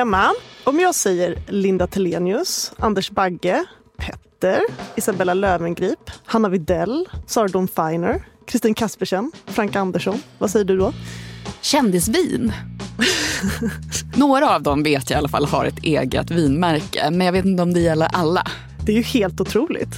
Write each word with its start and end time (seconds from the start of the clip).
Emma, 0.00 0.30
om 0.64 0.80
jag 0.80 0.94
säger 0.94 1.38
Linda 1.48 1.86
Telenius, 1.86 2.72
Anders 2.78 3.10
Bagge, 3.10 3.64
Petter, 3.96 4.60
Isabella 4.96 5.34
Lövengrip, 5.34 6.10
Hanna 6.24 6.48
Videll, 6.48 7.08
Sara 7.26 7.48
Dawn 7.48 7.68
Finer, 7.68 8.24
Kristin 8.46 8.74
Kaspersen, 8.74 9.32
Frank 9.46 9.76
Andersson. 9.76 10.22
Vad 10.38 10.50
säger 10.50 10.64
du 10.64 10.76
då? 10.76 10.92
Kändisvin. 11.60 12.52
Några 14.16 14.54
av 14.54 14.62
dem 14.62 14.82
vet 14.82 15.10
jag 15.10 15.16
i 15.16 15.18
alla 15.18 15.28
fall 15.28 15.46
har 15.46 15.64
ett 15.64 15.78
eget 15.82 16.30
vinmärke, 16.30 17.10
men 17.10 17.26
jag 17.26 17.32
vet 17.32 17.44
inte 17.44 17.62
om 17.62 17.74
det 17.74 17.80
gäller 17.80 18.08
alla. 18.12 18.46
Det 18.86 18.92
är 18.92 18.96
ju 18.96 19.02
helt 19.02 19.40
otroligt 19.40 19.94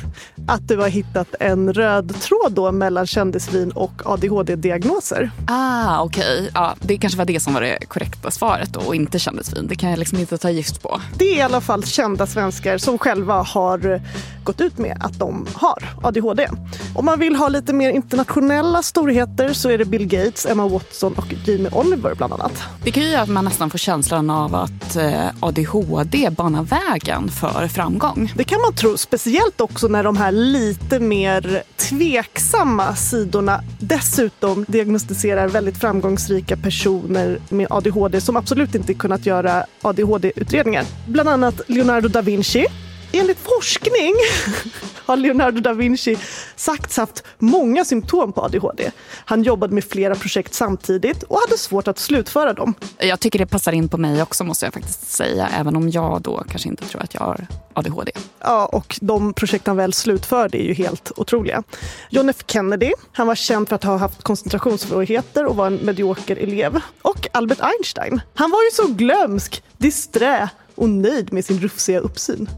att 0.49 0.69
du 0.69 0.77
har 0.77 0.89
hittat 0.89 1.35
en 1.41 1.73
röd 1.73 2.14
tråd 2.21 2.53
då 2.53 2.73
mellan 2.73 3.07
kändisvin 3.07 3.71
och 3.71 3.93
ADHD-diagnoser. 4.05 5.31
Ah, 5.46 6.03
okej. 6.03 6.39
Okay. 6.39 6.51
Ja, 6.55 6.75
det 6.81 6.96
kanske 6.96 7.18
var 7.18 7.25
det 7.25 7.41
som 7.41 7.55
var 7.55 7.61
det 7.61 7.87
korrekta 7.89 8.31
svaret 8.31 8.73
då, 8.73 8.81
och 8.81 8.95
inte 8.95 9.18
kändisvin. 9.18 9.67
Det 9.67 9.75
kan 9.75 9.91
jag 9.91 9.99
liksom 9.99 10.18
inte 10.18 10.39
ta 10.39 10.50
gift 10.50 10.82
på. 10.82 11.00
Det 11.18 11.25
är 11.25 11.37
i 11.37 11.40
alla 11.40 11.61
fall 11.61 11.85
kända 11.85 12.26
svenskar 12.26 12.79
som 12.79 12.99
själva 12.99 13.43
har 13.43 14.00
gått 14.45 14.61
ut 14.61 14.79
med 14.79 14.99
att 15.01 15.18
de 15.18 15.46
har 15.54 15.85
ADHD. 16.03 16.49
Om 16.95 17.04
man 17.04 17.18
vill 17.18 17.37
ha 17.37 17.49
lite 17.49 17.73
mer 17.73 17.90
internationella 17.90 18.82
storheter 18.82 19.53
så 19.53 19.71
är 19.71 19.79
det 19.79 19.85
Bill 19.85 20.07
Gates, 20.07 20.46
Emma 20.46 20.68
Watson 20.68 21.14
och 21.17 21.35
Jamie 21.46 21.71
Oliver 21.73 22.14
bland 22.14 22.32
annat. 22.32 22.62
Det 22.85 22.90
kan 22.90 23.03
ju 23.03 23.09
göra 23.09 23.23
att 23.23 23.29
man 23.29 23.45
nästan 23.45 23.71
får 23.71 23.79
känslan 23.79 24.31
av 24.31 24.54
att 24.54 24.96
eh, 24.96 25.26
ADHD 25.40 26.31
banar 26.31 26.62
vägen 26.62 27.29
för 27.29 27.68
framgång. 27.68 28.32
Det 28.37 28.45
kan 28.45 28.61
man 28.61 28.73
tror 28.82 28.96
speciellt 28.96 29.61
också 29.61 29.89
när 29.89 30.04
de 30.04 30.17
här 30.17 30.32
lite 30.32 31.00
mer 31.00 31.63
tveksamma 31.77 32.97
sidorna 32.97 33.61
dessutom 33.81 34.64
diagnostiserar 34.69 35.48
väldigt 35.48 35.77
framgångsrika 35.77 36.56
personer 36.56 37.39
med 37.48 37.67
ADHD 37.70 38.20
som 38.20 38.37
absolut 38.37 38.75
inte 38.75 38.95
kunnat 38.95 39.27
göra 39.27 39.67
ADHD-utredningar. 39.83 40.84
Bland 41.06 41.28
annat 41.28 41.61
Leonardo 41.67 42.09
da 42.09 42.23
Vinci 42.23 42.67
Enligt 43.14 43.39
forskning 43.39 44.14
har 45.06 45.17
Leonardo 45.17 45.61
da 45.61 45.73
Vinci 45.73 46.17
sagts 46.56 46.97
haft 46.97 47.25
många 47.39 47.84
symptom 47.84 48.33
på 48.33 48.42
ADHD. 48.42 48.91
Han 49.25 49.42
jobbade 49.42 49.75
med 49.75 49.84
flera 49.84 50.14
projekt 50.14 50.55
samtidigt 50.55 51.22
och 51.22 51.39
hade 51.41 51.59
svårt 51.59 51.89
att 51.89 51.98
slutföra 51.98 52.53
dem. 52.53 52.75
Jag 52.98 53.20
tycker 53.20 53.39
det 53.39 53.47
passar 53.47 53.72
in 53.72 53.89
på 53.89 53.98
mig 53.98 54.22
också 54.22 54.45
måste 54.45 54.67
jag 54.67 54.75
faktiskt 54.75 55.11
säga, 55.11 55.48
även 55.48 55.77
om 55.77 55.91
jag 55.91 56.22
då 56.22 56.45
kanske 56.48 56.69
inte 56.69 56.84
tror 56.84 57.03
att 57.03 57.14
jag 57.14 57.20
har 57.20 57.47
ADHD. 57.72 58.12
Ja, 58.41 58.67
och 58.67 58.98
de 59.00 59.34
projekt 59.34 59.67
han 59.67 59.77
väl 59.77 59.92
slutförde 59.92 60.59
är 60.59 60.67
ju 60.67 60.75
helt 60.75 61.12
otroliga. 61.17 61.62
John 62.11 62.28
F 62.28 62.37
Kennedy, 62.47 62.92
han 63.12 63.27
var 63.27 63.34
känd 63.34 63.69
för 63.69 63.77
att 63.77 63.84
ha 63.84 63.97
haft 63.97 64.22
koncentrationssvårigheter 64.22 65.47
och 65.47 65.56
var 65.56 65.67
en 65.67 65.77
medioker 65.77 66.37
elev. 66.37 66.81
Och 67.03 67.28
Albert 67.33 67.61
Einstein, 67.61 68.20
han 68.34 68.50
var 68.50 68.65
ju 68.65 68.70
så 68.70 68.87
glömsk, 68.87 69.62
disträ 69.78 70.48
och 70.75 70.89
nöjd 70.89 71.33
med 71.33 71.44
sin 71.44 71.61
rufsiga 71.61 71.98
uppsyn. 71.98 72.48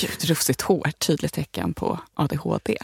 Gud, 0.00 0.30
rufsigt 0.30 0.62
hår, 0.62 0.90
tydligt 0.98 1.34
tecken 1.34 1.74
på 1.74 1.98
ADHD. 2.14 2.76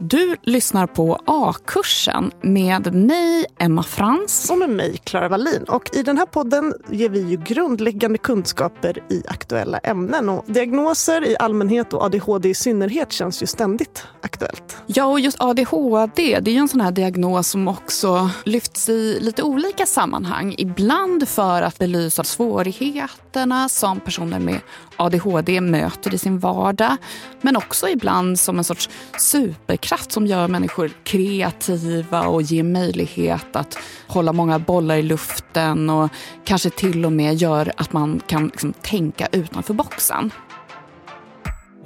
Du 0.00 0.36
lyssnar 0.42 0.86
på 0.86 1.20
A-kursen 1.24 2.30
med 2.40 2.94
mig, 2.94 3.46
Emma 3.58 3.82
Frans. 3.82 4.50
Och 4.50 4.58
med 4.58 4.70
mig, 4.70 4.96
Klara 5.04 5.28
Wallin. 5.28 5.64
Och 5.68 5.90
I 5.92 6.02
den 6.02 6.18
här 6.18 6.26
podden 6.26 6.74
ger 6.90 7.08
vi 7.08 7.20
ju 7.20 7.36
grundläggande 7.36 8.18
kunskaper 8.18 9.02
i 9.10 9.22
aktuella 9.28 9.78
ämnen. 9.78 10.28
Och 10.28 10.44
diagnoser 10.46 11.28
i 11.28 11.36
allmänhet 11.36 11.92
och 11.92 12.02
ADHD 12.02 12.48
i 12.48 12.54
synnerhet 12.54 13.12
känns 13.12 13.42
ju 13.42 13.46
ständigt 13.46 14.06
aktuellt. 14.22 14.76
Ja, 14.86 15.04
och 15.04 15.20
just 15.20 15.40
ADHD 15.40 16.40
det 16.40 16.50
är 16.50 16.54
ju 16.54 16.58
en 16.58 16.68
sån 16.68 16.80
här 16.80 16.92
diagnos 16.92 17.48
som 17.48 17.68
också 17.68 18.30
lyfts 18.44 18.88
i 18.88 19.18
lite 19.20 19.42
olika 19.42 19.86
sammanhang. 19.86 20.54
Ibland 20.58 21.28
för 21.28 21.62
att 21.62 21.78
belysa 21.78 22.24
svårigheterna 22.24 23.68
som 23.68 24.00
personer 24.00 24.38
med 24.38 24.60
ADHD 24.96 25.60
möter 25.60 26.14
i 26.14 26.18
sin 26.18 26.38
vardag. 26.38 26.96
Men 27.40 27.56
också 27.56 27.88
ibland 27.88 28.40
som 28.40 28.58
en 28.58 28.64
sorts 28.64 28.90
superkraft 29.18 29.87
som 30.12 30.26
gör 30.26 30.48
människor 30.48 30.90
kreativa 31.04 32.26
och 32.26 32.42
ger 32.42 32.62
möjlighet 32.62 33.56
att 33.56 33.78
hålla 34.06 34.32
många 34.32 34.58
bollar 34.58 34.96
i 34.96 35.02
luften 35.02 35.90
och 35.90 36.10
kanske 36.44 36.70
till 36.70 37.04
och 37.04 37.12
med 37.12 37.34
gör 37.34 37.72
att 37.76 37.92
man 37.92 38.20
kan 38.26 38.46
liksom 38.46 38.72
tänka 38.72 39.28
utanför 39.32 39.74
boxen. 39.74 40.30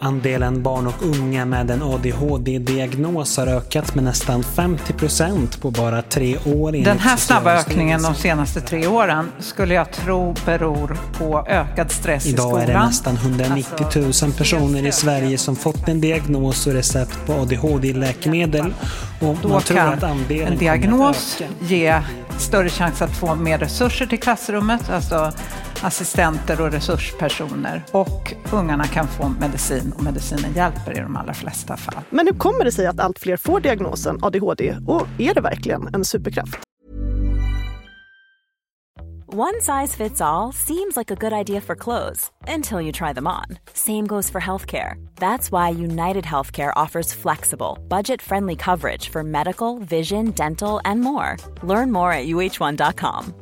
Andelen 0.02 0.62
barn 0.62 0.86
och 0.86 1.02
unga 1.02 1.44
med 1.44 1.70
en 1.70 1.82
ADHD-diagnos 1.82 3.36
har 3.36 3.46
ökat 3.46 3.94
med 3.94 4.04
nästan 4.04 4.42
50 4.42 4.92
procent 4.92 5.60
på 5.60 5.70
bara 5.70 6.02
tre 6.02 6.38
år. 6.38 6.72
Den 6.84 6.98
här 6.98 7.16
snabba 7.16 7.52
ökningen 7.52 8.02
de 8.02 8.14
senaste 8.14 8.60
tre 8.60 8.86
åren 8.86 9.32
skulle 9.38 9.74
jag 9.74 9.92
tro 9.92 10.34
beror 10.46 10.96
på 11.18 11.46
ökad 11.48 11.90
stress 11.90 12.26
Idag 12.26 12.46
i 12.46 12.48
skolan. 12.48 12.62
Idag 12.62 12.76
är 12.76 12.80
det 12.80 12.86
nästan 12.86 13.16
190 13.16 13.86
000 14.22 14.32
personer 14.32 14.86
i 14.86 14.92
Sverige 14.92 15.38
som 15.38 15.56
fått 15.56 15.88
en 15.88 16.00
diagnos 16.00 16.66
och 16.66 16.72
recept 16.72 17.26
på 17.26 17.32
ADHD-läkemedel. 17.32 18.74
Och 19.20 19.36
Då 19.42 19.60
kan 19.60 19.98
en 20.28 20.58
diagnos 20.58 21.42
ge 21.60 22.00
större 22.38 22.68
chans 22.68 23.02
att 23.02 23.16
få 23.16 23.34
mer 23.34 23.58
resurser 23.58 24.06
till 24.06 24.20
klassrummet, 24.20 24.90
alltså 24.90 25.32
assistenter 25.82 26.60
och 26.60 26.72
resurspersoner. 26.72 27.82
Och 27.92 28.34
ungarna 28.52 28.84
kan 28.84 29.08
få 29.08 29.28
medicin 29.28 29.92
och 29.96 30.02
medicinen 30.02 30.52
hjälper 30.52 30.98
i 30.98 31.00
de 31.00 31.16
allra 31.16 31.34
flesta 31.34 31.76
fall. 31.76 32.02
Men 32.10 32.26
hur 32.26 32.34
kommer 32.34 32.64
det 32.64 32.72
sig 32.72 32.86
att 32.86 33.00
allt 33.00 33.18
fler 33.18 33.36
får 33.36 33.60
diagnosen 33.60 34.18
ADHD 34.22 34.76
och 34.86 35.06
är 35.18 35.34
det 35.34 35.40
verkligen 35.40 35.94
en 35.94 36.04
superkraft? 36.04 36.58
One 39.34 39.62
size 39.62 39.94
fits 39.94 40.20
all 40.20 40.52
seems 40.52 40.94
like 40.94 41.10
a 41.10 41.16
good 41.16 41.32
idea 41.32 41.62
for 41.62 41.74
clothes 41.74 42.30
until 42.46 42.82
you 42.82 42.92
try 42.92 43.14
them 43.14 43.26
on. 43.26 43.46
Same 43.72 44.06
goes 44.06 44.28
for 44.28 44.42
healthcare. 44.42 45.02
That's 45.16 45.50
why 45.50 45.70
United 45.70 46.24
Healthcare 46.24 46.70
offers 46.76 47.14
flexible, 47.14 47.78
budget-friendly 47.88 48.56
coverage 48.56 49.08
for 49.08 49.24
medical, 49.24 49.78
vision, 49.78 50.32
dental 50.32 50.82
and 50.84 51.00
more. 51.00 51.38
Learn 51.62 51.90
more 51.90 52.12
at 52.12 52.26
uh1.com. 52.26 53.41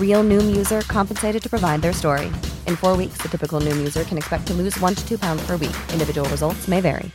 Real 0.00 0.22
Noom 0.22 0.56
user 0.56 0.82
compensated 0.82 1.42
to 1.42 1.48
provide 1.48 1.82
their 1.82 1.92
story. 1.92 2.26
In 2.68 2.76
four 2.76 2.96
weeks, 2.96 3.18
the 3.22 3.28
typical 3.28 3.60
Noom 3.60 3.76
user 3.78 4.04
can 4.04 4.18
expect 4.18 4.46
to 4.46 4.54
lose 4.54 4.80
one 4.80 4.94
to 4.94 5.08
two 5.08 5.18
pounds 5.18 5.46
per 5.46 5.56
week. 5.56 5.76
Individual 5.92 6.28
results 6.28 6.68
may 6.68 6.80
vary. 6.80 7.10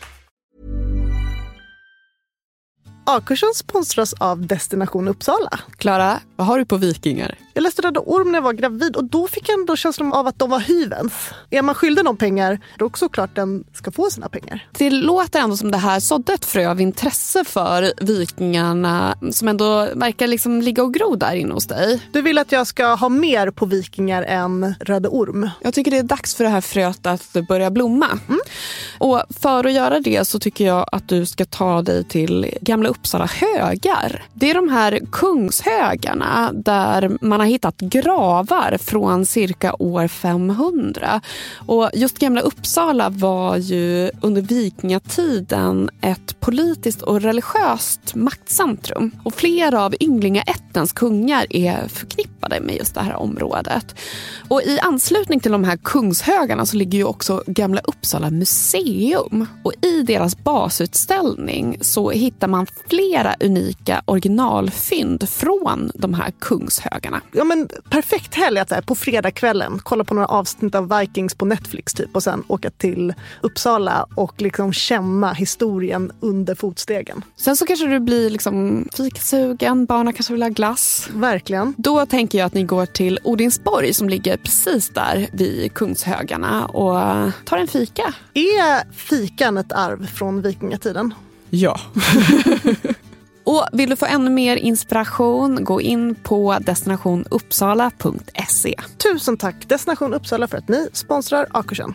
A-kursen 3.06 3.53
sponsras 3.53 4.13
av 4.13 4.45
Destination 4.48 5.07
Uppsala. 5.07 5.59
Klara, 5.77 6.19
vad 6.36 6.48
har 6.48 6.59
du 6.59 6.65
på 6.65 6.77
Vikingar? 6.77 7.38
Jag 7.59 7.63
läste 7.63 7.81
Röda 7.81 8.00
Orm 8.00 8.31
när 8.31 8.38
jag 8.38 8.44
var 8.44 8.53
gravid 8.53 8.95
och 8.95 9.03
då 9.03 9.27
fick 9.27 9.50
jag 9.50 9.59
ändå 9.59 9.75
känslan 9.75 10.13
av 10.13 10.27
att 10.27 10.39
de 10.39 10.50
var 10.50 10.59
hyvens. 10.59 11.13
Är 11.50 11.61
man 11.61 11.75
skyldig 11.75 12.06
någon 12.06 12.17
pengar, 12.17 12.50
då 12.50 12.56
är 12.56 12.77
det 12.77 12.85
också 12.85 13.09
klart 13.09 13.35
den 13.35 13.63
ska 13.73 13.91
få 13.91 14.09
sina 14.09 14.29
pengar. 14.29 14.67
Det 14.77 14.89
låter 14.89 15.39
ändå 15.39 15.57
som 15.57 15.71
det 15.71 15.77
här 15.77 16.00
sådde 16.00 16.33
ett 16.33 16.45
frö 16.45 16.69
av 16.69 16.81
intresse 16.81 17.44
för 17.44 17.94
Vikingarna 18.01 19.17
som 19.31 19.47
ändå 19.47 19.88
verkar 19.95 20.27
liksom 20.27 20.61
ligga 20.61 20.83
och 20.83 20.94
gro 20.94 21.15
där 21.15 21.35
inne 21.35 21.53
hos 21.53 21.67
dig. 21.67 22.01
Du 22.11 22.21
vill 22.21 22.38
att 22.38 22.51
jag 22.51 22.67
ska 22.67 22.94
ha 22.94 23.09
mer 23.09 23.51
på 23.51 23.65
Vikingar 23.65 24.23
än 24.23 24.75
Röda 24.79 25.09
Orm? 25.09 25.50
Jag 25.62 25.73
tycker 25.73 25.91
det 25.91 25.97
är 25.97 26.03
dags 26.03 26.35
för 26.35 26.44
det 26.44 26.50
här 26.50 26.62
fröet 26.62 27.05
att 27.05 27.47
börja 27.47 27.71
blomma. 27.71 28.19
Mm. 28.27 28.39
Och 28.97 29.23
för 29.41 29.63
att 29.63 29.73
göra 29.73 30.00
det 30.00 30.27
så 30.27 30.39
tycker 30.39 30.65
jag 30.65 30.85
att 30.91 31.09
du 31.09 31.25
ska 31.25 31.45
ta 31.45 31.81
dig 31.81 32.03
till 32.03 32.53
Gamla 32.62 32.89
Uppsala 32.89 33.25
högar. 33.25 34.23
Det 34.33 34.50
är 34.50 34.53
de 34.53 34.69
här 34.69 35.00
kungshögarna 35.12 36.51
där 36.53 37.17
man 37.21 37.39
har 37.39 37.49
hittat 37.50 37.78
gravar 37.78 38.78
från 38.78 39.25
cirka 39.25 39.75
år 39.80 40.07
500. 40.07 41.22
Och 41.68 41.90
just 41.94 42.19
Gamla 42.19 42.42
Uppsala 42.42 43.10
var 43.10 43.57
ju 43.57 44.12
under 44.22 44.42
vikingatiden 44.42 45.90
ett 46.01 46.40
politiskt 46.40 47.01
och 47.01 47.22
religiöst 47.22 48.16
maktcentrum. 48.16 49.12
Och 49.24 49.34
flera 49.34 49.86
av 49.86 49.96
ynglingaättens 50.00 50.94
kungar 50.94 51.46
är 51.50 51.88
förknippade 51.88 52.38
med 52.50 52.75
just 52.75 52.96
det 52.96 53.01
här 53.01 53.16
området. 53.16 53.96
Och 54.48 54.62
i 54.62 54.80
anslutning 54.80 55.40
till 55.40 55.51
de 55.51 55.63
här 55.63 55.78
kungshögarna 55.78 56.66
så 56.66 56.78
ligger 56.78 56.98
ju 56.98 57.04
också 57.04 57.44
Gamla 57.48 57.81
Uppsala 57.84 58.30
museum. 58.30 59.46
Och 59.63 59.74
i 59.81 60.01
deras 60.01 60.38
basutställning 60.38 61.78
så 61.81 62.10
hittar 62.10 62.48
man 62.48 62.68
flera 62.88 63.36
unika 63.40 64.01
originalfynd 64.06 65.30
från 65.30 65.92
de 65.96 66.13
här 66.13 66.31
kungshögarna. 66.40 67.22
Ja, 67.31 67.44
men 67.44 67.69
perfekt 67.90 68.36
helg 68.36 68.60
att 68.60 68.86
på 68.86 68.96
fredagskvällen 68.96 69.80
kolla 69.84 70.04
på 70.04 70.13
några 70.13 70.28
avsnitt 70.28 70.75
av 70.75 71.00
Vikings 71.00 71.36
på 71.36 71.46
Netflix 71.46 71.94
typ 71.94 72.16
och 72.16 72.24
sen 72.24 72.44
åka 72.48 72.69
till 72.69 73.13
Uppsala 73.42 74.06
och 74.16 74.42
liksom 74.42 74.74
känna 74.74 75.34
historien 75.34 76.12
under 76.19 76.56
fotstegen. 76.56 77.24
Sen 77.36 77.57
så 77.57 77.66
kanske 77.66 77.86
du 77.86 78.00
blir 78.00 78.30
liksom 78.30 78.88
fikasugen, 78.94 79.86
barnen 79.86 80.13
kanske 80.13 80.34
vill 80.34 80.44
ha 80.44 80.50
glass. 80.50 81.10
Verkligen. 81.13 81.74
Då 81.78 82.06
tänker 82.06 82.38
jag 82.39 82.45
att 82.45 82.53
ni 82.53 82.63
går 82.63 82.86
till 82.86 83.19
Odinsborg 83.24 83.94
som 83.94 84.09
ligger 84.09 84.38
precis 84.38 84.89
där 84.89 85.27
vid 85.31 85.74
Kungshögarna 85.74 86.65
och 86.65 87.31
tar 87.45 87.57
en 87.57 87.68
fika. 87.68 88.13
Är 88.33 88.94
fikan 88.94 89.57
ett 89.57 89.71
arv 89.71 90.07
från 90.07 90.41
vikingatiden? 90.41 91.13
Ja. 91.50 91.80
Och 93.44 93.65
vill 93.71 93.89
du 93.89 93.95
få 93.95 94.06
ännu 94.06 94.30
mer 94.30 94.56
inspiration, 94.56 95.63
gå 95.63 95.81
in 95.81 96.15
på 96.15 96.57
destinationuppsala.se. 96.62 98.75
Tusen 98.97 99.38
tack 99.38 99.69
Destination 99.69 100.13
Uppsala 100.13 100.47
för 100.47 100.57
att 100.57 100.68
ni 100.68 100.89
sponsrar 100.94 101.47
Akursen. 101.51 101.94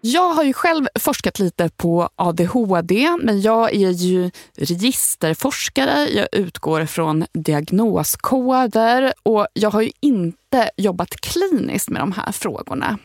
Jag 0.00 0.34
har 0.34 0.44
ju 0.44 0.52
själv 0.52 0.86
forskat 1.00 1.38
lite 1.38 1.70
på 1.76 2.08
ADHD, 2.16 3.16
men 3.22 3.40
jag 3.40 3.74
är 3.74 3.90
ju 3.90 4.30
registerforskare. 4.56 6.08
Jag 6.08 6.28
utgår 6.32 6.86
från 6.86 7.24
diagnoskoder 7.32 9.12
och 9.22 9.46
jag 9.52 9.70
har 9.70 9.82
ju 9.82 9.90
inte 10.00 10.70
jobbat 10.76 11.10
kliniskt 11.10 11.90
med 11.90 12.02
de 12.02 12.12
här 12.12 12.32
frågorna. 12.32 12.98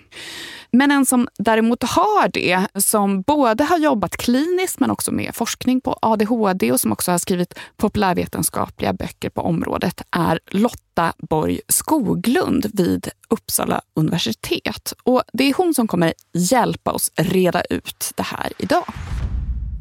Men 0.76 0.92
en 0.92 1.06
som 1.06 1.28
däremot 1.40 1.84
har 1.84 2.28
det, 2.28 2.68
som 2.76 3.22
både 3.22 3.64
har 3.64 3.78
jobbat 3.78 4.18
kliniskt 4.18 4.80
men 4.80 4.92
också 4.92 5.12
med 5.12 5.36
forskning 5.36 5.82
på 5.82 5.98
ADHD 6.02 6.72
och 6.72 6.80
som 6.80 6.92
också 6.92 7.12
har 7.12 7.18
skrivit 7.18 7.60
populärvetenskapliga 7.78 8.94
böcker 8.94 9.30
på 9.30 9.42
området 9.42 10.02
är 10.12 10.40
Lotta 10.52 11.14
Borg 11.18 11.60
Skoglund 11.68 12.66
vid 12.74 13.10
Uppsala 13.30 13.82
universitet. 13.96 14.94
Och 15.04 15.24
Det 15.34 15.44
är 15.44 15.54
hon 15.54 15.74
som 15.74 15.88
kommer 15.88 16.14
hjälpa 16.34 16.92
oss 16.92 17.12
reda 17.16 17.62
ut 17.62 18.12
det 18.16 18.24
här 18.24 18.52
idag. 18.58 18.86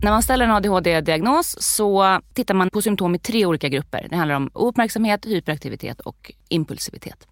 När 0.02 0.10
man 0.10 0.22
ställer 0.22 0.44
en 0.44 0.50
ADHD-diagnos 0.50 1.56
så 1.60 2.20
tittar 2.34 2.54
man 2.54 2.70
på 2.70 2.82
symptom 2.82 3.14
i 3.14 3.18
tre 3.18 3.46
olika 3.46 3.68
grupper. 3.68 4.06
Det 4.10 4.16
handlar 4.16 4.36
om 4.36 4.50
ouppmärksamhet, 4.54 5.26
hyperaktivitet 5.26 6.00
och 6.00 6.32
impulsivitet. 6.48 7.26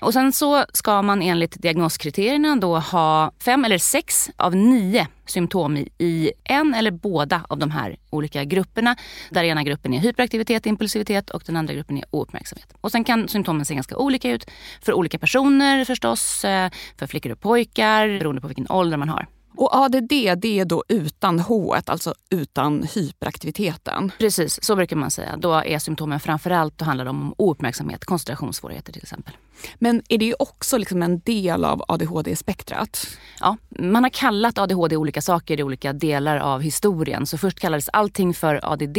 Och 0.00 0.12
sen 0.12 0.32
så 0.32 0.64
ska 0.72 1.02
man 1.02 1.22
enligt 1.22 1.62
diagnoskriterierna 1.62 2.56
då 2.56 2.78
ha 2.78 3.32
fem 3.44 3.64
eller 3.64 3.78
sex 3.78 4.30
av 4.36 4.56
nio 4.56 5.06
symptom 5.26 5.76
i 5.98 6.32
en 6.44 6.74
eller 6.74 6.90
båda 6.90 7.46
av 7.48 7.58
de 7.58 7.70
här 7.70 7.96
olika 8.10 8.44
grupperna. 8.44 8.96
Där 9.30 9.44
ena 9.44 9.62
gruppen 9.62 9.94
är 9.94 9.98
hyperaktivitet, 9.98 10.66
impulsivitet 10.66 11.30
och 11.30 11.42
den 11.46 11.56
andra 11.56 11.74
gruppen 11.74 11.98
är 11.98 12.04
ouppmärksamhet. 12.10 12.74
Och 12.80 12.92
sen 12.92 13.04
kan 13.04 13.28
symptomen 13.28 13.64
se 13.64 13.74
ganska 13.74 13.96
olika 13.96 14.30
ut 14.30 14.50
för 14.82 14.92
olika 14.92 15.18
personer 15.18 15.84
förstås, 15.84 16.44
eh, 16.44 16.70
för 16.98 17.06
flickor 17.06 17.32
och 17.32 17.40
pojkar 17.40 18.18
beroende 18.18 18.40
på 18.40 18.48
vilken 18.48 18.70
ålder 18.70 18.96
man 18.96 19.08
har. 19.08 19.26
Och 19.56 19.76
ADD 19.76 20.08
det 20.36 20.58
är 20.58 20.64
då 20.64 20.84
utan 20.88 21.40
H, 21.40 21.76
alltså 21.86 22.14
utan 22.30 22.82
hyperaktiviteten? 22.94 24.12
Precis, 24.18 24.64
så 24.64 24.76
brukar 24.76 24.96
man 24.96 25.10
säga. 25.10 25.36
Då 25.36 25.52
är 25.52 25.78
symptomen 25.78 26.20
framförallt, 26.20 26.78
då 26.78 26.84
handlar 26.84 27.04
det 27.04 27.10
om 27.10 27.34
ouppmärksamhet, 27.38 28.04
koncentrationssvårigheter 28.04 28.92
till 28.92 29.02
exempel. 29.02 29.34
Men 29.78 30.02
är 30.08 30.18
det 30.18 30.34
också 30.38 30.78
liksom 30.78 31.02
en 31.02 31.20
del 31.20 31.64
av 31.64 31.84
ADHD-spektrat? 31.88 33.06
Ja, 33.40 33.56
man 33.78 34.02
har 34.02 34.10
kallat 34.10 34.58
ADHD 34.58 34.96
olika 34.96 35.22
saker 35.22 35.60
i 35.60 35.62
olika 35.62 35.92
delar 35.92 36.36
av 36.36 36.60
historien. 36.60 37.26
Så 37.26 37.38
först 37.38 37.60
kallades 37.60 37.88
allting 37.88 38.34
för 38.34 38.72
ADD 38.72 38.98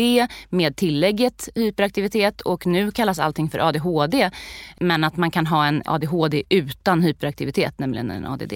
med 0.49 0.75
tillägget 0.75 1.49
hyperaktivitet 1.55 2.41
och 2.41 2.65
nu 2.65 2.91
kallas 2.91 3.19
allting 3.19 3.49
för 3.49 3.59
ADHD. 3.59 4.31
Men 4.79 5.03
att 5.03 5.17
man 5.17 5.31
kan 5.31 5.47
ha 5.47 5.65
en 5.65 5.83
ADHD 5.85 6.43
utan 6.49 7.01
hyperaktivitet, 7.01 7.79
nämligen 7.79 8.11
en 8.11 8.25
ADD. 8.25 8.53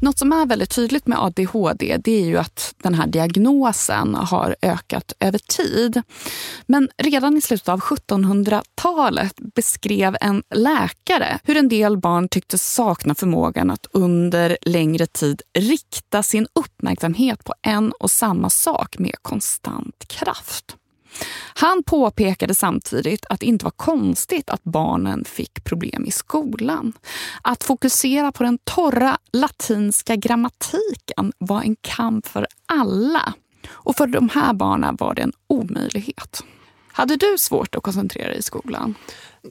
Något 0.00 0.18
som 0.18 0.32
är 0.32 0.46
väldigt 0.46 0.70
tydligt 0.70 1.06
med 1.06 1.18
ADHD 1.18 1.96
det 2.04 2.22
är 2.22 2.24
ju 2.24 2.36
att 2.38 2.74
den 2.82 2.94
här 2.94 3.06
diagnosen 3.06 4.14
har 4.14 4.56
ökat 4.62 5.12
över 5.20 5.38
tid. 5.38 6.02
Men 6.66 6.88
redan 6.96 7.36
i 7.36 7.40
slutet 7.40 7.68
av 7.68 7.80
1700-talet 7.80 9.34
beskrev 9.54 10.16
en 10.20 10.42
läkare 10.54 11.38
hur 11.44 11.56
en 11.56 11.68
del 11.68 11.96
barn 11.96 12.28
tycktes 12.28 12.74
sakna 12.74 13.14
förmågan 13.14 13.70
att 13.70 13.86
under 13.92 14.58
längre 14.62 15.06
tid 15.06 15.42
rikta 15.58 16.22
sin 16.22 16.46
uppmärksamhet 16.52 17.44
på 17.44 17.54
en 17.62 17.92
och 17.92 18.10
samma 18.10 18.50
sak 18.50 18.98
med 18.98 19.14
konstant 19.22 20.04
kraft. 20.08 20.76
Han 21.54 21.82
påpekade 21.82 22.54
samtidigt 22.54 23.26
att 23.28 23.40
det 23.40 23.46
inte 23.46 23.64
var 23.64 23.70
konstigt 23.70 24.50
att 24.50 24.64
barnen 24.64 25.24
fick 25.24 25.64
problem 25.64 26.06
i 26.06 26.10
skolan. 26.10 26.92
Att 27.42 27.64
fokusera 27.64 28.32
på 28.32 28.42
den 28.42 28.58
torra 28.64 29.18
latinska 29.32 30.16
grammatiken 30.16 31.32
var 31.38 31.62
en 31.62 31.76
kamp 31.80 32.26
för 32.26 32.46
alla. 32.66 33.34
Och 33.70 33.96
för 33.96 34.06
de 34.06 34.28
här 34.28 34.52
barnen 34.52 34.96
var 35.00 35.14
det 35.14 35.22
en 35.22 35.32
omöjlighet. 35.46 36.44
Hade 37.00 37.16
du 37.16 37.38
svårt 37.38 37.74
att 37.74 37.82
koncentrera 37.82 38.28
dig 38.28 38.38
i 38.38 38.42
skolan? 38.42 38.94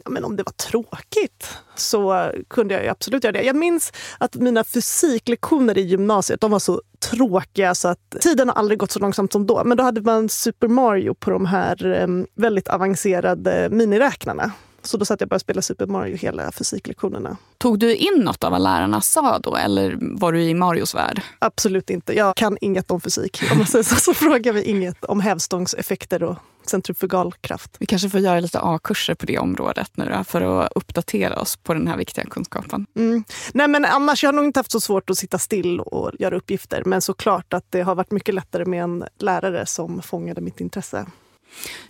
men 0.10 0.25
om 0.25 0.36
det 0.36 0.44
var 0.44 0.51
tråkigt 0.51 1.57
så 1.75 2.31
kunde 2.48 2.74
jag 2.74 2.88
absolut 2.88 3.24
göra 3.24 3.31
det. 3.31 3.44
Jag 3.44 3.56
minns 3.56 3.94
att 4.18 4.36
mina 4.36 4.63
fysiklektioner 4.63 5.78
i 5.78 5.81
gymnasiet 5.81 6.42
de 6.42 6.51
var 6.51 6.60
så 6.60 6.81
tråkiga 7.00 7.75
så 7.75 7.88
att 7.88 8.16
tiden 8.22 8.50
har 8.50 8.56
aldrig 8.56 8.80
gått 8.80 8.92
så 8.92 9.00
långsamt 9.00 9.31
som 9.31 9.46
då. 9.46 9.63
Men 9.63 9.78
då 9.78 9.84
hade 9.84 10.01
man 10.01 10.30
Super 10.30 10.68
Mario 10.68 11.13
på 11.13 11.31
de 11.31 11.46
här 11.46 11.86
ehm, 11.86 12.28
väldigt 12.36 12.68
avancerade 12.68 13.69
miniräknarna. 13.72 14.51
Så 14.84 14.98
då 14.98 15.06
satt 15.06 15.22
jag 15.22 15.30
bara 15.30 15.36
och 15.36 15.42
spelade 15.42 15.62
Super 15.62 15.86
Mario 15.86 16.18
hela 16.18 16.52
fysiklektionerna. 16.52 17.38
Tog 17.58 17.80
du 17.80 17.96
in 17.96 18.22
något 18.26 18.44
av 18.44 18.52
vad 18.52 18.62
lärarna 18.62 19.02
sa 19.02 19.40
då 19.40 19.56
eller 19.56 19.98
var 20.02 20.31
du 20.31 20.42
i 20.42 20.54
Marios 20.54 20.96
värld? 20.96 21.22
Absolut 21.40 21.90
inte. 21.90 22.14
Jag 22.14 22.36
kan 22.36 22.58
inget 22.62 22.92
om 22.92 23.02
fysik. 23.02 23.42
Om 23.52 23.58
man 23.58 23.68
säger 23.68 23.84
så, 23.84 23.96
så 23.96 24.14
frågar 24.14 24.54
vi 24.54 24.64
inget 24.64 25.04
om 25.06 25.20
hävstångseffekter 25.20 26.24
och 26.24 26.36
centrifugalkraft. 26.70 27.75
Vi 27.80 27.86
kanske 27.86 28.10
får 28.10 28.20
göra 28.20 28.39
lite 28.39 28.60
A-kurser 28.62 29.15
på 29.15 29.25
det 29.25 29.39
området 29.39 29.92
nu 29.96 30.06
då, 30.18 30.24
för 30.24 30.42
att 30.42 30.72
uppdatera 30.75 31.42
oss 31.42 31.56
på 31.56 31.74
den 31.74 31.88
här 31.88 31.98
viktiga 31.98 32.25
kunskapen. 32.25 32.86
Mm. 32.96 33.24
Nej, 33.53 33.68
men 33.68 33.86
annars, 33.86 34.24
jag 34.24 34.27
har 34.27 34.34
nog 34.34 34.46
inte 34.46 34.60
haft 34.60 34.72
så 34.72 34.80
svårt 34.80 35.10
att 35.10 35.18
sitta 35.18 35.39
still 35.39 35.80
och 35.80 36.12
göra 36.20 36.36
uppgifter. 36.38 36.84
Men 36.86 37.01
såklart 37.01 37.53
att 37.53 37.65
det 37.70 37.82
har 37.82 37.96
varit 37.96 38.12
mycket 38.12 38.36
lättare 38.36 38.65
med 38.65 38.84
en 38.84 39.03
lärare 39.20 39.65
som 39.65 40.01
fångade 40.01 40.42
mitt 40.42 40.60
intresse. 40.60 41.06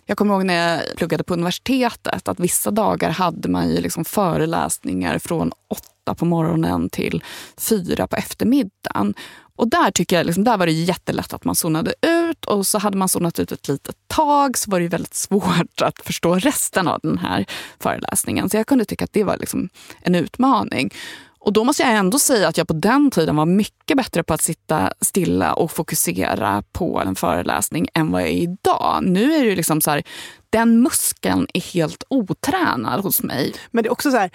Jag 0.06 0.18
kommer 0.18 0.34
ihåg 0.34 0.46
när 0.46 0.54
jag 0.54 0.98
pluggade 0.98 1.24
på 1.24 1.34
universitetet 1.34 2.28
att 2.28 2.40
vissa 2.40 2.72
dagar 2.72 3.10
hade 3.10 3.50
man 3.50 3.70
ju 3.70 3.82
liksom 3.82 4.06
föreläsningar 4.06 5.20
från 5.20 5.52
åtta 5.68 6.16
på 6.16 6.26
morgonen 6.26 6.90
till 6.90 7.24
fyra 7.58 8.08
på 8.08 8.16
eftermiddagen. 8.16 9.14
Och 9.56 9.68
där 9.68 9.92
tycker 9.92 10.16
jag 10.16 10.26
liksom, 10.26 10.44
där 10.44 10.58
var 10.58 10.66
det 10.66 10.72
jättelätt 10.72 11.34
att 11.34 11.46
man 11.46 11.56
zonade 11.56 11.94
ut 12.02 12.46
och 12.46 12.68
så 12.68 12.78
hade 12.78 12.98
man 12.98 13.10
zonat 13.10 13.40
ut 13.40 13.52
ett 13.52 13.68
litet 13.68 13.96
tag 14.08 14.58
så 14.58 14.72
var 14.72 14.80
det 14.80 14.88
väldigt 14.88 15.14
svårt 15.16 15.82
att 15.82 16.00
förstå 16.04 16.36
resten 16.36 16.88
av 16.88 17.00
den 17.04 17.18
här 17.18 17.46
föreläsningen. 17.80 18.50
Så 18.50 18.58
jag 18.58 18.68
kunde 18.68 18.86
tycka 18.86 19.06
att 19.06 19.14
det 19.14 19.24
var 19.24 19.38
liksom 19.38 19.70
en 20.02 20.16
utmaning. 20.16 20.94
Och 21.40 21.54
då 21.54 21.64
måste 21.64 21.84
jag 21.84 21.92
ändå 21.92 22.20
säga 22.20 22.48
att 22.48 22.58
jag 22.58 22.68
på 22.68 22.74
den 22.74 23.12
tiden 23.12 23.36
var 23.36 23.46
mycket 23.46 23.98
bättre 23.98 24.24
på 24.24 24.34
att 24.34 24.42
sitta 24.42 24.94
stilla 25.02 25.54
och 25.54 25.72
fokusera 25.72 26.64
på 26.72 27.00
en 27.00 27.16
föreläsning 27.16 27.88
än 27.94 28.12
vad 28.12 28.22
jag 28.22 28.30
är 28.30 28.34
idag. 28.34 29.04
Nu 29.04 29.34
är 29.34 29.46
det 29.46 29.56
liksom 29.56 29.82
så 29.82 29.92
här, 29.92 30.04
den 30.50 30.82
muskeln 30.82 31.48
är 31.54 31.62
helt 31.62 32.04
otränad 32.10 33.02
hos 33.02 33.24
mig. 33.24 33.54
Men 33.72 33.84
det 33.84 33.88
är 33.88 33.92
också 33.92 34.12
så 34.12 34.18
här, 34.18 34.32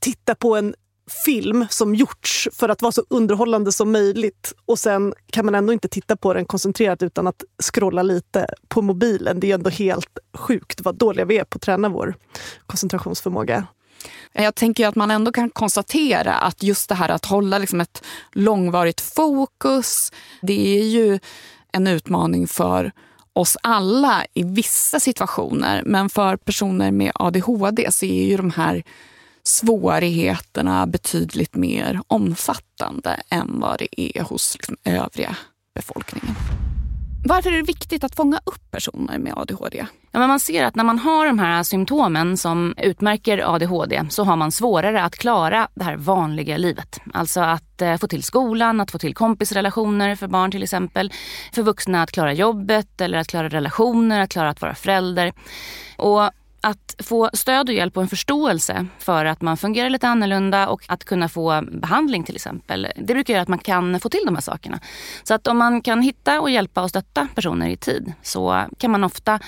titta 0.00 0.34
på 0.34 0.56
en 0.56 0.74
film 1.24 1.66
som 1.70 1.94
gjorts 1.94 2.48
för 2.52 2.68
att 2.68 2.82
vara 2.82 2.92
så 2.92 3.04
underhållande 3.08 3.72
som 3.72 3.92
möjligt. 3.92 4.54
Och 4.66 4.78
sen 4.78 5.14
kan 5.32 5.44
man 5.44 5.54
ändå 5.54 5.72
inte 5.72 5.88
titta 5.88 6.16
på 6.16 6.34
den 6.34 6.44
koncentrerat 6.44 7.02
utan 7.02 7.26
att 7.26 7.44
scrolla 7.62 8.02
lite 8.02 8.46
på 8.68 8.82
mobilen. 8.82 9.40
Det 9.40 9.50
är 9.50 9.54
ändå 9.54 9.70
helt 9.70 10.18
sjukt 10.34 10.80
vad 10.80 10.94
dåliga 10.94 11.24
vi 11.24 11.38
är 11.38 11.44
på 11.44 11.56
att 11.56 11.62
träna 11.62 11.88
vår 11.88 12.14
koncentrationsförmåga. 12.66 13.66
Jag 14.32 14.54
tänker 14.54 14.88
att 14.88 14.94
man 14.94 15.10
ändå 15.10 15.32
kan 15.32 15.50
konstatera 15.50 16.34
att 16.34 16.62
just 16.62 16.88
det 16.88 16.94
här 16.94 17.08
att 17.08 17.26
hålla 17.26 17.58
liksom 17.58 17.80
ett 17.80 18.04
långvarigt 18.32 19.00
fokus, 19.00 20.12
det 20.42 20.78
är 20.78 20.84
ju 20.84 21.18
en 21.72 21.86
utmaning 21.86 22.48
för 22.48 22.92
oss 23.32 23.56
alla 23.62 24.24
i 24.34 24.42
vissa 24.42 25.00
situationer. 25.00 25.82
Men 25.86 26.10
för 26.10 26.36
personer 26.36 26.90
med 26.90 27.12
ADHD 27.14 27.92
så 27.92 28.06
är 28.06 28.24
ju 28.24 28.36
de 28.36 28.50
här 28.50 28.82
svårigheterna 29.42 30.86
betydligt 30.86 31.54
mer 31.54 32.00
omfattande 32.06 33.20
än 33.28 33.60
vad 33.60 33.78
det 33.78 34.00
är 34.00 34.22
hos 34.22 34.54
liksom 34.54 34.76
övriga 34.84 35.36
befolkningen. 35.74 36.36
Varför 37.24 37.52
är 37.52 37.56
det 37.56 37.62
viktigt 37.62 38.04
att 38.04 38.14
fånga 38.14 38.40
upp 38.44 38.70
personer 38.70 39.18
med 39.18 39.32
ADHD? 39.36 39.86
Ja, 40.12 40.18
men 40.18 40.28
man 40.28 40.40
ser 40.40 40.64
att 40.64 40.74
när 40.74 40.84
man 40.84 40.98
har 40.98 41.26
de 41.26 41.38
här 41.38 41.62
symptomen 41.62 42.36
som 42.36 42.74
utmärker 42.76 43.54
ADHD 43.54 44.02
så 44.10 44.24
har 44.24 44.36
man 44.36 44.52
svårare 44.52 45.02
att 45.02 45.16
klara 45.16 45.68
det 45.74 45.84
här 45.84 45.96
vanliga 45.96 46.56
livet. 46.56 47.00
Alltså 47.14 47.40
att 47.40 47.82
eh, 47.82 47.96
få 47.96 48.08
till 48.08 48.22
skolan, 48.22 48.80
att 48.80 48.90
få 48.90 48.98
till 48.98 49.14
kompisrelationer 49.14 50.16
för 50.16 50.26
barn 50.26 50.50
till 50.50 50.62
exempel. 50.62 51.12
För 51.52 51.62
vuxna 51.62 52.02
att 52.02 52.12
klara 52.12 52.32
jobbet 52.32 53.00
eller 53.00 53.18
att 53.18 53.28
klara 53.28 53.48
relationer, 53.48 54.20
att 54.20 54.30
klara 54.30 54.50
att 54.50 54.62
vara 54.62 54.74
förälder. 54.74 55.32
Och 55.96 56.30
att 56.60 56.96
få 56.98 57.30
stöd 57.32 57.68
och 57.68 57.74
hjälp 57.74 57.96
och 57.96 58.02
en 58.02 58.08
förståelse 58.08 58.86
för 58.98 59.24
att 59.24 59.42
man 59.42 59.56
fungerar 59.56 59.90
lite 59.90 60.08
annorlunda 60.08 60.68
och 60.68 60.84
att 60.88 61.04
kunna 61.04 61.28
få 61.28 61.62
behandling 61.72 62.24
till 62.24 62.34
exempel. 62.34 62.86
Det 62.96 63.14
brukar 63.14 63.34
göra 63.34 63.42
att 63.42 63.48
man 63.48 63.58
kan 63.58 64.00
få 64.00 64.08
till 64.08 64.22
de 64.24 64.34
här 64.34 64.42
sakerna. 64.42 64.80
Så 65.22 65.34
att 65.34 65.46
om 65.46 65.58
man 65.58 65.82
kan 65.82 66.02
hitta 66.02 66.40
och 66.40 66.50
hjälpa 66.50 66.82
och 66.82 66.90
stötta 66.90 67.28
personer 67.34 67.68
i 67.68 67.76
tid 67.76 68.12
så 68.22 68.66
kan 68.78 68.90
man 68.90 69.04
ofta 69.04 69.40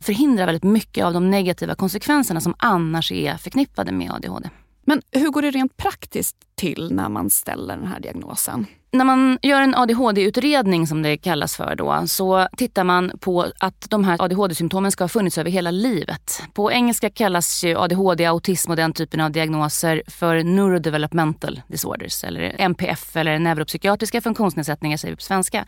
förhindra 0.00 0.46
väldigt 0.46 0.64
mycket 0.64 1.04
av 1.04 1.12
de 1.12 1.30
negativa 1.30 1.74
konsekvenserna 1.74 2.40
som 2.40 2.54
annars 2.58 3.12
är 3.12 3.36
förknippade 3.36 3.92
med 3.92 4.12
ADHD. 4.12 4.50
Men 4.84 5.02
hur 5.12 5.30
går 5.30 5.42
det 5.42 5.50
rent 5.50 5.76
praktiskt 5.76 6.36
till 6.54 6.92
när 6.92 7.08
man 7.08 7.30
ställer 7.30 7.76
den 7.76 7.86
här 7.86 8.00
diagnosen? 8.00 8.66
När 8.96 9.04
man 9.04 9.38
gör 9.42 9.62
en 9.62 9.74
ADHD-utredning 9.74 10.86
som 10.86 11.02
det 11.02 11.16
kallas 11.16 11.56
för 11.56 11.76
då, 11.76 12.02
så 12.06 12.48
tittar 12.56 12.84
man 12.84 13.12
på 13.20 13.46
att 13.58 13.86
de 13.90 14.04
här 14.04 14.22
ADHD-symptomen 14.22 14.92
ska 14.92 15.04
ha 15.04 15.08
funnits 15.08 15.38
över 15.38 15.50
hela 15.50 15.70
livet. 15.70 16.42
På 16.52 16.72
engelska 16.72 17.10
kallas 17.10 17.64
ju 17.64 17.78
ADHD, 17.78 18.24
autism 18.26 18.70
och 18.70 18.76
den 18.76 18.92
typen 18.92 19.20
av 19.20 19.30
diagnoser 19.30 20.02
för 20.06 20.42
neurodevelopmental 20.42 21.62
disorders 21.68 22.24
eller 22.24 22.54
NPF 22.58 23.16
eller 23.16 23.38
neuropsykiatriska 23.38 24.20
funktionsnedsättningar 24.20 24.96
säger 24.96 25.12
vi 25.12 25.16
på 25.16 25.22
svenska. 25.22 25.64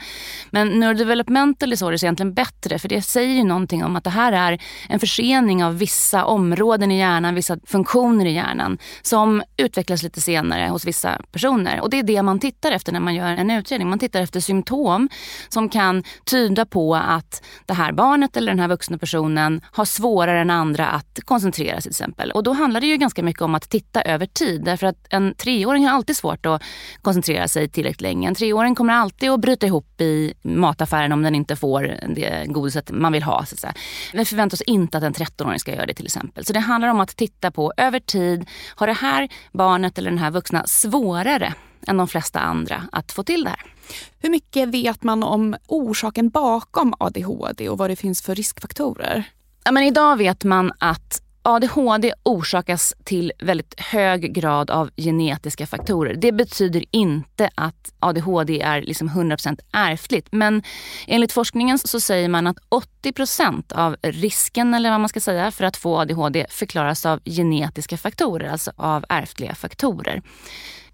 Men 0.50 0.80
neurodevelopmental 0.80 1.70
disorders 1.70 2.02
är 2.02 2.06
egentligen 2.06 2.35
bättre 2.35 2.78
för 2.78 2.88
det 2.88 3.02
säger 3.02 3.35
ju 3.35 3.44
någonting 3.44 3.85
om 3.85 3.97
att 3.97 4.04
det 4.04 4.11
här 4.11 4.32
är 4.32 4.62
en 4.88 5.00
försening 5.00 5.64
av 5.64 5.78
vissa 5.78 6.25
områden 6.25 6.90
i 6.90 6.99
hjärnan, 6.99 7.35
vissa 7.35 7.58
funktioner 7.66 8.26
i 8.26 8.32
hjärnan 8.32 8.78
som 9.02 9.42
utvecklas 9.56 10.02
lite 10.02 10.20
senare 10.20 10.68
hos 10.68 10.85
vissa 10.85 11.20
personer. 11.32 11.80
Och 11.80 11.90
det 11.90 11.99
är 11.99 12.02
det 12.02 12.23
man 12.23 12.40
tittar 12.40 12.73
efter 12.73 12.92
när 12.92 13.00
man 13.00 13.14
gör 13.19 13.27
en 13.27 13.51
utredning. 13.51 13.89
Man 13.89 13.99
tittar 13.99 14.21
efter 14.21 14.41
symptom 14.41 15.09
som 15.49 15.69
kan 15.69 16.03
tyda 16.25 16.67
på 16.67 16.95
att 16.95 17.43
det 17.67 17.75
här 17.75 17.93
barnet 17.93 18.37
eller 18.37 18.53
den 18.53 18.61
här 18.61 18.69
vuxna 18.69 18.99
personen 18.99 19.61
har 19.73 19.85
svårare 19.85 20.41
än 20.41 20.51
andra 20.51 20.87
att 20.87 21.19
koncentrera 21.25 21.75
sig 21.75 21.83
till 21.83 21.91
exempel. 21.91 22.31
Och 22.31 22.43
då 22.43 22.53
handlar 22.53 22.81
det 22.81 22.87
ju 22.87 22.97
ganska 22.97 23.23
mycket 23.23 23.43
om 23.43 23.55
att 23.55 23.71
titta 23.71 24.03
över 24.03 24.27
tid. 24.27 24.65
Därför 24.65 24.87
att 24.87 25.07
en 25.11 25.35
treåring 25.35 25.87
har 25.87 25.95
alltid 25.95 26.17
svårt 26.17 26.47
att 26.47 26.63
koncentrera 27.03 27.49
sig 27.49 27.69
tillräckligt 27.69 28.01
länge. 28.01 28.29
En 28.29 28.35
treåring 28.35 28.75
kommer 28.75 28.95
alltid 28.95 29.31
att 29.31 29.41
bryta 29.41 29.67
ihop 29.67 30.01
i 30.01 30.35
mataffären 30.43 31.13
om 31.13 31.23
den 31.23 31.35
inte 31.35 31.57
får 31.57 31.83
det 32.15 32.47
godiset 32.47 32.91
man 32.91 33.13
vill 33.13 33.23
ha. 33.23 33.45
Så 33.45 33.55
att 33.55 33.61
säga. 33.61 33.75
Vi 34.13 34.25
förväntar 34.25 34.57
oss 34.57 34.63
inte 34.63 34.99
att 34.99 35.05
en 35.05 35.15
13-åring 35.15 35.59
ska 35.59 35.75
göra 35.75 35.87
det 35.87 35.95
till 35.95 36.07
exempel. 36.07 36.45
Så 36.45 36.53
det 36.53 36.61
handlar 36.61 36.89
om 36.89 37.01
att 37.01 37.17
titta 37.17 37.51
på 37.51 37.73
över 37.77 38.01
tid. 38.01 38.49
Har 38.77 38.87
det 38.87 38.93
här 38.93 39.29
barnet 39.53 39.99
eller 39.99 40.11
den 40.11 40.19
här 40.19 40.31
vuxna 40.31 40.67
svårare 40.67 41.55
än 41.88 41.97
de 41.97 42.09
flesta 42.09 42.40
andra 42.40 42.83
att 42.92 43.12
få 43.12 43.23
till 43.23 43.45
det 43.45 43.50
här. 43.50 43.75
Hur 44.18 44.30
mycket 44.30 44.68
vet 44.68 45.02
man 45.02 45.23
om 45.23 45.57
orsaken 45.66 46.28
bakom 46.28 46.95
ADHD 46.99 47.68
och 47.68 47.78
vad 47.78 47.90
det 47.90 47.97
finns 47.97 48.23
för 48.23 48.35
riskfaktorer? 48.35 49.25
Ja, 49.64 49.73
men 49.73 49.83
idag 49.83 50.16
vet 50.16 50.45
man 50.45 50.73
att 50.78 51.23
ADHD 51.49 52.12
orsakas 52.23 52.95
till 53.05 53.33
väldigt 53.38 53.81
hög 53.81 54.35
grad 54.35 54.71
av 54.71 54.90
genetiska 54.97 55.67
faktorer. 55.67 56.14
Det 56.14 56.33
betyder 56.33 56.85
inte 56.90 57.50
att 57.55 57.93
ADHD 57.99 58.61
är 58.61 58.83
liksom 58.83 59.11
100% 59.11 59.59
ärftligt. 59.73 60.28
Men 60.31 60.62
enligt 61.07 61.33
forskningen 61.33 61.78
så 61.78 62.00
säger 62.00 62.28
man 62.28 62.47
att 62.47 62.57
80% 63.02 63.73
av 63.73 63.97
risken 64.02 64.75
eller 64.75 64.90
vad 64.90 65.00
man 65.00 65.09
ska 65.09 65.21
säga 65.21 65.50
för 65.50 65.64
att 65.64 65.76
få 65.76 65.99
ADHD 65.99 66.47
förklaras 66.50 67.07
av 67.07 67.21
genetiska 67.25 67.97
faktorer, 67.97 68.49
alltså 68.49 68.73
av 68.76 69.05
ärftliga 69.09 69.55
faktorer. 69.55 70.23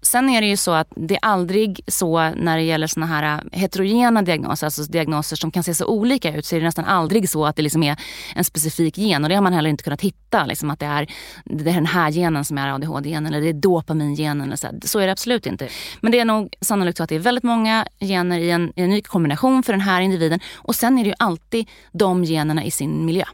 Sen 0.05 0.29
är 0.29 0.41
det 0.41 0.47
ju 0.47 0.57
så 0.57 0.71
att 0.71 0.87
det 0.95 1.13
är 1.15 1.19
aldrig 1.21 1.81
så 1.87 2.29
när 2.29 2.57
det 2.57 2.63
gäller 2.63 2.87
såna 2.87 3.05
här 3.05 3.43
heterogena 3.51 4.21
diagnoser, 4.21 4.67
alltså 4.67 4.83
diagnoser 4.83 5.35
som 5.35 5.51
kan 5.51 5.63
se 5.63 5.73
så 5.73 5.85
olika 5.85 6.35
ut, 6.35 6.45
så 6.45 6.55
är 6.55 6.59
det 6.59 6.65
nästan 6.65 6.85
aldrig 6.85 7.29
så 7.29 7.45
att 7.45 7.55
det 7.55 7.61
liksom 7.61 7.83
är 7.83 7.97
en 8.35 8.43
specifik 8.43 8.97
gen. 8.97 9.23
Och 9.23 9.29
det 9.29 9.35
har 9.35 9.41
man 9.41 9.53
heller 9.53 9.69
inte 9.69 9.83
kunnat 9.83 10.01
hitta. 10.01 10.44
Liksom 10.45 10.69
att 10.69 10.79
det 10.79 10.85
är, 10.85 11.07
det 11.45 11.69
är 11.69 11.73
den 11.73 11.85
här 11.85 12.11
genen 12.11 12.45
som 12.45 12.57
är 12.57 12.73
ADHD-genen 12.73 13.25
eller 13.25 13.41
det 13.41 13.49
är 13.49 13.53
dopamingenen. 13.53 14.57
så. 14.57 14.67
så 14.83 14.99
är 14.99 15.05
det 15.05 15.11
absolut 15.11 15.45
inte. 15.45 15.67
Men 16.01 16.11
det 16.11 16.19
är 16.19 16.25
nog 16.25 16.55
sannolikt 16.61 16.97
så 16.97 17.03
att 17.03 17.09
det 17.09 17.15
är 17.15 17.19
väldigt 17.19 17.43
många 17.43 17.87
gener 17.99 18.39
i 18.39 18.51
en, 18.51 18.73
i 18.75 18.81
en 18.81 18.89
ny 18.89 19.01
kombination 19.01 19.63
för 19.63 19.73
den 19.73 19.81
här 19.81 20.01
individen. 20.01 20.39
Och 20.55 20.75
sen 20.75 20.97
är 20.97 21.03
det 21.03 21.09
ju 21.09 21.15
alltid 21.19 21.69
de 21.91 22.23
generna 22.23 22.63
i 22.63 22.71
sin 22.71 23.05
miljö. 23.05 23.25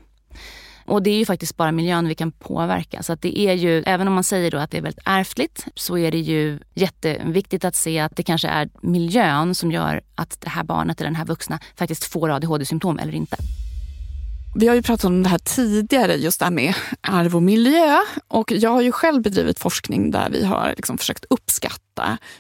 Och 0.86 1.04
det 1.04 1.10
är 1.10 1.18
ju 1.18 1.26
faktiskt 1.26 1.58
bara 1.58 1.72
miljön 1.72 2.08
vi 2.08 2.16
kan 2.16 2.32
påverka. 2.32 3.04
Så 3.04 3.14
att 3.14 3.22
det 3.22 3.40
är 3.40 3.54
ju, 3.54 3.84
även 3.86 4.08
om 4.08 4.14
man 4.14 4.24
säger 4.24 4.52
då 4.52 4.58
att 4.58 4.72
det 4.72 4.78
är 4.78 4.82
väldigt 4.82 5.04
ärftligt, 5.06 5.66
så 5.76 5.98
är 5.98 6.12
det 6.12 6.20
ju 6.20 6.60
jätteviktigt 6.74 7.66
att 7.66 7.76
se 7.76 8.00
att 8.00 8.16
det 8.16 8.24
kanske 8.24 8.48
är 8.48 8.70
miljön 8.82 9.56
som 9.56 9.72
gör 9.72 10.02
att 10.16 10.42
det 10.42 10.50
här 10.50 10.64
barnet 10.64 11.02
eller 11.02 11.10
den 11.10 11.16
här 11.16 11.26
vuxna 11.26 11.60
faktiskt 11.76 12.04
får 12.04 12.30
ADHD-symptom 12.30 13.00
eller 13.00 13.16
inte. 13.16 13.38
Vi 14.54 14.68
har 14.68 14.76
ju 14.76 14.82
pratat 14.82 15.06
om 15.06 15.24
det 15.24 15.30
här 15.30 15.38
tidigare, 15.38 16.16
just 16.16 16.40
det 16.40 16.46
här 16.46 16.52
med 16.52 16.74
arv 17.02 17.36
och 17.36 17.44
miljö. 17.44 17.98
Och 18.28 18.52
jag 18.52 18.70
har 18.70 18.82
ju 18.82 18.92
själv 18.92 19.22
bedrivit 19.22 19.60
forskning 19.60 20.12
där 20.12 20.30
vi 20.30 20.46
har 20.46 20.74
liksom 20.78 20.98
försökt 20.98 21.26
uppskatta 21.30 21.91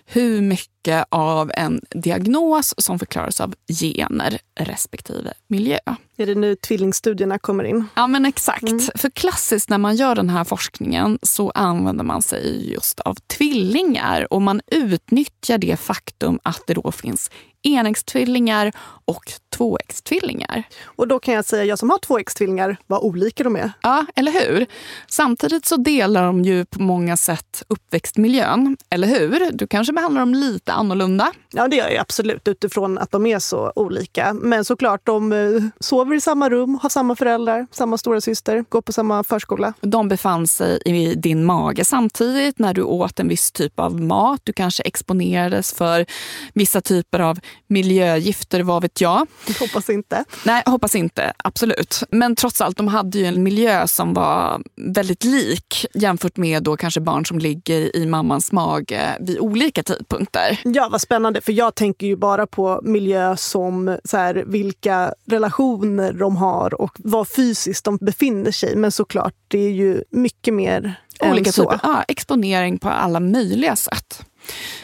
hur 0.05 0.41
mycket 0.41 1.05
av 1.09 1.51
en 1.55 1.81
diagnos 1.89 2.73
som 2.77 2.99
förklaras 2.99 3.41
av 3.41 3.55
gener 3.67 4.39
respektive 4.59 5.33
miljö. 5.47 5.79
Är 6.17 6.25
det 6.25 6.35
nu 6.35 6.55
tvillingstudierna 6.55 7.39
kommer 7.39 7.63
in? 7.63 7.85
Ja 7.95 8.07
men 8.07 8.25
exakt. 8.25 8.63
Mm. 8.63 8.79
För 8.95 9.09
klassiskt 9.09 9.69
när 9.69 9.77
man 9.77 9.95
gör 9.95 10.15
den 10.15 10.29
här 10.29 10.43
forskningen 10.43 11.19
så 11.21 11.49
använder 11.49 12.03
man 12.03 12.21
sig 12.21 12.73
just 12.73 12.99
av 12.99 13.15
tvillingar 13.15 14.33
och 14.33 14.41
man 14.41 14.61
utnyttjar 14.67 15.57
det 15.57 15.79
faktum 15.79 16.39
att 16.43 16.63
det 16.67 16.73
då 16.73 16.91
finns 16.91 17.31
enäggstvillingar 17.63 18.71
och 19.05 19.31
tvåäggstvillingar. 19.55 20.63
Och 20.85 21.07
då 21.07 21.19
kan 21.19 21.33
jag 21.33 21.45
säga, 21.45 21.63
jag 21.63 21.79
som 21.79 21.89
har 21.89 21.97
tvåäggstvillingar, 21.97 22.77
vad 22.87 22.99
olika 22.99 23.43
de 23.43 23.55
är. 23.55 23.71
Ja, 23.81 24.05
eller 24.15 24.31
hur? 24.31 24.65
Samtidigt 25.07 25.65
så 25.65 25.77
delar 25.77 26.23
de 26.23 26.41
ju 26.41 26.65
på 26.65 26.81
många 26.81 27.17
sätt 27.17 27.63
uppväxtmiljön, 27.67 28.77
eller 28.89 29.07
hur? 29.07 29.50
Du 29.53 29.67
kanske 29.67 29.93
behandlar 29.93 30.21
dem 30.21 30.33
lite 30.33 30.73
annorlunda? 30.73 31.31
Ja, 31.51 31.67
det 31.67 31.75
gör 31.75 31.89
jag 31.89 31.97
absolut 31.97 32.47
utifrån 32.47 32.97
att 32.97 33.11
de 33.11 33.25
är 33.25 33.39
så 33.39 33.71
olika. 33.75 34.33
Men 34.33 34.65
såklart, 34.65 35.01
de 35.03 35.31
eh, 35.31 35.63
sover 35.79 36.15
i 36.15 36.21
samma 36.21 36.49
rum, 36.49 36.79
har 36.81 36.89
samma 36.89 37.15
föräldrar, 37.15 37.67
samma 37.71 37.97
stora 37.97 38.21
syster, 38.21 38.65
går 38.69 38.81
på 38.81 38.93
samma 38.93 39.23
förskola. 39.23 39.73
De 39.81 40.07
befann 40.07 40.47
sig 40.47 40.79
i 40.85 41.15
din 41.15 41.45
mage 41.45 41.85
samtidigt 41.85 42.59
när 42.59 42.73
du 42.73 42.83
åt 42.83 43.19
en 43.19 43.27
viss 43.27 43.51
typ 43.51 43.79
av 43.79 44.01
mat. 44.01 44.41
Du 44.43 44.53
kanske 44.53 44.83
exponerades 44.83 45.73
för 45.73 46.05
vissa 46.53 46.81
typer 46.81 47.19
av 47.19 47.39
miljögifter, 47.67 48.63
vad 48.63 48.81
vet 48.81 49.01
jag. 49.01 49.27
Hoppas 49.59 49.89
inte. 49.89 50.25
Nej, 50.45 50.63
hoppas 50.65 50.95
inte. 50.95 51.33
Absolut. 51.37 52.03
Men 52.11 52.35
trots 52.35 52.61
allt, 52.61 52.77
de 52.77 52.87
hade 52.87 53.17
ju 53.17 53.25
en 53.25 53.43
miljö 53.43 53.87
som 53.87 54.13
var 54.13 54.61
väldigt 54.75 55.23
lik 55.23 55.85
jämfört 55.93 56.37
med 56.37 56.63
då 56.63 56.77
kanske 56.77 57.01
barn 57.01 57.25
som 57.25 57.39
ligger 57.39 57.95
i 57.95 58.05
mammans 58.05 58.51
mage 58.51 59.17
vid 59.31 59.39
olika 59.39 59.83
tidpunkter. 59.83 60.59
Ja, 60.63 60.89
vad 60.91 61.01
spännande. 61.01 61.41
För 61.41 61.51
jag 61.51 61.75
tänker 61.75 62.07
ju 62.07 62.15
bara 62.15 62.47
på 62.47 62.79
miljö 62.83 63.37
som 63.37 63.97
så 64.03 64.17
här, 64.17 64.43
vilka 64.47 65.13
relationer 65.25 66.13
de 66.13 66.37
har 66.37 66.81
och 66.81 66.97
var 66.97 67.25
fysiskt 67.25 67.85
de 67.85 67.97
befinner 67.97 68.51
sig. 68.51 68.75
Men 68.75 68.91
såklart, 68.91 69.33
det 69.47 69.59
är 69.59 69.71
ju 69.71 70.03
mycket 70.09 70.53
mer 70.53 71.01
Olika 71.19 71.49
än 71.49 71.53
så. 71.53 71.61
typer, 71.61 71.79
ja, 71.83 72.03
exponering 72.07 72.79
på 72.79 72.89
alla 72.89 73.19
möjliga 73.19 73.75
sätt. 73.75 74.25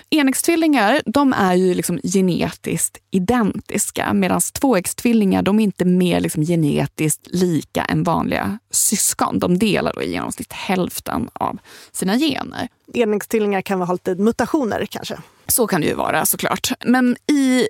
Enäggstvillingar 0.10 1.02
de 1.06 1.34
är 1.34 1.54
ju 1.54 1.74
liksom 1.74 2.00
genetiskt 2.04 2.98
identiska 3.12 4.14
medan 4.14 4.42
tvåäggstvillingar 4.42 5.42
de 5.42 5.60
är 5.60 5.64
inte 5.64 5.86
mer 5.86 6.20
liksom 6.20 6.44
genetiskt 6.44 7.28
lika 7.28 7.84
än 7.84 8.04
vanliga 8.04 8.60
syskon. 8.72 9.40
De 9.40 9.58
delar 9.60 9.94
då 9.94 10.02
i 10.02 10.12
genomsnitt 10.12 10.54
hälften 10.54 11.30
av 11.34 11.58
sina 11.92 12.18
gener. 12.18 12.68
Enäggstvillingar 12.94 13.62
kan 13.62 13.82
ha 13.82 13.94
lite 13.94 14.16
mutationer 14.16 14.86
kanske? 14.86 15.18
Så 15.48 15.68
kan 15.68 15.82
det 15.82 15.88
ju 15.88 15.94
vara 15.94 16.26
såklart. 16.26 16.72
Men 16.86 17.16
i 17.32 17.68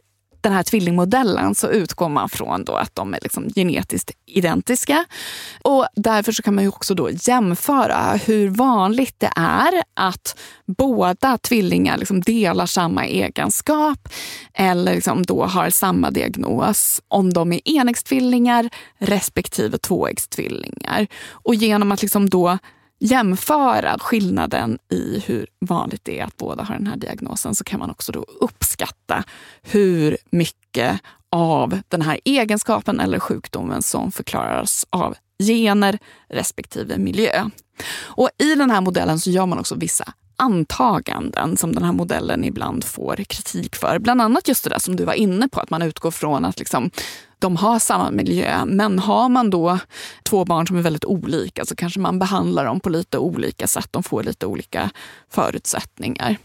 den 0.48 0.56
här 0.56 0.64
tvillingmodellen 0.64 1.56
så 1.56 1.68
utgår 1.68 2.10
man 2.10 2.30
från 2.30 2.64
då 2.64 2.74
att 2.74 2.96
de 2.96 3.14
är 3.14 3.20
liksom 3.22 3.50
genetiskt 3.56 4.12
identiska. 4.26 5.06
Och 5.62 5.88
därför 5.96 6.32
så 6.32 6.44
kan 6.44 6.56
man 6.56 6.64
ju 6.64 6.68
också 6.68 6.96
då 6.96 7.10
jämföra 7.10 8.20
hur 8.26 8.50
vanligt 8.50 9.16
det 9.18 9.32
är 9.36 9.84
att 9.94 10.40
båda 10.66 11.38
tvillingar 11.38 11.98
liksom 11.98 12.22
delar 12.22 12.66
samma 12.66 13.06
egenskap 13.06 14.10
eller 14.54 14.96
liksom 14.96 15.26
då 15.26 15.46
har 15.46 15.70
samma 15.70 16.12
diagnos 16.12 17.02
om 17.08 17.34
de 17.34 17.54
är 17.54 17.62
enäggstvillingar 17.66 18.70
respektive 18.98 19.78
tvåäggstvillingar. 19.78 21.08
Och 21.30 21.56
genom 21.56 21.92
att 21.92 22.02
liksom 22.02 22.30
då 22.30 22.58
jämföra 23.00 24.00
skillnaden 24.00 24.80
i 24.92 25.24
hur 25.26 25.48
vanligt 25.60 26.06
det 26.06 26.20
är 26.20 26.24
att 26.24 26.38
båda 26.38 26.64
har 26.64 26.76
den 26.76 26.88
här 26.88 26.98
diagnosen 26.98 27.56
så 27.56 27.64
kan 27.64 27.80
man 27.80 27.90
också 27.90 28.12
då 28.12 28.26
uppskatta 28.40 29.24
hur 29.62 30.18
mycket 30.30 31.00
av 31.32 31.80
den 31.88 32.02
här 32.02 32.20
egenskapen 32.26 33.00
eller 33.00 33.20
sjukdomen 33.20 33.82
som 33.82 34.12
förklaras 34.12 34.86
av 34.90 35.16
gener 35.44 36.00
respektive 36.30 36.98
miljö. 36.98 37.50
Och 38.04 38.30
I 38.38 38.56
den 38.56 38.72
här 38.72 38.82
modellen 38.82 39.20
så 39.20 39.30
gör 39.30 39.46
man 39.46 39.60
också 39.60 39.76
vissa 39.76 40.14
antaganden 40.36 41.58
som 41.58 41.76
den 41.76 41.84
här 41.84 41.92
modellen 41.94 42.44
ibland 42.44 42.84
får 42.84 43.16
kritik 43.16 43.76
för. 43.76 44.00
Bland 44.00 44.22
annat 44.22 44.48
just 44.48 44.64
det 44.64 44.70
där 44.70 44.80
som 44.80 44.96
du 44.96 45.06
var 45.06 45.14
inne 45.14 45.50
på, 45.50 45.60
att 45.60 45.70
man 45.70 45.82
utgår 45.82 46.12
från 46.12 46.46
att 46.46 46.60
liksom, 46.60 46.92
de 47.40 47.56
har 47.56 47.80
samma 47.80 48.12
miljö. 48.12 48.66
Men 48.66 49.00
har 49.00 49.30
man 49.30 49.50
då 49.50 49.80
två 50.24 50.46
barn 50.46 50.68
som 50.68 50.78
är 50.78 50.82
väldigt 50.82 51.06
olika 51.06 51.66
så 51.66 51.76
kanske 51.76 52.00
man 52.00 52.20
behandlar 52.20 52.66
dem 52.66 52.80
på 52.80 52.90
lite 52.90 53.18
olika 53.18 53.68
sätt. 53.68 53.88
De 53.92 54.04
får 54.04 54.24
lite 54.24 54.46
olika 54.46 54.90
förutsättningar. 55.30 56.38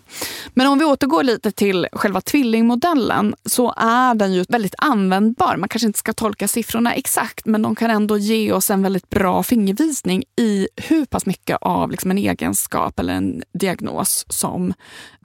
Men 0.54 0.66
om 0.66 0.78
vi 0.78 0.84
återgår 0.84 1.22
lite 1.22 1.52
till 1.52 1.86
själva 1.92 2.20
tvillingmodellen 2.20 3.34
så 3.44 3.74
är 3.76 4.14
den 4.14 4.32
ju 4.32 4.44
väldigt 4.48 4.74
användbar. 4.78 5.56
Man 5.56 5.68
kanske 5.68 5.86
inte 5.86 5.98
ska 5.98 6.12
tolka 6.12 6.48
siffrorna 6.48 6.94
exakt 6.94 7.46
men 7.46 7.62
de 7.62 7.74
kan 7.74 7.90
ändå 7.90 8.18
ge 8.18 8.52
oss 8.52 8.70
en 8.70 8.82
väldigt 8.82 9.10
bra 9.10 9.42
fingervisning 9.42 10.24
i 10.36 10.68
hur 10.76 11.04
pass 11.04 11.26
mycket 11.26 11.58
av 11.60 11.90
liksom 11.90 12.10
en 12.10 12.18
egenskap 12.18 12.98
eller 12.98 13.14
en 13.14 13.42
diagnos 13.52 14.26
som 14.28 14.74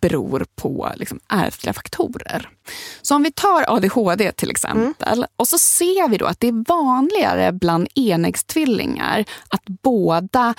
beror 0.02 0.46
på 0.56 0.92
liksom 0.96 1.20
ärftliga 1.30 1.74
faktorer. 1.74 2.50
Så 3.02 3.16
om 3.16 3.24
vi 3.24 3.32
tar 3.32 3.66
ADHD 3.68 4.32
till 4.32 4.52
exempel 4.52 5.18
mm. 5.18 5.30
och 5.36 5.48
så 5.48 5.58
ser 5.58 6.10
vi 6.10 6.18
då 6.18 6.26
att 6.26 6.40
det 6.40 6.48
är 6.48 6.66
vanligare 6.68 7.52
bland 7.52 7.88
enäggstvillingar 7.96 9.26
att 9.50 9.64
båda 9.66 10.54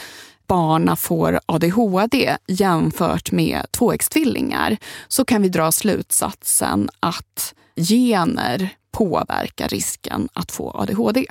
barna 0.47 0.97
får 0.97 1.40
ADHD 1.47 2.37
jämfört 2.47 3.33
med 3.33 3.66
tvåäggstvillingar 3.71 4.76
så 5.09 5.25
kan 5.25 5.42
vi 5.42 5.49
dra 5.49 5.73
slutsatsen 5.73 6.88
att 7.00 7.54
gener 7.76 8.71
påverkar 8.90 9.68
risken 9.68 10.28
att 10.33 10.52
få 10.52 10.71
ADHD. 10.71 11.25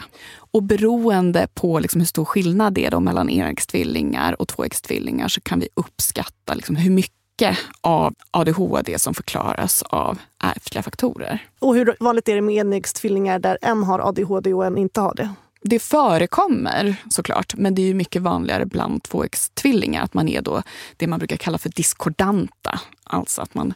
Och 0.51 0.63
beroende 0.63 1.47
på 1.53 1.79
liksom 1.79 2.01
hur 2.01 2.05
stor 2.05 2.25
skillnad 2.25 2.73
det 2.73 2.85
är 2.85 2.99
mellan 2.99 3.29
enäggstvillingar 3.29 4.41
och 4.41 4.47
tvåäggstvillingar 4.47 5.27
så 5.27 5.41
kan 5.41 5.59
vi 5.59 5.69
uppskatta 5.73 6.53
liksom 6.53 6.75
hur 6.75 6.91
mycket 6.91 7.16
mycket 7.41 7.57
av 7.81 8.13
ADHD 8.31 8.99
som 8.99 9.13
förklaras 9.13 9.81
av 9.81 10.19
ärftliga 10.43 10.83
faktorer. 10.83 11.39
Och 11.59 11.75
hur 11.75 11.95
vanligt 11.99 12.29
är 12.29 12.35
det 12.35 12.41
med 12.41 12.55
enäggstvillingar 12.55 13.39
där 13.39 13.57
en 13.61 13.83
har 13.83 13.99
ADHD 13.99 14.53
och 14.53 14.65
en 14.65 14.77
inte 14.77 15.01
har 15.01 15.13
det? 15.15 15.29
Det 15.61 15.79
förekommer 15.79 16.95
såklart, 17.09 17.55
men 17.57 17.75
det 17.75 17.89
är 17.89 17.93
mycket 17.93 18.21
vanligare 18.21 18.65
bland 18.65 19.03
tvåäggstvillingar 19.03 20.03
att 20.03 20.13
man 20.13 20.29
är 20.29 20.41
då 20.41 20.63
det 20.97 21.07
man 21.07 21.19
brukar 21.19 21.37
kalla 21.37 21.57
för 21.57 21.69
diskordanta. 21.69 22.79
Alltså 23.03 23.41
att 23.41 23.53
man 23.53 23.73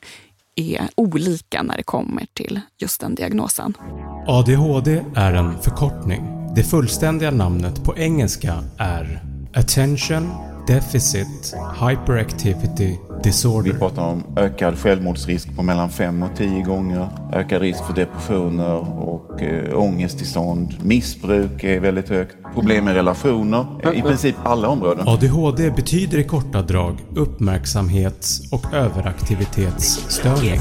är 0.55 0.89
olika 0.95 1.63
när 1.63 1.77
det 1.77 1.83
kommer 1.83 2.25
till 2.33 2.59
just 2.77 3.01
den 3.01 3.15
diagnosen. 3.15 3.73
ADHD 4.27 5.03
är 5.15 5.33
en 5.33 5.61
förkortning. 5.61 6.53
Det 6.55 6.63
fullständiga 6.63 7.31
namnet 7.31 7.83
på 7.83 7.97
engelska 7.97 8.63
är 8.77 9.23
Attention 9.53 10.50
Deficit 10.67 11.55
Hyperactivity 11.89 12.97
Disorder. 13.23 13.71
Vi 13.71 13.79
pratar 13.79 14.01
om 14.01 14.23
ökad 14.37 14.77
självmordsrisk 14.77 15.55
på 15.55 15.63
mellan 15.63 15.89
5 15.89 16.23
och 16.23 16.29
10 16.37 16.63
gånger, 16.63 17.07
ökad 17.33 17.61
risk 17.61 17.85
för 17.85 17.93
depressioner 17.93 18.99
och 18.99 19.41
äh, 19.41 19.79
ångesttillstånd. 19.79 20.75
Missbruk 20.81 21.63
är 21.63 21.79
väldigt 21.79 22.09
högt. 22.09 22.35
Problem 22.53 22.85
med 22.85 22.93
relationer, 22.93 23.65
i 23.93 24.01
princip 24.01 24.35
alla 24.43 24.67
områden. 24.67 25.07
ADHD 25.07 25.71
betyder 25.71 26.17
i 26.17 26.23
korta 26.23 26.61
drag 26.61 26.97
uppmärksamhets 27.15 28.51
och 28.51 28.73
överaktivitetsstörning. 28.73 30.59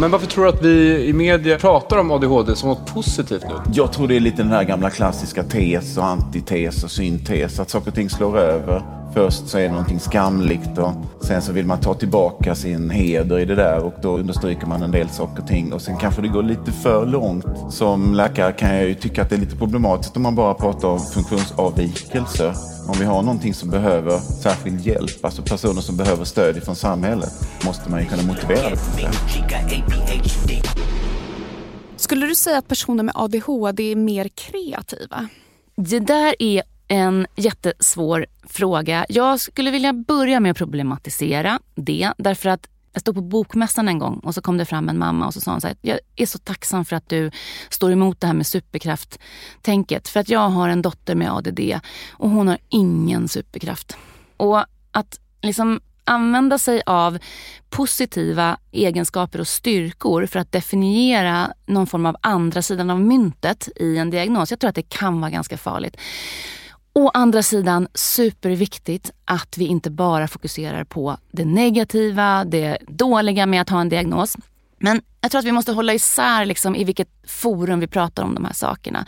Men 0.00 0.10
varför 0.10 0.26
tror 0.26 0.44
du 0.44 0.50
att 0.50 0.62
vi 0.62 1.06
i 1.06 1.12
media 1.12 1.58
pratar 1.58 1.98
om 1.98 2.10
ADHD 2.10 2.56
som 2.56 2.68
något 2.68 2.94
positivt 2.94 3.42
nu? 3.48 3.54
Jag 3.72 3.92
tror 3.92 4.08
det 4.08 4.16
är 4.16 4.20
lite 4.20 4.42
den 4.42 4.52
här 4.52 4.64
gamla 4.64 4.90
klassiska 4.90 5.42
tes 5.42 5.98
och 5.98 6.06
antites 6.06 6.84
och 6.84 6.90
syntes. 6.90 7.60
Att 7.60 7.70
saker 7.70 7.88
och 7.88 7.94
ting 7.94 8.10
slår 8.10 8.38
över. 8.38 8.82
Först 9.14 9.48
så 9.48 9.58
är 9.58 9.62
det 9.62 9.68
någonting 9.68 10.00
skamligt 10.00 10.78
och 10.78 10.92
sen 11.20 11.42
så 11.42 11.52
vill 11.52 11.66
man 11.66 11.80
ta 11.80 11.94
tillbaka 11.94 12.54
sin 12.54 12.90
heder 12.90 13.38
i 13.38 13.44
det 13.44 13.54
där 13.54 13.84
och 13.84 13.94
då 14.02 14.16
understryker 14.18 14.66
man 14.66 14.82
en 14.82 14.90
del 14.90 15.08
saker 15.08 15.42
och 15.42 15.48
ting 15.48 15.72
och 15.72 15.82
sen 15.82 15.96
kanske 15.96 16.22
det 16.22 16.28
går 16.28 16.42
lite 16.42 16.72
för 16.72 17.06
långt. 17.06 17.44
Som 17.70 18.14
läkare 18.14 18.52
kan 18.52 18.74
jag 18.74 18.84
ju 18.84 18.94
tycka 18.94 19.22
att 19.22 19.30
det 19.30 19.36
är 19.36 19.40
lite 19.40 19.56
problematiskt 19.56 20.16
om 20.16 20.22
man 20.22 20.34
bara 20.34 20.54
pratar 20.54 20.88
om 20.88 20.98
funktionsavvikelser. 20.98 22.54
Om 22.88 22.94
vi 22.98 23.04
har 23.04 23.22
någonting 23.22 23.54
som 23.54 23.70
behöver 23.70 24.18
särskild 24.18 24.86
hjälp, 24.86 25.24
alltså 25.24 25.42
personer 25.42 25.80
som 25.80 25.96
behöver 25.96 26.24
stöd 26.24 26.62
från 26.62 26.76
samhället, 26.76 27.32
måste 27.64 27.90
man 27.90 28.00
ju 28.00 28.06
kunna 28.06 28.22
motivera 28.22 28.70
det. 28.70 28.78
Skulle 31.96 32.26
du 32.26 32.34
säga 32.34 32.58
att 32.58 32.68
personer 32.68 33.02
med 33.02 33.14
ADHD 33.16 33.92
är 33.92 33.96
mer 33.96 34.28
kreativa? 34.28 35.28
Det 35.76 36.00
där 36.00 36.34
är 36.38 36.62
en 36.88 37.26
jättesvår 37.36 38.26
fråga. 38.48 39.06
Jag 39.08 39.40
skulle 39.40 39.70
vilja 39.70 39.92
börja 39.92 40.40
med 40.40 40.50
att 40.50 40.56
problematisera 40.56 41.60
det. 41.74 42.12
Därför 42.18 42.48
att 42.48 42.68
jag 42.92 43.00
stod 43.00 43.14
på 43.14 43.20
Bokmässan 43.20 43.88
en 43.88 43.98
gång 43.98 44.18
och 44.18 44.34
så 44.34 44.42
kom 44.42 44.58
det 44.58 44.64
fram 44.64 44.88
en 44.88 44.98
mamma 44.98 45.26
och 45.26 45.34
så 45.34 45.40
sa 45.40 45.50
hon 45.50 45.60
så 45.60 45.66
här, 45.66 45.76
jag 45.80 45.98
är 46.16 46.26
så 46.26 46.38
tacksam 46.38 46.84
för 46.84 46.96
att 46.96 47.08
du 47.08 47.30
står 47.70 47.92
emot 47.92 48.20
det 48.20 48.26
här 48.26 48.34
med 48.34 48.46
superkraft-tänket. 48.46 50.08
För 50.08 50.20
att 50.20 50.28
jag 50.28 50.48
har 50.48 50.68
en 50.68 50.82
dotter 50.82 51.14
med 51.14 51.32
ADD 51.32 51.60
och 52.10 52.30
hon 52.30 52.48
har 52.48 52.58
ingen 52.68 53.28
superkraft. 53.28 53.96
Och 54.36 54.64
att 54.90 55.20
liksom 55.42 55.80
använda 56.04 56.58
sig 56.58 56.82
av 56.86 57.18
positiva 57.70 58.56
egenskaper 58.72 59.40
och 59.40 59.48
styrkor 59.48 60.26
för 60.26 60.38
att 60.38 60.52
definiera 60.52 61.52
någon 61.66 61.86
form 61.86 62.06
av 62.06 62.16
andra 62.20 62.62
sidan 62.62 62.90
av 62.90 63.00
myntet 63.00 63.68
i 63.76 63.98
en 63.98 64.10
diagnos. 64.10 64.50
Jag 64.50 64.60
tror 64.60 64.68
att 64.68 64.74
det 64.74 64.88
kan 64.88 65.20
vara 65.20 65.30
ganska 65.30 65.56
farligt. 65.56 65.96
Å 66.96 67.10
andra 67.14 67.42
sidan 67.42 67.88
superviktigt 67.94 69.12
att 69.24 69.58
vi 69.58 69.64
inte 69.64 69.90
bara 69.90 70.28
fokuserar 70.28 70.84
på 70.84 71.16
det 71.30 71.44
negativa, 71.44 72.44
det 72.44 72.78
dåliga 72.88 73.46
med 73.46 73.60
att 73.60 73.70
ha 73.70 73.80
en 73.80 73.88
diagnos. 73.88 74.36
Men 74.78 75.00
jag 75.20 75.30
tror 75.30 75.38
att 75.38 75.44
vi 75.44 75.52
måste 75.52 75.72
hålla 75.72 75.94
isär 75.94 76.46
liksom 76.46 76.76
i 76.76 76.84
vilket 76.84 77.08
forum 77.26 77.80
vi 77.80 77.86
pratar 77.86 78.22
om 78.22 78.34
de 78.34 78.44
här 78.44 78.52
sakerna. 78.52 79.06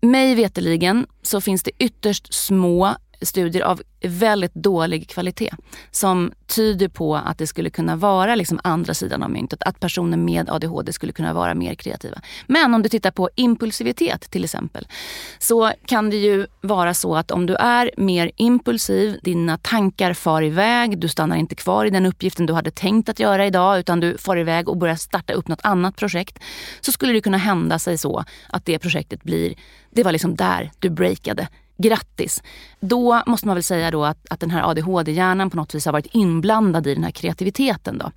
Mig 0.00 0.34
veteligen 0.34 1.06
så 1.22 1.40
finns 1.40 1.62
det 1.62 1.70
ytterst 1.78 2.34
små 2.34 2.96
studier 3.20 3.62
av 3.62 3.82
väldigt 4.02 4.54
dålig 4.54 5.08
kvalitet 5.08 5.50
som 5.90 6.32
tyder 6.46 6.88
på 6.88 7.16
att 7.16 7.38
det 7.38 7.46
skulle 7.46 7.70
kunna 7.70 7.96
vara 7.96 8.34
liksom 8.34 8.60
andra 8.64 8.94
sidan 8.94 9.22
av 9.22 9.30
myntet. 9.30 9.62
Att 9.62 9.80
personer 9.80 10.16
med 10.16 10.50
ADHD 10.50 10.92
skulle 10.92 11.12
kunna 11.12 11.32
vara 11.32 11.54
mer 11.54 11.74
kreativa. 11.74 12.20
Men 12.46 12.74
om 12.74 12.82
du 12.82 12.88
tittar 12.88 13.10
på 13.10 13.30
impulsivitet 13.34 14.30
till 14.30 14.44
exempel 14.44 14.88
så 15.38 15.72
kan 15.86 16.10
det 16.10 16.16
ju 16.16 16.46
vara 16.60 16.94
så 16.94 17.16
att 17.16 17.30
om 17.30 17.46
du 17.46 17.54
är 17.54 17.90
mer 17.96 18.30
impulsiv, 18.36 19.18
dina 19.22 19.58
tankar 19.58 20.12
far 20.12 20.42
iväg, 20.42 20.98
du 20.98 21.08
stannar 21.08 21.36
inte 21.36 21.54
kvar 21.54 21.84
i 21.84 21.90
den 21.90 22.06
uppgiften 22.06 22.46
du 22.46 22.52
hade 22.52 22.70
tänkt 22.70 23.08
att 23.08 23.20
göra 23.20 23.46
idag 23.46 23.78
utan 23.78 24.00
du 24.00 24.18
far 24.18 24.36
iväg 24.36 24.68
och 24.68 24.76
börjar 24.76 24.96
starta 24.96 25.32
upp 25.32 25.48
något 25.48 25.60
annat 25.62 25.96
projekt. 25.96 26.38
Så 26.80 26.92
skulle 26.92 27.12
det 27.12 27.20
kunna 27.20 27.38
hända 27.38 27.78
sig 27.78 27.98
så 27.98 28.24
att 28.48 28.64
det 28.64 28.78
projektet 28.78 29.22
blir, 29.22 29.54
det 29.90 30.02
var 30.02 30.12
liksom 30.12 30.36
där 30.36 30.70
du 30.78 30.90
breakade 30.90 31.48
grattis. 31.76 32.42
Då 32.80 33.22
måste 33.26 33.46
man 33.46 33.56
väl 33.56 33.62
säga 33.62 33.90
då 33.90 34.04
att, 34.04 34.26
att 34.30 34.40
den 34.40 34.50
här 34.50 34.70
ADHD-hjärnan 34.70 35.50
på 35.50 35.56
något 35.56 35.74
vis 35.74 35.86
har 35.86 35.92
varit 35.92 36.14
inblandad 36.14 36.86
i 36.86 36.94
den 36.94 37.04
här 37.04 37.10
kreativiteten. 37.10 37.98
Då. 37.98 38.10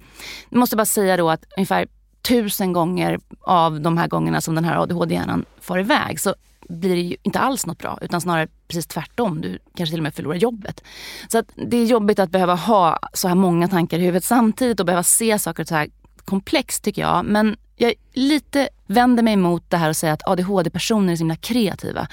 Jag 0.49 0.59
måste 0.59 0.75
bara 0.75 0.85
säga 0.85 1.17
då 1.17 1.29
att 1.29 1.45
ungefär 1.57 1.87
tusen 2.21 2.73
gånger 2.73 3.19
av 3.41 3.81
de 3.81 3.97
här 3.97 4.07
gångerna 4.07 4.41
som 4.41 4.55
den 4.55 4.65
här 4.65 4.77
ADHD-hjärnan 4.77 5.45
far 5.61 5.79
iväg 5.79 6.19
så 6.19 6.35
blir 6.69 6.95
det 6.95 7.01
ju 7.01 7.15
inte 7.23 7.39
alls 7.39 7.65
något 7.65 7.77
bra 7.77 7.97
utan 8.01 8.21
snarare 8.21 8.47
precis 8.67 8.87
tvärtom. 8.87 9.41
Du 9.41 9.59
kanske 9.75 9.91
till 9.91 9.99
och 9.99 10.03
med 10.03 10.13
förlorar 10.13 10.35
jobbet. 10.35 10.83
Så 11.27 11.37
att 11.37 11.45
det 11.55 11.77
är 11.77 11.85
jobbigt 11.85 12.19
att 12.19 12.29
behöva 12.29 12.55
ha 12.55 12.99
så 13.13 13.27
här 13.27 13.35
många 13.35 13.67
tankar 13.67 13.99
i 13.99 14.01
huvudet 14.01 14.23
samtidigt 14.23 14.79
och 14.79 14.85
behöva 14.85 15.03
se 15.03 15.39
saker 15.39 15.63
så 15.63 15.75
här 15.75 15.89
komplext 16.25 16.83
tycker 16.83 17.01
jag. 17.01 17.25
Men 17.25 17.57
jag 17.75 17.93
lite 18.13 18.69
vänder 18.87 19.23
mig 19.23 19.33
emot 19.33 19.63
det 19.69 19.77
här 19.77 19.89
att 19.89 19.97
säga 19.97 20.13
att 20.13 20.27
ADHD-personer 20.27 21.13
är 21.13 21.17
så 21.17 21.21
himla 21.21 21.35
kreativa. 21.35 22.07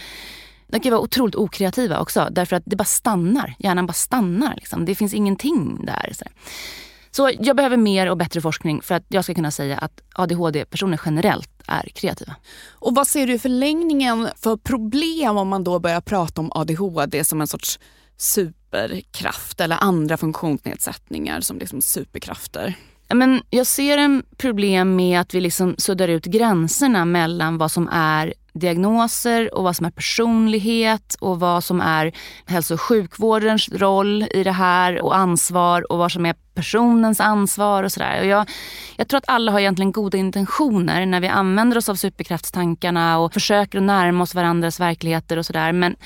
De 0.66 0.80
kan 0.80 0.92
vara 0.92 1.00
otroligt 1.00 1.34
okreativa 1.34 2.00
också 2.00 2.28
därför 2.30 2.56
att 2.56 2.62
det 2.66 2.76
bara 2.76 2.84
stannar. 2.84 3.54
Hjärnan 3.58 3.86
bara 3.86 3.92
stannar. 3.92 4.54
Liksom. 4.54 4.84
Det 4.84 4.94
finns 4.94 5.14
ingenting 5.14 5.84
där. 5.86 6.12
Så, 6.12 6.24
Så 7.10 7.30
jag 7.40 7.56
behöver 7.56 7.76
mer 7.76 8.10
och 8.10 8.16
bättre 8.16 8.40
forskning 8.40 8.82
för 8.82 8.94
att 8.94 9.04
jag 9.08 9.24
ska 9.24 9.34
kunna 9.34 9.50
säga 9.50 9.78
att 9.78 10.02
ADHD-personer 10.14 11.00
generellt 11.04 11.50
är 11.66 11.88
kreativa. 11.94 12.36
Och 12.72 12.94
vad 12.94 13.06
ser 13.06 13.26
du 13.26 13.32
i 13.32 13.38
förlängningen 13.38 14.28
för 14.36 14.56
problem 14.56 15.36
om 15.36 15.48
man 15.48 15.64
då 15.64 15.78
börjar 15.78 16.00
prata 16.00 16.40
om 16.40 16.52
ADHD 16.54 17.24
som 17.24 17.40
en 17.40 17.46
sorts 17.46 17.78
superkraft 18.16 19.60
eller 19.60 19.76
andra 19.80 20.16
funktionsnedsättningar 20.16 21.40
som 21.40 21.58
liksom 21.58 21.82
superkrafter? 21.82 22.74
Men 23.14 23.42
jag 23.50 23.66
ser 23.66 23.98
en 23.98 24.22
problem 24.36 24.96
med 24.96 25.20
att 25.20 25.34
vi 25.34 25.40
liksom 25.40 25.74
suddar 25.78 26.08
ut 26.08 26.24
gränserna 26.24 27.04
mellan 27.04 27.58
vad 27.58 27.70
som 27.70 27.88
är 27.92 28.34
diagnoser 28.52 29.54
och 29.54 29.64
vad 29.64 29.76
som 29.76 29.86
är 29.86 29.90
personlighet 29.90 31.16
och 31.20 31.40
vad 31.40 31.64
som 31.64 31.80
är 31.80 32.12
hälso 32.46 32.74
och 32.74 32.80
sjukvårdens 32.80 33.68
roll 33.68 34.22
i 34.30 34.44
det 34.44 34.52
här 34.52 35.02
och 35.02 35.16
ansvar 35.16 35.92
och 35.92 35.98
vad 35.98 36.12
som 36.12 36.26
är 36.26 36.34
personens 36.54 37.20
ansvar 37.20 37.82
och 37.82 37.92
sådär. 37.92 38.22
Jag, 38.22 38.50
jag 38.96 39.08
tror 39.08 39.18
att 39.18 39.28
alla 39.28 39.52
har 39.52 39.60
egentligen 39.60 39.92
goda 39.92 40.18
intentioner 40.18 41.06
när 41.06 41.20
vi 41.20 41.28
använder 41.28 41.78
oss 41.78 41.88
av 41.88 41.94
superkraftstankarna 41.94 43.18
och 43.18 43.32
försöker 43.32 43.78
att 43.78 43.84
närma 43.84 44.22
oss 44.22 44.34
varandras 44.34 44.80
verkligheter 44.80 45.36
och 45.36 45.46
sådär. 45.46 45.72
Men 45.72 45.96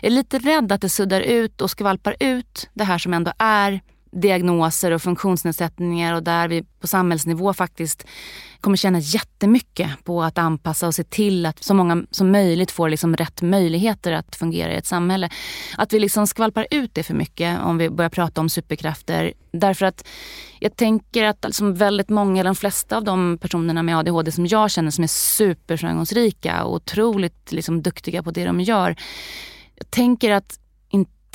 jag 0.00 0.12
är 0.12 0.14
lite 0.14 0.38
rädd 0.38 0.72
att 0.72 0.80
det 0.80 0.88
suddar 0.88 1.20
ut 1.20 1.60
och 1.60 1.70
skvalpar 1.70 2.16
ut 2.20 2.68
det 2.74 2.84
här 2.84 2.98
som 2.98 3.14
ändå 3.14 3.32
är 3.38 3.80
diagnoser 4.10 4.90
och 4.90 5.02
funktionsnedsättningar 5.02 6.14
och 6.14 6.22
där 6.22 6.48
vi 6.48 6.62
på 6.80 6.86
samhällsnivå 6.86 7.54
faktiskt 7.54 8.06
kommer 8.60 8.76
tjäna 8.76 8.98
jättemycket 8.98 10.04
på 10.04 10.22
att 10.22 10.38
anpassa 10.38 10.86
och 10.86 10.94
se 10.94 11.04
till 11.04 11.46
att 11.46 11.64
så 11.64 11.74
många 11.74 12.04
som 12.10 12.30
möjligt 12.30 12.70
får 12.70 12.88
liksom 12.88 13.16
rätt 13.16 13.42
möjligheter 13.42 14.12
att 14.12 14.36
fungera 14.36 14.72
i 14.72 14.76
ett 14.76 14.86
samhälle. 14.86 15.30
Att 15.76 15.92
vi 15.92 15.98
liksom 15.98 16.26
skvalpar 16.26 16.66
ut 16.70 16.94
det 16.94 17.02
för 17.02 17.14
mycket 17.14 17.60
om 17.60 17.78
vi 17.78 17.90
börjar 17.90 18.10
prata 18.10 18.40
om 18.40 18.48
superkrafter. 18.48 19.32
Därför 19.52 19.86
att 19.86 20.06
jag 20.58 20.76
tänker 20.76 21.24
att 21.24 21.44
liksom 21.44 21.74
väldigt 21.74 22.08
många, 22.08 22.42
de 22.42 22.56
flesta 22.56 22.96
av 22.96 23.04
de 23.04 23.38
personerna 23.38 23.82
med 23.82 23.98
ADHD 23.98 24.32
som 24.32 24.46
jag 24.46 24.70
känner 24.70 24.90
som 24.90 25.04
är 25.04 25.08
superframgångsrika 25.08 26.64
och 26.64 26.74
otroligt 26.74 27.52
liksom 27.52 27.82
duktiga 27.82 28.22
på 28.22 28.30
det 28.30 28.44
de 28.44 28.60
gör. 28.60 28.96
Jag 29.74 29.90
tänker 29.90 30.30
att 30.30 30.58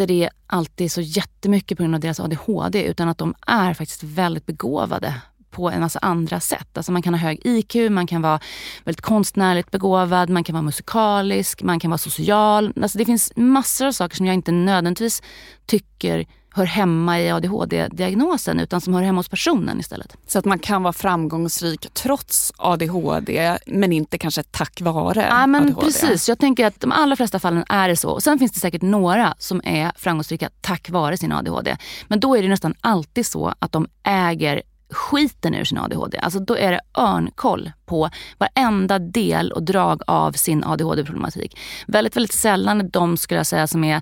inte 0.01 0.13
det 0.13 0.29
alltid 0.47 0.91
så 0.91 1.01
jättemycket 1.01 1.77
på 1.77 1.83
grund 1.83 1.95
av 1.95 2.01
deras 2.01 2.19
ADHD 2.19 2.83
utan 2.83 3.09
att 3.09 3.17
de 3.17 3.35
är 3.47 3.73
faktiskt 3.73 4.03
väldigt 4.03 4.45
begåvade 4.45 5.13
på 5.51 5.69
en 5.69 5.81
massa 5.81 5.99
andra 5.99 6.39
sätt. 6.39 6.77
Alltså 6.77 6.91
man 6.91 7.01
kan 7.01 7.13
ha 7.13 7.19
hög 7.19 7.41
IQ, 7.43 7.75
man 7.91 8.07
kan 8.07 8.21
vara 8.21 8.39
väldigt 8.83 9.01
konstnärligt 9.01 9.71
begåvad, 9.71 10.29
man 10.29 10.43
kan 10.43 10.53
vara 10.53 10.61
musikalisk, 10.63 11.63
man 11.63 11.79
kan 11.79 11.91
vara 11.91 11.97
social. 11.97 12.73
Alltså 12.81 12.97
det 12.97 13.05
finns 13.05 13.31
massor 13.35 13.87
av 13.87 13.91
saker 13.91 14.15
som 14.15 14.25
jag 14.25 14.33
inte 14.33 14.51
nödvändigtvis 14.51 15.21
tycker 15.65 16.25
hör 16.55 16.65
hemma 16.65 17.21
i 17.21 17.31
ADHD-diagnosen 17.31 18.59
utan 18.59 18.81
som 18.81 18.93
hör 18.93 19.01
hemma 19.01 19.19
hos 19.19 19.29
personen 19.29 19.79
istället. 19.79 20.17
Så 20.27 20.39
att 20.39 20.45
man 20.45 20.59
kan 20.59 20.83
vara 20.83 20.93
framgångsrik 20.93 21.93
trots 21.93 22.53
ADHD 22.57 23.57
men 23.65 23.93
inte 23.93 24.17
kanske 24.17 24.43
tack 24.43 24.81
vare 24.81 25.27
ja, 25.29 25.47
men 25.47 25.63
ADHD? 25.63 25.85
Precis, 25.85 26.29
jag 26.29 26.39
tänker 26.39 26.65
att 26.65 26.79
de 26.79 26.91
allra 26.91 27.15
flesta 27.15 27.39
fallen 27.39 27.63
är 27.69 27.87
det 27.87 27.95
så. 27.95 28.21
sen 28.21 28.39
finns 28.39 28.51
det 28.51 28.59
säkert 28.59 28.81
några 28.81 29.35
som 29.37 29.61
är 29.63 29.91
framgångsrika 29.95 30.49
tack 30.61 30.89
vare 30.89 31.17
sin 31.17 31.31
ADHD. 31.31 31.77
Men 32.07 32.19
då 32.19 32.37
är 32.37 32.41
det 32.41 32.49
nästan 32.49 32.73
alltid 32.81 33.25
så 33.25 33.53
att 33.59 33.71
de 33.71 33.87
äger 34.03 34.61
skiten 34.89 35.55
ur 35.55 35.63
sin 35.63 35.77
ADHD. 35.77 36.17
Alltså 36.17 36.39
då 36.39 36.57
är 36.57 36.71
det 36.71 36.81
örnkoll 36.97 37.71
på 37.85 38.09
varenda 38.37 38.99
del 38.99 39.51
och 39.51 39.63
drag 39.63 40.01
av 40.07 40.31
sin 40.31 40.63
ADHD-problematik. 40.63 41.57
Väldigt, 41.87 42.15
väldigt 42.15 42.33
sällan 42.33 42.89
de 42.89 43.17
skulle 43.17 43.39
jag 43.39 43.47
säga 43.47 43.67
som 43.67 43.83
är 43.83 44.01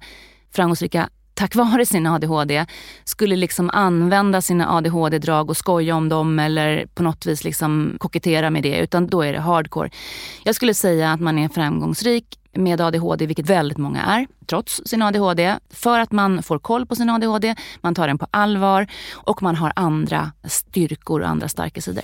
framgångsrika 0.52 1.10
tack 1.34 1.56
vare 1.56 1.86
sin 1.86 2.08
ADHD 2.08 2.66
skulle 3.04 3.36
liksom 3.36 3.70
använda 3.70 4.42
sina 4.42 4.70
ADHD-drag 4.70 5.50
och 5.50 5.58
skoja 5.58 5.96
om 5.96 6.10
dem 6.10 6.40
eller 6.40 6.86
på 6.86 7.04
något 7.04 7.26
vis 7.26 7.44
liksom 7.44 7.96
kokettera 8.00 8.50
med 8.50 8.64
det. 8.64 8.78
Utan 8.78 9.08
då 9.08 9.22
är 9.22 9.34
det 9.34 9.40
hardcore. 9.40 9.90
Jag 10.44 10.56
skulle 10.56 10.74
säga 10.74 11.12
att 11.12 11.20
man 11.20 11.40
är 11.40 11.50
framgångsrik 11.50 12.40
med 12.54 12.82
ADHD, 12.82 13.26
vilket 13.26 13.50
väldigt 13.50 13.78
många 13.78 14.02
är, 14.02 14.28
trots 14.46 14.82
sin 14.86 15.02
ADHD. 15.02 15.56
För 15.70 16.00
att 16.00 16.12
man 16.12 16.44
får 16.44 16.60
koll 16.60 16.86
på 16.86 16.96
sin 16.96 17.10
ADHD, 17.10 17.56
man 17.82 17.96
tar 17.96 18.08
den 18.08 18.18
på 18.18 18.28
allvar 18.32 18.88
och 19.14 19.44
man 19.44 19.56
har 19.56 19.74
andra 19.76 20.32
styrkor 20.44 21.22
och 21.22 21.28
andra 21.28 21.50
starka 21.50 21.82
sidor. 21.82 22.04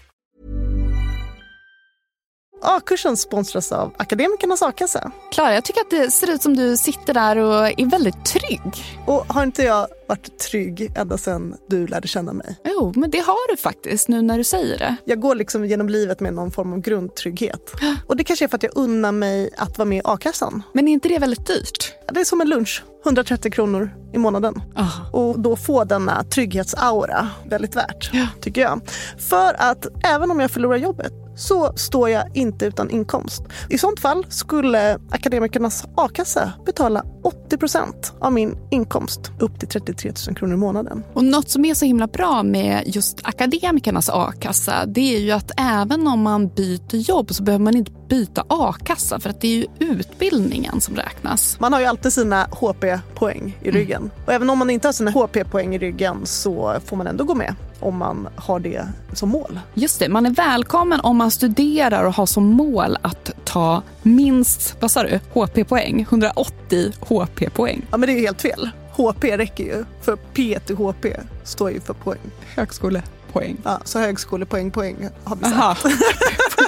A-kursen 2.61 3.17
sponsras 3.17 3.71
av 3.71 3.93
Akademikernas 3.97 4.61
a-kassa. 4.61 5.11
Klara, 5.31 5.53
jag 5.53 5.65
tycker 5.65 5.81
att 5.81 5.89
det 5.89 6.11
ser 6.11 6.31
ut 6.31 6.41
som 6.41 6.57
du 6.57 6.77
sitter 6.77 7.13
där 7.13 7.37
och 7.37 7.79
är 7.79 7.89
väldigt 7.89 8.25
trygg. 8.25 8.61
Och 9.07 9.25
har 9.27 9.43
inte 9.43 9.63
jag 9.63 9.87
varit 10.07 10.39
trygg 10.39 10.91
ända 10.95 11.17
sedan 11.17 11.55
du 11.67 11.87
lärde 11.87 12.07
känna 12.07 12.33
mig? 12.33 12.55
Jo, 12.63 12.93
men 12.95 13.11
det 13.11 13.19
har 13.19 13.51
du 13.51 13.57
faktiskt 13.57 14.07
nu 14.07 14.21
när 14.21 14.37
du 14.37 14.43
säger 14.43 14.77
det. 14.77 14.95
Jag 15.05 15.19
går 15.19 15.35
liksom 15.35 15.65
genom 15.65 15.89
livet 15.89 16.19
med 16.19 16.33
någon 16.33 16.51
form 16.51 16.73
av 16.73 16.79
grundtrygghet. 16.79 17.71
Och 18.07 18.17
det 18.17 18.23
kanske 18.23 18.45
är 18.45 18.49
för 18.49 18.55
att 18.55 18.63
jag 18.63 18.71
unnar 18.75 19.11
mig 19.11 19.49
att 19.57 19.77
vara 19.77 19.89
med 19.89 19.97
i 19.97 20.01
a-kassan. 20.03 20.63
Men 20.73 20.87
är 20.87 20.91
inte 20.91 21.09
det 21.09 21.19
väldigt 21.19 21.47
dyrt? 21.47 21.93
Det 22.13 22.19
är 22.19 22.25
som 22.25 22.41
en 22.41 22.49
lunch. 22.49 22.83
130 23.05 23.51
kronor 23.51 23.91
i 24.13 24.17
månaden. 24.17 24.61
Oh. 24.75 25.15
Och 25.15 25.39
då 25.39 25.55
få 25.55 25.83
denna 25.83 26.23
trygghetsaura 26.23 27.29
väldigt 27.49 27.75
värt, 27.75 28.09
ja. 28.13 28.27
tycker 28.41 28.61
jag. 28.61 28.81
För 29.29 29.55
att 29.61 29.87
även 30.03 30.31
om 30.31 30.39
jag 30.39 30.51
förlorar 30.51 30.77
jobbet 30.77 31.13
så 31.41 31.73
står 31.75 32.09
jag 32.09 32.23
inte 32.33 32.65
utan 32.65 32.89
inkomst. 32.89 33.43
I 33.69 33.77
sånt 33.77 33.99
fall 33.99 34.25
skulle 34.29 34.99
Akademikernas 35.09 35.85
a-kassa 35.95 36.53
betala 36.65 37.03
80% 37.49 37.87
av 38.19 38.33
min 38.33 38.57
inkomst 38.71 39.31
upp 39.39 39.59
till 39.59 39.67
33 39.67 40.11
000 40.27 40.35
kronor 40.35 40.53
i 40.53 40.57
månaden. 40.57 41.03
Och 41.13 41.23
något 41.23 41.49
som 41.49 41.65
är 41.65 41.73
så 41.73 41.85
himla 41.85 42.07
bra 42.07 42.43
med 42.43 42.83
just 42.85 43.19
Akademikernas 43.23 44.09
a-kassa 44.09 44.85
det 44.85 45.15
är 45.15 45.19
ju 45.19 45.31
att 45.31 45.51
även 45.57 46.07
om 46.07 46.21
man 46.21 46.47
byter 46.47 46.95
jobb 46.95 47.33
så 47.33 47.43
behöver 47.43 47.63
man 47.63 47.75
inte 47.75 47.91
byta 48.09 48.45
a-kassa 48.47 49.19
för 49.19 49.29
att 49.29 49.41
det 49.41 49.47
är 49.47 49.57
ju 49.57 49.65
utbildningen 49.79 50.81
som 50.81 50.95
räknas. 50.95 51.59
Man 51.59 51.73
har 51.73 51.79
ju 51.79 51.85
alltid 51.85 52.13
sina 52.13 52.47
HP-poäng 52.51 53.57
i 53.61 53.71
ryggen. 53.71 54.01
Mm. 54.01 54.11
Och 54.25 54.33
även 54.33 54.49
om 54.49 54.59
man 54.59 54.69
inte 54.69 54.87
har 54.87 54.93
sina 54.93 55.11
HP-poäng 55.11 55.75
i 55.75 55.77
ryggen 55.77 56.17
så 56.23 56.75
får 56.85 56.97
man 56.97 57.07
ändå 57.07 57.23
gå 57.23 57.35
med 57.35 57.55
om 57.81 57.97
man 57.97 58.27
har 58.35 58.59
det 58.59 58.87
som 59.13 59.29
mål. 59.29 59.59
Just 59.73 59.99
det, 59.99 60.09
man 60.09 60.25
är 60.25 60.29
välkommen 60.29 60.99
om 60.99 61.17
man 61.17 61.31
studerar 61.31 62.03
och 62.03 62.13
har 62.13 62.25
som 62.25 62.45
mål 62.45 62.97
att 63.01 63.31
ta 63.43 63.81
minst, 64.01 64.75
vad 64.79 64.91
sa 64.91 65.03
du, 65.03 65.19
HP-poäng? 65.33 66.01
180 66.01 66.91
HP-poäng. 66.99 67.81
Ja 67.91 67.97
men 67.97 68.09
det 68.09 68.13
är 68.13 68.19
helt 68.19 68.41
fel. 68.41 68.69
HP 68.91 69.23
räcker 69.23 69.63
ju, 69.63 69.85
för 70.01 70.15
P 70.15 70.59
till 70.65 70.75
HP 70.75 71.05
står 71.43 71.71
ju 71.71 71.79
för 71.79 71.93
poäng. 71.93 72.19
Högskolepoäng. 72.55 73.57
Ja, 73.63 73.79
så 73.83 73.99
högskolepoäng, 73.99 74.71
poäng 74.71 75.09
har 75.23 75.35
vi 75.35 75.45
sagt. 75.45 75.85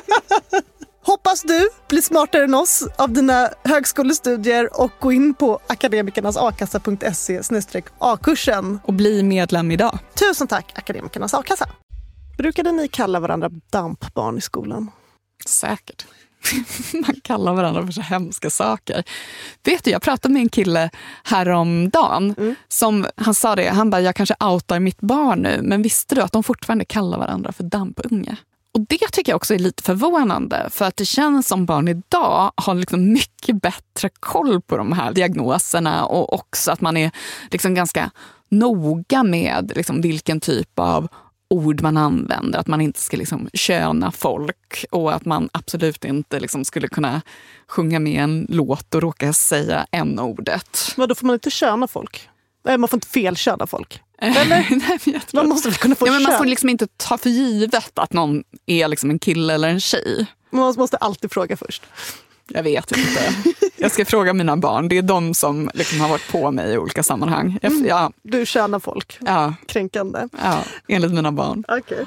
Hoppas 1.25 1.43
du 1.43 1.69
blir 1.87 2.01
smartare 2.01 2.43
än 2.43 2.53
oss 2.53 2.87
av 2.97 3.13
dina 3.13 3.49
högskolestudier 3.63 4.81
och 4.81 4.91
gå 4.99 5.11
in 5.11 5.33
på 5.33 5.59
akademikernasakassa.se 5.67 7.41
a-kursen. 7.99 8.79
Och 8.83 8.93
bli 8.93 9.23
medlem 9.23 9.71
idag. 9.71 9.99
Tusen 10.19 10.47
tack 10.47 10.71
Akademikernas 10.75 11.33
a-kassa. 11.33 11.69
Brukade 12.37 12.71
ni 12.71 12.87
kalla 12.87 13.19
varandra 13.19 13.49
dampbarn 13.69 14.37
i 14.37 14.41
skolan? 14.41 14.91
Säkert. 15.45 16.05
Man 16.93 17.15
kallar 17.23 17.53
varandra 17.53 17.85
för 17.85 17.91
så 17.93 18.01
hemska 18.01 18.49
saker. 18.49 19.03
Vet 19.63 19.83
du, 19.83 19.91
jag 19.91 20.01
pratade 20.01 20.33
med 20.33 20.41
en 20.41 20.49
kille 20.49 20.89
häromdagen. 21.23 22.35
Mm. 22.37 22.55
Som, 22.67 23.07
han 23.15 23.33
sa 23.33 23.55
det, 23.55 23.69
han 23.69 23.89
bara, 23.89 24.01
jag 24.01 24.15
kanske 24.15 24.35
outar 24.39 24.79
mitt 24.79 25.01
barn 25.01 25.41
nu, 25.41 25.59
men 25.63 25.81
visste 25.81 26.15
du 26.15 26.21
att 26.21 26.31
de 26.31 26.43
fortfarande 26.43 26.85
kallar 26.85 27.17
varandra 27.17 27.51
för 27.51 27.63
dampunge? 27.63 28.37
Och 28.73 28.85
Det 28.89 29.11
tycker 29.11 29.31
jag 29.31 29.35
också 29.35 29.53
är 29.53 29.59
lite 29.59 29.83
förvånande, 29.83 30.67
för 30.71 30.85
att 30.85 30.97
det 30.97 31.05
känns 31.05 31.47
som 31.47 31.65
barn 31.65 31.87
idag 31.87 32.51
har 32.55 32.75
liksom 32.75 33.13
mycket 33.13 33.61
bättre 33.61 34.09
koll 34.19 34.61
på 34.61 34.77
de 34.77 34.91
här 34.91 35.13
diagnoserna 35.13 36.05
och 36.05 36.33
också 36.33 36.71
att 36.71 36.81
man 36.81 36.97
är 36.97 37.11
liksom 37.51 37.73
ganska 37.73 38.11
noga 38.49 39.23
med 39.23 39.71
liksom 39.75 40.01
vilken 40.01 40.39
typ 40.39 40.79
av 40.79 41.07
ord 41.49 41.81
man 41.81 41.97
använder. 41.97 42.59
Att 42.59 42.67
man 42.67 42.81
inte 42.81 43.01
ska 43.01 43.17
liksom 43.17 43.49
köna 43.53 44.11
folk 44.11 44.85
och 44.91 45.13
att 45.13 45.25
man 45.25 45.49
absolut 45.51 46.05
inte 46.05 46.39
liksom 46.39 46.65
skulle 46.65 46.87
kunna 46.87 47.21
sjunga 47.67 47.99
med 47.99 48.23
en 48.23 48.45
låt 48.49 48.95
och 48.95 49.01
råka 49.01 49.33
säga 49.33 49.85
n-ordet. 49.91 50.93
Men 50.97 51.09
då 51.09 51.15
får 51.15 51.27
man 51.27 51.33
inte 51.33 51.49
köna 51.49 51.87
folk? 51.87 52.29
Man 52.77 52.87
får 52.87 52.97
inte 52.97 53.07
felköna 53.07 53.67
folk? 53.67 54.02
Eller? 54.17 54.67
Nej, 55.05 55.21
man 55.33 55.49
måste 55.49 55.69
väl 55.69 55.77
kunna 55.77 55.95
få 55.95 56.07
ja, 56.07 56.11
men 56.11 56.23
Man 56.23 56.37
får 56.37 56.45
liksom 56.45 56.69
inte 56.69 56.87
ta 56.97 57.17
för 57.17 57.29
givet 57.29 57.99
att 57.99 58.13
någon 58.13 58.43
är 58.65 58.87
liksom 58.87 59.09
en 59.09 59.19
kille 59.19 59.53
eller 59.53 59.69
en 59.69 59.79
tjej. 59.79 60.25
Man 60.49 60.73
måste 60.77 60.97
alltid 60.97 61.31
fråga 61.31 61.57
först. 61.57 61.83
Jag 62.47 62.63
vet 62.63 62.91
inte. 62.97 63.33
Jag 63.75 63.91
ska 63.91 64.05
fråga 64.05 64.33
mina 64.33 64.57
barn. 64.57 64.87
Det 64.87 64.97
är 64.97 65.01
de 65.01 65.33
som 65.33 65.69
liksom 65.73 66.01
har 66.01 66.09
varit 66.09 66.31
på 66.31 66.51
mig 66.51 66.73
i 66.73 66.77
olika 66.77 67.03
sammanhang. 67.03 67.59
Mm. 67.61 67.85
Ja. 67.85 68.11
Du 68.23 68.45
tjänar 68.45 68.79
folk. 68.79 69.17
Ja. 69.19 69.53
Kränkande. 69.67 70.27
Ja, 70.43 70.63
enligt 70.87 71.11
mina 71.11 71.31
barn. 71.31 71.63
Okay. 71.67 72.05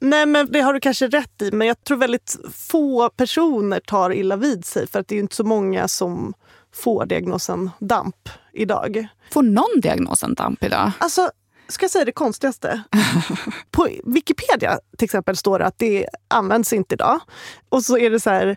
Nej, 0.00 0.26
men 0.26 0.52
det 0.52 0.60
har 0.60 0.72
du 0.72 0.80
kanske 0.80 1.08
rätt 1.08 1.42
i. 1.42 1.50
Men 1.52 1.68
jag 1.68 1.84
tror 1.84 1.98
väldigt 1.98 2.36
få 2.52 3.08
personer 3.08 3.80
tar 3.80 4.12
illa 4.12 4.36
vid 4.36 4.64
sig. 4.64 4.86
För 4.86 5.00
att 5.00 5.08
det 5.08 5.16
är 5.16 5.20
inte 5.20 5.36
så 5.36 5.44
många 5.44 5.88
som 5.88 6.34
får 6.74 7.06
diagnosen 7.06 7.70
DAMP 7.78 8.28
idag. 8.52 9.06
Får 9.30 9.42
någon 9.42 9.80
diagnosen 9.82 10.34
DAMP 10.34 10.64
idag? 10.64 10.90
Alltså, 10.98 11.30
ska 11.68 11.84
jag 11.84 11.90
säga 11.90 12.04
det 12.04 12.12
konstigaste? 12.12 12.82
På 13.70 13.88
Wikipedia 14.04 14.78
till 14.98 15.04
exempel 15.04 15.36
står 15.36 15.58
det 15.58 15.66
att 15.66 15.78
det 15.78 16.06
används 16.28 16.72
inte 16.72 16.94
idag. 16.94 17.20
Och 17.68 17.84
så 17.84 17.98
är 17.98 18.10
det 18.10 18.20
så 18.20 18.30
här, 18.30 18.56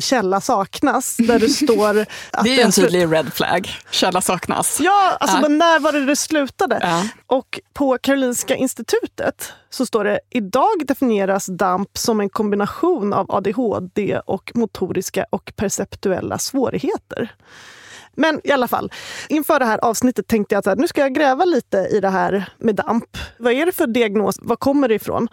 källa 0.00 0.40
saknas, 0.40 1.16
där 1.16 1.38
det 1.38 1.48
står... 1.48 1.98
Att 2.30 2.44
det 2.44 2.60
är 2.60 2.64
en 2.64 2.72
tydlig 2.72 3.12
red 3.12 3.32
flag. 3.32 3.70
Källa 3.90 4.20
saknas. 4.20 4.80
Ja, 4.80 5.16
alltså, 5.20 5.36
ja. 5.36 5.40
men 5.40 5.58
när 5.58 5.80
var 5.80 5.92
det 5.92 6.06
det 6.06 6.16
slutade? 6.16 6.78
Ja. 6.82 7.04
Och 7.26 7.60
på 7.72 7.98
Karolinska 7.98 8.56
institutet 8.56 9.52
så 9.70 9.86
står 9.86 10.04
det 10.04 10.20
idag 10.30 10.86
definieras 10.86 11.46
DAMP 11.46 11.98
som 11.98 12.20
en 12.20 12.28
kombination 12.28 13.12
av 13.12 13.26
ADHD 13.28 14.20
och 14.26 14.52
motoriska 14.54 15.26
och 15.30 15.52
perceptuella 15.56 16.38
svårigheter. 16.38 17.34
Men 18.14 18.40
i 18.44 18.50
alla 18.50 18.68
fall, 18.68 18.92
inför 19.28 19.58
det 19.58 19.64
här 19.64 19.78
avsnittet 19.84 20.26
tänkte 20.26 20.54
jag 20.54 20.68
att 20.68 20.78
nu 20.78 20.88
ska 20.88 21.00
jag 21.00 21.14
gräva 21.14 21.44
lite 21.44 21.78
i 21.78 22.00
det 22.00 22.08
här 22.08 22.52
med 22.58 22.74
DAMP. 22.74 23.16
Vad 23.38 23.52
är 23.52 23.66
det 23.66 23.72
för 23.72 23.86
diagnos? 23.86 24.38
Var 24.42 24.56
kommer 24.56 24.88
det 24.88 24.94
ifrån? 24.94 25.28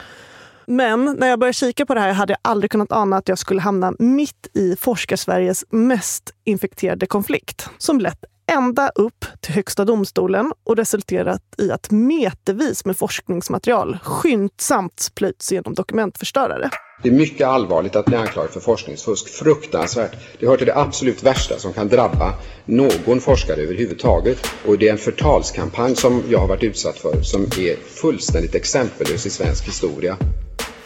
Men 0.71 1.15
när 1.19 1.27
jag 1.27 1.39
började 1.39 1.53
kika 1.53 1.85
på 1.85 1.93
det 1.93 1.99
här 1.99 2.13
hade 2.13 2.33
jag 2.33 2.39
aldrig 2.41 2.71
kunnat 2.71 2.91
ana 2.91 3.17
att 3.17 3.27
jag 3.27 3.37
skulle 3.37 3.61
hamna 3.61 3.93
mitt 3.99 4.47
i 4.53 4.75
Forskarsveriges 4.75 5.65
mest 5.69 6.31
infekterade 6.43 7.05
konflikt 7.05 7.69
som 7.77 7.99
lett 7.99 8.25
ända 8.49 8.89
upp 8.95 9.25
till 9.39 9.53
Högsta 9.53 9.85
domstolen 9.85 10.53
och 10.63 10.75
resulterat 10.75 11.41
i 11.57 11.71
att 11.71 11.91
metervis 11.91 12.85
med 12.85 12.97
forskningsmaterial 12.97 13.97
skyndsamt 14.03 15.11
plöjts 15.15 15.51
genom 15.51 15.73
dokumentförstörare. 15.73 16.69
Det 17.03 17.09
är 17.09 17.13
mycket 17.13 17.47
allvarligt 17.47 17.95
att 17.95 18.05
bli 18.05 18.15
anklagad 18.15 18.51
för 18.51 18.59
forskningsfusk. 18.59 19.29
Fruktansvärt. 19.29 20.11
Det 20.39 20.47
hör 20.47 20.57
till 20.57 20.65
det 20.65 20.75
absolut 20.75 21.23
värsta 21.23 21.59
som 21.59 21.73
kan 21.73 21.87
drabba 21.87 22.33
någon 22.65 23.19
forskare 23.19 23.61
överhuvudtaget. 23.61 24.47
Och 24.65 24.77
det 24.77 24.87
är 24.87 24.91
en 24.91 24.97
förtalskampanj 24.97 25.95
som 25.95 26.23
jag 26.29 26.39
har 26.39 26.47
varit 26.47 26.63
utsatt 26.63 26.97
för 26.97 27.21
som 27.21 27.41
är 27.41 27.75
fullständigt 27.75 28.55
exempellös 28.55 29.25
i 29.25 29.29
svensk 29.29 29.67
historia. 29.67 30.17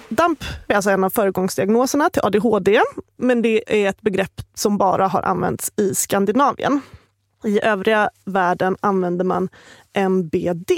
DAMP 0.09 0.43
är 0.67 0.75
alltså 0.75 0.89
en 0.89 1.03
av 1.03 1.09
föregångsdiagnoserna 1.09 2.09
till 2.09 2.21
ADHD, 2.23 2.81
men 3.17 3.41
det 3.41 3.83
är 3.83 3.89
ett 3.89 4.01
begrepp 4.01 4.41
som 4.55 4.77
bara 4.77 5.07
har 5.07 5.21
använts 5.21 5.71
i 5.77 5.95
Skandinavien. 5.95 6.81
I 7.43 7.59
övriga 7.63 8.09
världen 8.25 8.77
använder 8.79 9.25
man 9.25 9.49
MBD 9.93 10.71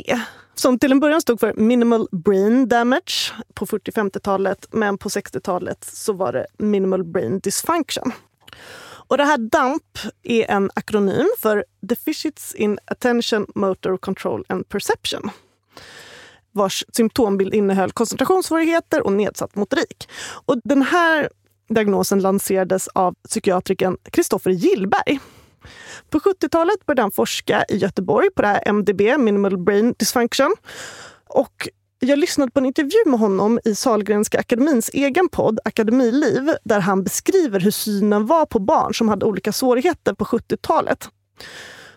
som 0.55 0.79
till 0.79 0.91
en 0.91 0.99
början 0.99 1.21
stod 1.21 1.39
för 1.39 1.53
Minimal 1.53 2.07
Brain 2.11 2.67
Damage 2.67 3.33
på 3.53 3.65
40-50-talet 3.65 4.67
men 4.71 4.97
på 4.97 5.09
60-talet 5.09 5.83
så 5.83 6.13
var 6.13 6.33
det 6.33 6.45
Minimal 6.57 7.03
Brain 7.03 7.39
Dysfunction. 7.39 8.11
Och 9.07 9.17
det 9.17 9.23
här 9.23 9.37
DAMP 9.37 9.97
är 10.23 10.51
en 10.51 10.71
akronym 10.75 11.27
för 11.39 11.65
Deficits 11.81 12.55
in 12.55 12.79
Attention, 12.85 13.47
Motor 13.55 13.97
Control 13.97 14.45
and 14.49 14.69
Perception 14.69 15.29
vars 16.55 16.85
symptombild 16.93 17.53
innehöll 17.53 17.91
koncentrationssvårigheter 17.91 19.05
och 19.05 19.13
nedsatt 19.13 19.55
motorik. 19.55 20.09
Och 20.45 20.57
den 20.63 20.81
här 20.81 21.29
diagnosen 21.69 22.19
lanserades 22.19 22.87
av 22.87 23.15
psykiatrikern 23.29 23.97
Kristoffer 24.11 24.51
Gillberg. 24.51 25.19
På 26.09 26.19
70-talet 26.19 26.85
började 26.85 27.01
han 27.01 27.11
forska 27.11 27.65
i 27.69 27.77
Göteborg 27.77 28.29
på 28.35 28.41
det 28.41 28.47
här 28.47 28.67
MDB, 28.67 29.01
Minimal 29.01 29.57
Brain 29.57 29.95
Dysfunction. 29.99 30.55
Och 31.27 31.67
jag 31.99 32.19
lyssnade 32.19 32.51
på 32.51 32.59
en 32.59 32.65
intervju 32.65 32.99
med 33.05 33.19
honom 33.19 33.59
i 33.65 33.75
Salgrenska 33.75 34.39
akademins 34.39 34.89
egen 34.93 35.29
podd 35.29 35.59
Akademiliv 35.65 36.51
där 36.63 36.79
han 36.79 37.03
beskriver 37.03 37.59
hur 37.59 37.71
synen 37.71 38.25
var 38.25 38.45
på 38.45 38.59
barn 38.59 38.93
som 38.93 39.09
hade 39.09 39.25
olika 39.25 39.51
svårigheter 39.51 40.13
på 40.13 40.25
70-talet. 40.25 41.09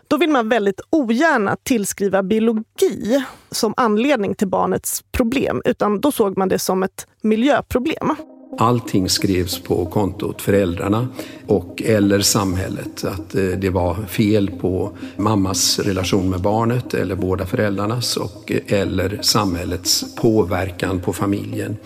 Då 0.07 0.17
vill 0.17 0.29
man 0.29 0.49
väldigt 0.49 0.81
ogärna 0.89 1.57
tillskriva 1.63 2.23
biologi 2.23 3.23
som 3.51 3.73
anledning 3.77 4.35
till 4.35 4.47
barnets 4.47 5.03
problem, 5.11 5.61
utan 5.65 6.01
då 6.01 6.11
såg 6.11 6.37
man 6.37 6.49
det 6.49 6.59
som 6.59 6.83
ett 6.83 7.07
miljöproblem. 7.21 8.15
Allting 8.57 9.09
skrevs 9.09 9.59
på 9.59 9.85
kontot 9.85 10.41
föräldrarna 10.41 11.07
och 11.47 11.81
eller 11.85 12.19
samhället. 12.19 13.03
Att 13.03 13.35
eh, 13.35 13.43
det 13.43 13.69
var 13.69 13.95
fel 13.95 14.51
på 14.61 14.91
mammas 15.17 15.79
relation 15.79 16.29
med 16.29 16.41
barnet 16.41 16.93
eller 16.93 17.15
båda 17.15 17.45
föräldrarnas 17.45 18.17
och 18.17 18.51
eh, 18.51 18.79
eller 18.79 19.19
samhällets 19.21 20.15
påverkan 20.15 20.99
på 20.99 21.13
familjen. 21.13 21.77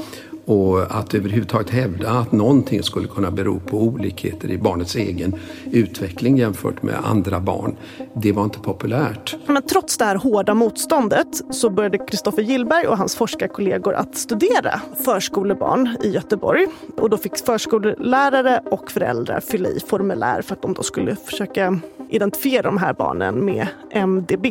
Och 0.45 0.81
att 0.99 1.13
överhuvudtaget 1.13 1.69
hävda 1.69 2.09
att 2.09 2.31
någonting 2.31 2.83
skulle 2.83 3.07
kunna 3.07 3.31
bero 3.31 3.59
på 3.59 3.77
olikheter 3.77 4.51
i 4.51 4.57
barnets 4.57 4.95
egen 4.95 5.35
utveckling 5.71 6.37
jämfört 6.37 6.83
med 6.83 6.95
andra 7.03 7.39
barn, 7.39 7.75
det 8.15 8.31
var 8.31 8.43
inte 8.43 8.59
populärt. 8.59 9.35
Men 9.47 9.63
trots 9.63 9.97
det 9.97 10.05
här 10.05 10.15
hårda 10.15 10.53
motståndet 10.53 11.41
så 11.51 11.69
började 11.69 11.97
Kristoffer 11.97 12.41
Gillberg 12.41 12.87
och 12.87 12.97
hans 12.97 13.15
forskarkollegor 13.15 13.93
att 13.93 14.17
studera 14.17 14.81
förskolebarn 15.05 15.97
i 16.03 16.09
Göteborg. 16.09 16.67
Och 16.97 17.09
då 17.09 17.17
fick 17.17 17.37
förskollärare 17.37 18.61
och 18.71 18.91
föräldrar 18.91 19.39
fylla 19.39 19.69
i 19.69 19.79
formulär 19.79 20.41
för 20.41 20.53
att 20.53 20.61
de 20.61 20.73
då 20.73 20.83
skulle 20.83 21.15
försöka 21.15 21.79
identifiera 22.09 22.61
de 22.61 22.77
här 22.77 22.93
barnen 22.93 23.45
med 23.45 23.67
MDB. 23.91 24.45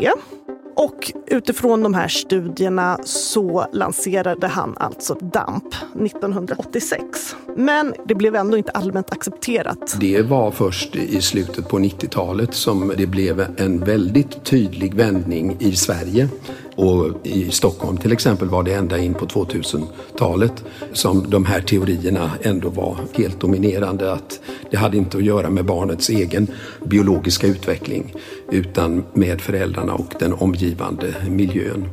Och 0.77 1.13
utifrån 1.27 1.83
de 1.83 1.95
här 1.95 2.09
studierna 2.09 2.99
så 3.05 3.67
lanserade 3.73 4.47
han 4.47 4.77
alltså 4.77 5.15
DAMP 5.15 5.75
1986. 6.05 7.37
Men 7.57 7.95
det 8.07 8.15
blev 8.15 8.37
ändå 8.37 8.57
inte 8.57 8.71
allmänt 8.71 9.13
accepterat. 9.13 9.97
Det 10.01 10.23
var 10.23 10.51
först 10.51 10.97
i 10.97 11.21
slutet 11.21 11.69
på 11.69 11.79
90-talet 11.79 12.55
som 12.55 12.93
det 12.97 13.07
blev 13.07 13.47
en 13.57 13.85
väldigt 13.85 14.45
tydlig 14.45 14.95
vändning 14.95 15.57
i 15.61 15.77
Sverige 15.77 16.29
och 16.77 17.27
i 17.27 17.51
Stockholm 17.51 17.97
till 17.97 18.13
exempel 18.13 18.49
var 18.49 18.63
det 18.63 18.75
ända 18.75 18.99
in 18.99 19.15
på 19.15 19.27
2000-talet 19.27 20.65
som 20.93 21.31
de 21.31 21.45
här 21.45 21.61
teorierna 21.61 22.31
ändå 22.43 22.69
var 22.69 22.97
helt 23.13 23.41
dominerande. 23.41 24.13
Att 24.13 24.41
det 24.71 24.77
hade 24.77 24.97
inte 24.97 25.17
att 25.17 25.25
göra 25.25 25.51
med 25.51 25.65
barnets 25.65 26.09
egen 26.09 26.47
biologiska 26.85 27.47
utveckling 27.47 28.15
utan 28.51 29.05
med 29.13 29.41
föräldrarna 29.41 29.95
och 29.95 30.15
den 30.19 30.33
omgivande 30.33 31.15
miljön. 31.29 31.89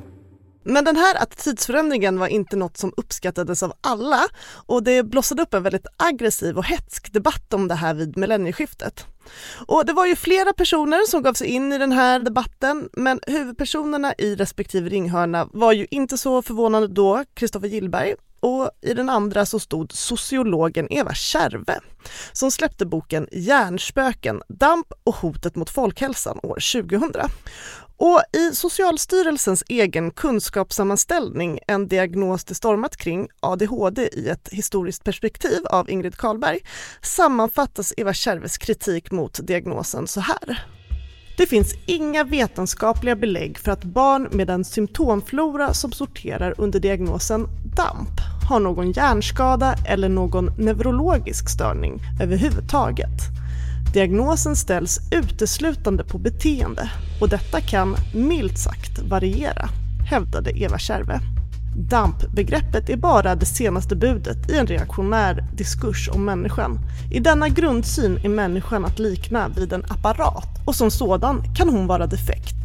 Men 0.70 0.86
den 0.86 0.96
här 0.96 1.24
attitydsförändringen 1.24 2.20
var 2.20 2.28
inte 2.28 2.56
något 2.56 2.78
som 2.78 2.94
uppskattades 2.98 3.64
av 3.64 3.74
alla 3.82 4.28
och 4.66 4.84
det 4.84 5.04
blossade 5.04 5.42
upp 5.42 5.54
en 5.54 5.64
väldigt 5.64 5.88
aggressiv 5.98 6.58
och 6.58 6.66
hetsk 6.66 7.14
debatt 7.14 7.54
om 7.54 7.68
det 7.68 7.76
här 7.76 7.94
vid 7.94 8.18
millennieskiftet. 8.18 9.06
Och 9.68 9.86
det 9.86 9.94
var 9.94 10.06
ju 10.06 10.16
flera 10.16 10.54
personer 10.54 11.08
som 11.08 11.24
gav 11.24 11.34
sig 11.34 11.48
in 11.48 11.74
i 11.74 11.78
den 11.78 11.92
här 11.92 12.20
debatten 12.20 12.90
men 12.94 13.20
huvudpersonerna 13.28 14.14
i 14.18 14.36
respektive 14.36 14.90
ringhörna 14.90 15.50
var 15.54 15.72
ju 15.72 15.88
inte 15.92 16.18
så 16.18 16.42
förvånande 16.42 16.88
då, 16.88 17.24
Kristoffer 17.34 17.68
Gillberg 17.68 18.16
och 18.40 18.72
i 18.82 18.94
den 18.94 19.10
andra 19.10 19.46
så 19.46 19.60
stod 19.60 19.92
sociologen 19.92 20.88
Eva 20.90 21.14
Kärve 21.14 21.80
som 22.32 22.52
släppte 22.52 22.86
boken 22.86 23.28
Hjärnspöken, 23.32 24.42
damp 24.48 24.88
och 25.04 25.16
hotet 25.16 25.56
mot 25.56 25.70
folkhälsan 25.70 26.40
år 26.44 26.82
2000. 26.84 27.12
Och 28.00 28.22
i 28.34 28.56
Socialstyrelsens 28.56 29.64
egen 29.68 30.12
kunskapssammanställning 30.12 31.60
En 31.68 31.88
diagnos 31.88 32.46
det 32.46 32.56
stormat 32.56 32.98
kring 32.98 33.28
ADHD 33.40 34.10
i 34.14 34.30
ett 34.30 34.50
historiskt 34.52 35.04
perspektiv 35.04 35.66
av 35.70 35.90
Ingrid 35.90 36.18
Karlberg 36.18 36.60
sammanfattas 37.02 37.94
Eva 37.98 38.14
Kärves 38.14 38.58
kritik 38.58 39.12
mot 39.12 39.48
diagnosen 39.48 40.08
så 40.08 40.20
här. 40.20 40.64
Det 41.38 41.46
finns 41.46 41.74
inga 41.86 42.24
vetenskapliga 42.24 43.16
belägg 43.16 43.58
för 43.58 43.72
att 43.72 43.84
barn 43.84 44.30
med 44.32 44.50
en 44.50 44.66
symptomflora 44.66 45.74
som 45.74 45.92
sorterar 45.92 46.54
under 46.58 46.80
diagnosen 46.80 47.48
DAMP 47.76 48.20
har 48.50 48.60
någon 48.60 48.92
hjärnskada 48.92 49.76
eller 49.88 50.10
någon 50.10 50.46
neurologisk 50.58 51.50
störning 51.50 52.02
överhuvudtaget. 52.22 53.39
Diagnosen 53.94 54.56
ställs 54.56 55.00
uteslutande 55.12 56.04
på 56.04 56.18
beteende 56.18 56.92
och 57.22 57.30
detta 57.30 57.62
kan, 57.62 57.96
milt 58.14 58.58
sagt, 58.58 59.00
variera, 59.00 59.70
hävdade 60.10 60.52
Eva 60.60 60.78
Kärve. 60.78 61.22
DAMP-begreppet 61.76 62.90
är 62.90 62.98
bara 62.98 63.36
det 63.36 63.46
senaste 63.46 63.96
budet 63.96 64.50
i 64.50 64.58
en 64.58 64.68
reaktionär 64.68 65.48
diskurs 65.54 66.10
om 66.10 66.26
människan. 66.26 66.80
I 67.12 67.20
denna 67.20 67.50
grundsyn 67.50 68.18
är 68.24 68.30
människan 68.30 68.86
att 68.86 69.00
likna 69.00 69.48
vid 69.48 69.74
en 69.74 69.86
apparat 69.90 70.50
och 70.66 70.76
som 70.76 70.92
sådan 70.92 71.44
kan 71.56 71.70
hon 71.70 71.88
vara 71.88 72.08
defekt. 72.08 72.56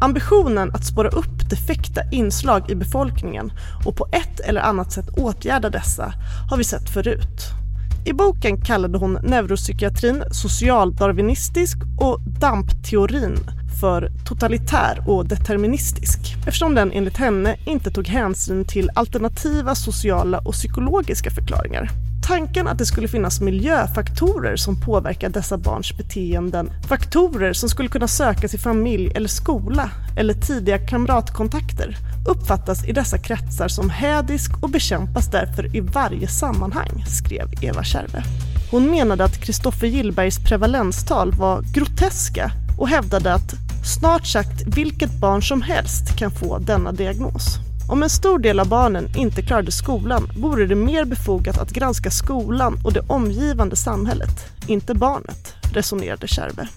Ambitionen 0.00 0.74
att 0.74 0.86
spåra 0.86 1.08
upp 1.08 1.50
defekta 1.50 2.00
inslag 2.12 2.70
i 2.70 2.74
befolkningen 2.74 3.52
och 3.84 3.96
på 3.96 4.06
ett 4.12 4.40
eller 4.40 4.60
annat 4.60 4.92
sätt 4.92 5.08
åtgärda 5.16 5.70
dessa 5.70 6.12
har 6.50 6.56
vi 6.56 6.64
sett 6.64 6.90
förut. 6.90 7.65
I 8.06 8.12
boken 8.12 8.60
kallade 8.60 8.98
hon 8.98 9.18
neuropsykiatrin 9.22 10.24
socialdarwinistisk 10.30 11.78
och 12.00 12.20
DAMP-teorin 12.40 13.36
för 13.80 14.10
totalitär 14.26 15.04
och 15.06 15.28
deterministisk 15.28 16.18
eftersom 16.38 16.74
den 16.74 16.92
enligt 16.92 17.16
henne 17.16 17.56
inte 17.64 17.90
tog 17.90 18.08
hänsyn 18.08 18.64
till 18.64 18.90
alternativa 18.94 19.74
sociala 19.74 20.38
och 20.38 20.52
psykologiska 20.52 21.30
förklaringar. 21.30 22.05
Tanken 22.26 22.68
att 22.68 22.78
det 22.78 22.86
skulle 22.86 23.08
finnas 23.08 23.40
miljöfaktorer 23.40 24.56
som 24.56 24.80
påverkar 24.80 25.28
dessa 25.28 25.58
barns 25.58 25.96
beteenden, 25.96 26.70
faktorer 26.88 27.52
som 27.52 27.68
skulle 27.68 27.88
kunna 27.88 28.08
sökas 28.08 28.54
i 28.54 28.58
familj 28.58 29.12
eller 29.14 29.28
skola 29.28 29.90
eller 30.16 30.34
tidiga 30.34 30.78
kamratkontakter, 30.78 31.96
uppfattas 32.28 32.84
i 32.84 32.92
dessa 32.92 33.18
kretsar 33.18 33.68
som 33.68 33.90
hädisk 33.90 34.62
och 34.62 34.70
bekämpas 34.70 35.30
därför 35.30 35.76
i 35.76 35.80
varje 35.80 36.28
sammanhang, 36.28 37.04
skrev 37.06 37.48
Eva 37.62 37.84
Kärve. 37.84 38.22
Hon 38.70 38.90
menade 38.90 39.24
att 39.24 39.40
Kristoffer 39.40 39.86
Gillbergs 39.86 40.38
prevalenstal 40.38 41.32
var 41.32 41.62
groteska 41.62 42.50
och 42.78 42.88
hävdade 42.88 43.34
att 43.34 43.54
snart 43.84 44.26
sagt 44.26 44.62
vilket 44.66 45.20
barn 45.20 45.42
som 45.42 45.62
helst 45.62 46.18
kan 46.18 46.30
få 46.30 46.58
denna 46.58 46.92
diagnos. 46.92 47.65
Om 47.88 48.02
en 48.02 48.10
stor 48.10 48.38
del 48.38 48.60
av 48.60 48.68
barnen 48.68 49.08
inte 49.16 49.42
klarade 49.42 49.72
skolan 49.72 50.28
vore 50.38 50.66
det 50.66 50.74
mer 50.74 51.04
befogat 51.04 51.58
att 51.58 51.70
granska 51.70 52.10
skolan 52.10 52.78
och 52.84 52.92
det 52.92 53.00
omgivande 53.08 53.76
samhället, 53.76 54.68
inte 54.68 54.94
barnet, 54.94 55.54
resonerade 55.74 56.28
Kärve. 56.28 56.68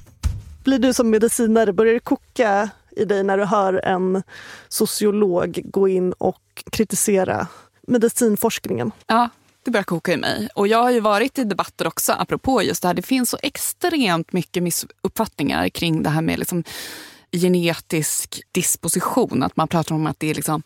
Blir 0.63 0.79
du 0.79 0.93
som 0.93 1.09
medicinare, 1.09 1.73
börjar 1.73 1.93
det 1.93 1.99
koka 1.99 2.69
i 2.91 3.05
dig 3.05 3.23
när 3.23 3.37
du 3.37 3.45
hör 3.45 3.85
en 3.85 4.23
sociolog 4.67 5.61
gå 5.63 5.87
in 5.87 6.13
och 6.13 6.63
kritisera 6.71 7.47
medicinforskningen? 7.87 8.91
Ja, 9.07 9.29
det 9.63 9.71
börjar 9.71 9.83
koka 9.83 10.13
i 10.13 10.17
mig. 10.17 10.49
Och 10.55 10.67
jag 10.67 10.83
har 10.83 10.91
ju 10.91 10.99
varit 10.99 11.39
i 11.39 11.43
debatter 11.43 11.87
också, 11.87 12.11
apropå 12.11 12.63
just 12.63 12.81
det 12.81 12.87
här. 12.87 12.95
Det 12.95 13.01
finns 13.01 13.29
så 13.29 13.37
extremt 13.43 14.33
mycket 14.33 14.63
missuppfattningar 14.63 15.69
kring 15.69 16.03
det 16.03 16.09
här 16.09 16.21
med 16.21 16.39
liksom 16.39 16.63
genetisk 17.31 18.41
disposition. 18.51 19.43
Att 19.43 19.57
man 19.57 19.67
pratar 19.67 19.95
om 19.95 20.07
att 20.07 20.19
det 20.19 20.29
är 20.29 20.35
liksom 20.35 20.63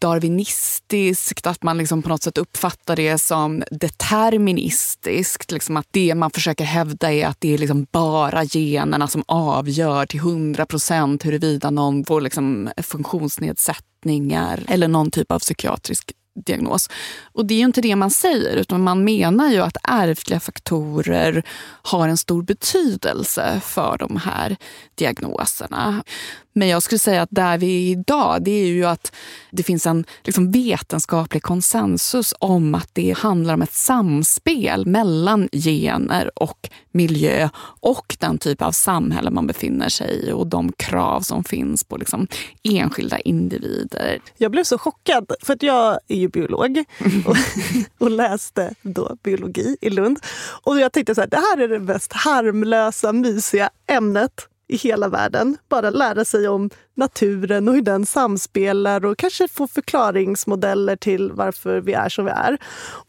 darwinistiskt, 0.00 1.46
att 1.46 1.62
man 1.62 1.78
liksom 1.78 2.02
på 2.02 2.08
något 2.08 2.22
sätt 2.22 2.38
uppfattar 2.38 2.96
det 2.96 3.18
som 3.18 3.62
deterministiskt. 3.70 5.50
Liksom 5.50 5.76
att 5.76 5.86
det 5.90 6.14
man 6.14 6.30
försöker 6.30 6.64
hävda 6.64 7.12
är 7.12 7.26
att 7.26 7.40
det 7.40 7.54
är 7.54 7.58
liksom 7.58 7.86
bara 7.92 8.44
generna 8.44 9.08
som 9.08 9.24
avgör 9.26 10.06
till 10.06 10.20
100 10.20 10.66
procent 10.66 11.26
huruvida 11.26 11.70
någon 11.70 12.04
får 12.04 12.20
liksom 12.20 12.70
funktionsnedsättningar 12.82 14.64
eller 14.68 14.88
någon 14.88 15.10
typ 15.10 15.32
av 15.32 15.38
psykiatrisk 15.38 16.12
diagnos. 16.36 16.88
Och 17.32 17.46
det 17.46 17.54
är 17.54 17.58
ju 17.58 17.64
inte 17.64 17.80
det 17.80 17.96
man 17.96 18.10
säger, 18.10 18.56
utan 18.56 18.82
man 18.82 19.04
menar 19.04 19.50
ju 19.50 19.60
att 19.60 19.76
ärftliga 19.82 20.40
faktorer 20.40 21.42
har 21.82 22.08
en 22.08 22.16
stor 22.16 22.42
betydelse 22.42 23.60
för 23.64 23.96
de 23.98 24.16
här 24.16 24.56
diagnoserna. 24.94 26.02
Men 26.52 26.68
jag 26.68 26.82
skulle 26.82 26.98
säga 26.98 27.22
att 27.22 27.28
där 27.32 27.58
vi 27.58 27.66
är 27.66 27.90
idag, 27.90 28.42
det 28.42 28.50
är 28.50 28.66
ju 28.66 28.84
att 28.84 29.12
det 29.50 29.62
finns 29.62 29.86
en 29.86 30.04
liksom 30.24 30.50
vetenskaplig 30.50 31.42
konsensus 31.42 32.34
om 32.38 32.74
att 32.74 32.90
det 32.92 33.16
handlar 33.18 33.54
om 33.54 33.62
ett 33.62 33.72
samspel 33.72 34.86
mellan 34.86 35.48
gener 35.52 36.30
och 36.38 36.68
miljö 36.92 37.48
och 37.80 38.16
den 38.20 38.38
typ 38.38 38.62
av 38.62 38.72
samhälle 38.72 39.30
man 39.30 39.46
befinner 39.46 39.88
sig 39.88 40.28
i 40.28 40.32
och 40.32 40.46
de 40.46 40.72
krav 40.72 41.20
som 41.20 41.44
finns 41.44 41.84
på 41.84 41.96
liksom 41.96 42.26
enskilda 42.62 43.18
individer. 43.18 44.20
Jag 44.36 44.50
blev 44.50 44.64
så 44.64 44.78
chockad, 44.78 45.32
för 45.42 45.52
att 45.52 45.62
jag 45.62 45.98
är 46.08 46.25
ju 46.26 46.30
biolog 46.30 46.84
och, 47.26 47.36
och 48.04 48.10
läste 48.10 48.74
då 48.82 49.16
biologi 49.22 49.76
i 49.80 49.90
Lund. 49.90 50.18
Och 50.62 50.80
jag 50.80 50.92
tänkte 50.92 51.14
så 51.14 51.20
här, 51.20 51.28
det 51.28 51.36
här 51.36 51.58
är 51.58 51.68
det 51.68 51.78
mest 51.78 52.12
harmlösa, 52.12 53.12
mysiga 53.12 53.70
ämnet 53.86 54.48
i 54.68 54.76
hela 54.76 55.08
världen. 55.08 55.56
Bara 55.68 55.90
lära 55.90 56.24
sig 56.24 56.48
om 56.48 56.70
naturen 56.94 57.68
och 57.68 57.74
hur 57.74 57.82
den 57.82 58.06
samspelar 58.06 59.04
och 59.04 59.18
kanske 59.18 59.48
få 59.48 59.66
förklaringsmodeller 59.66 60.96
till 60.96 61.32
varför 61.32 61.80
vi 61.80 61.92
är 61.92 62.08
som 62.08 62.24
vi 62.24 62.30
är. 62.30 62.58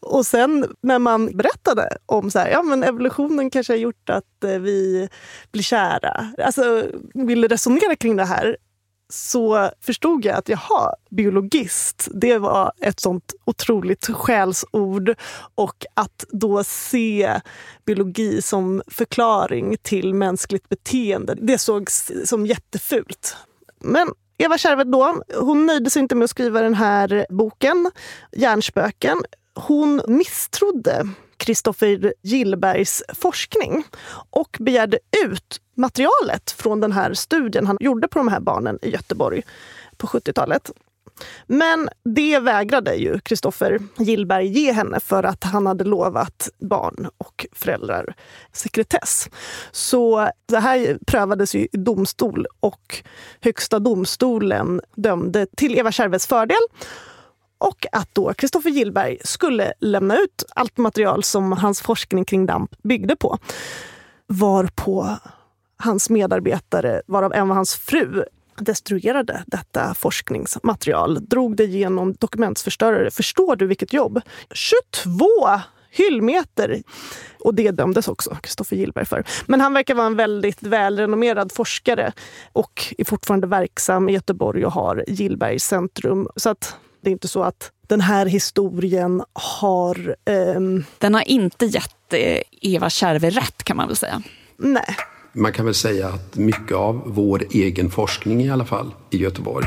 Och 0.00 0.26
sen 0.26 0.66
när 0.80 0.98
man 0.98 1.36
berättade 1.36 1.96
om 2.06 2.30
så 2.30 2.38
här, 2.38 2.50
ja, 2.50 2.62
men 2.62 2.84
evolutionen 2.84 3.50
kanske 3.50 3.72
har 3.72 3.78
gjort 3.78 4.10
att 4.10 4.44
eh, 4.44 4.50
vi 4.50 5.08
blir 5.52 5.62
kära. 5.62 6.32
Alltså 6.44 6.84
vill 7.14 7.48
resonera 7.48 7.96
kring 7.96 8.16
det 8.16 8.24
här 8.24 8.56
så 9.12 9.70
förstod 9.80 10.24
jag 10.24 10.36
att 10.36 10.48
jaha, 10.48 10.94
biologist, 11.10 12.08
det 12.14 12.38
var 12.38 12.72
ett 12.80 13.00
sånt 13.00 13.34
otroligt 13.44 14.06
skällsord. 14.06 15.14
Och 15.54 15.86
att 15.94 16.24
då 16.28 16.64
se 16.64 17.40
biologi 17.86 18.42
som 18.42 18.82
förklaring 18.86 19.76
till 19.82 20.14
mänskligt 20.14 20.68
beteende, 20.68 21.34
det 21.34 21.58
sågs 21.58 22.12
som 22.24 22.46
jättefult. 22.46 23.36
Men 23.80 24.08
Eva 24.38 24.58
Kärved 24.58 24.86
då, 24.86 25.22
hon 25.34 25.66
nöjde 25.66 25.90
sig 25.90 26.02
inte 26.02 26.14
med 26.14 26.24
att 26.24 26.30
skriva 26.30 26.60
den 26.60 26.74
här 26.74 27.26
boken, 27.30 27.90
Hjärnspöken. 28.32 29.18
Hon 29.54 30.02
misstrodde 30.06 31.08
Kristoffer 31.38 32.14
Gillbergs 32.22 33.02
forskning 33.14 33.84
och 34.30 34.56
begärde 34.60 34.98
ut 35.26 35.60
materialet 35.74 36.50
från 36.50 36.80
den 36.80 36.92
här 36.92 37.14
studien 37.14 37.66
han 37.66 37.76
gjorde 37.80 38.08
på 38.08 38.18
de 38.18 38.28
här 38.28 38.40
barnen 38.40 38.78
i 38.82 38.90
Göteborg 38.90 39.42
på 39.96 40.06
70-talet. 40.06 40.70
Men 41.46 41.88
det 42.04 42.38
vägrade 42.38 42.94
ju 42.94 43.18
Kristoffer 43.20 43.78
Gillberg 43.98 44.46
ge 44.46 44.72
henne 44.72 45.00
för 45.00 45.22
att 45.22 45.44
han 45.44 45.66
hade 45.66 45.84
lovat 45.84 46.48
barn 46.58 47.08
och 47.18 47.46
föräldrar 47.52 48.14
sekretess. 48.52 49.28
Så 49.70 50.30
det 50.46 50.58
här 50.58 50.98
prövades 51.06 51.54
i 51.54 51.68
domstol 51.72 52.46
och 52.60 53.04
Högsta 53.40 53.78
domstolen 53.78 54.80
dömde 54.96 55.46
till 55.56 55.78
Eva 55.78 55.92
Kärves 55.92 56.26
fördel 56.26 56.60
och 57.58 57.86
att 57.92 58.14
då 58.14 58.34
Kristoffer 58.34 58.70
Gillberg 58.70 59.18
skulle 59.24 59.72
lämna 59.80 60.18
ut 60.18 60.44
allt 60.54 60.76
material 60.76 61.22
som 61.22 61.52
hans 61.52 61.80
forskning 61.80 62.24
kring 62.24 62.46
DAMP 62.46 62.82
byggde 62.82 63.16
på. 63.16 63.38
Varpå 64.26 65.16
hans 65.76 66.10
medarbetare, 66.10 67.02
varav 67.06 67.32
en 67.32 67.48
var 67.48 67.56
hans 67.56 67.74
fru, 67.74 68.24
destruerade 68.58 69.44
detta 69.46 69.94
forskningsmaterial, 69.94 71.26
drog 71.26 71.56
det 71.56 71.64
genom 71.64 72.12
dokumentsförstörare. 72.12 73.10
Förstår 73.10 73.56
du 73.56 73.66
vilket 73.66 73.92
jobb? 73.92 74.20
22 74.50 75.26
hyllmeter. 75.90 76.82
Och 77.40 77.54
det 77.54 77.70
dömdes 77.70 78.08
också 78.08 78.34
Kristoffer 78.42 78.76
Gillberg 78.76 79.06
för. 79.06 79.24
Men 79.46 79.60
han 79.60 79.74
verkar 79.74 79.94
vara 79.94 80.06
en 80.06 80.16
väldigt 80.16 80.62
välrenommerad 80.62 81.52
forskare 81.52 82.12
och 82.52 82.94
är 82.98 83.04
fortfarande 83.04 83.46
verksam 83.46 84.08
i 84.08 84.12
Göteborg 84.12 84.66
och 84.66 84.72
har 84.72 85.04
Gillbergs 85.08 85.64
centrum. 85.64 86.28
Så 86.36 86.50
att 86.50 86.76
det 87.00 87.10
är 87.10 87.12
inte 87.12 87.28
så 87.28 87.42
att 87.42 87.72
den 87.86 88.00
här 88.00 88.26
historien 88.26 89.22
har... 89.32 90.16
Um... 90.56 90.84
Den 90.98 91.14
har 91.14 91.28
inte 91.28 91.66
gett 91.66 92.12
eh, 92.12 92.40
Eva 92.62 92.90
Kärve 92.90 93.30
rätt 93.30 93.62
kan 93.64 93.76
man 93.76 93.86
väl 93.86 93.96
säga. 93.96 94.22
Nej. 94.56 94.96
Man 95.32 95.52
kan 95.52 95.64
väl 95.64 95.74
säga 95.74 96.08
att 96.08 96.36
mycket 96.36 96.76
av 96.76 97.02
vår 97.06 97.44
egen 97.50 97.90
forskning 97.90 98.42
i 98.44 98.50
alla 98.50 98.64
fall 98.64 98.94
i 99.10 99.18
Göteborg 99.18 99.66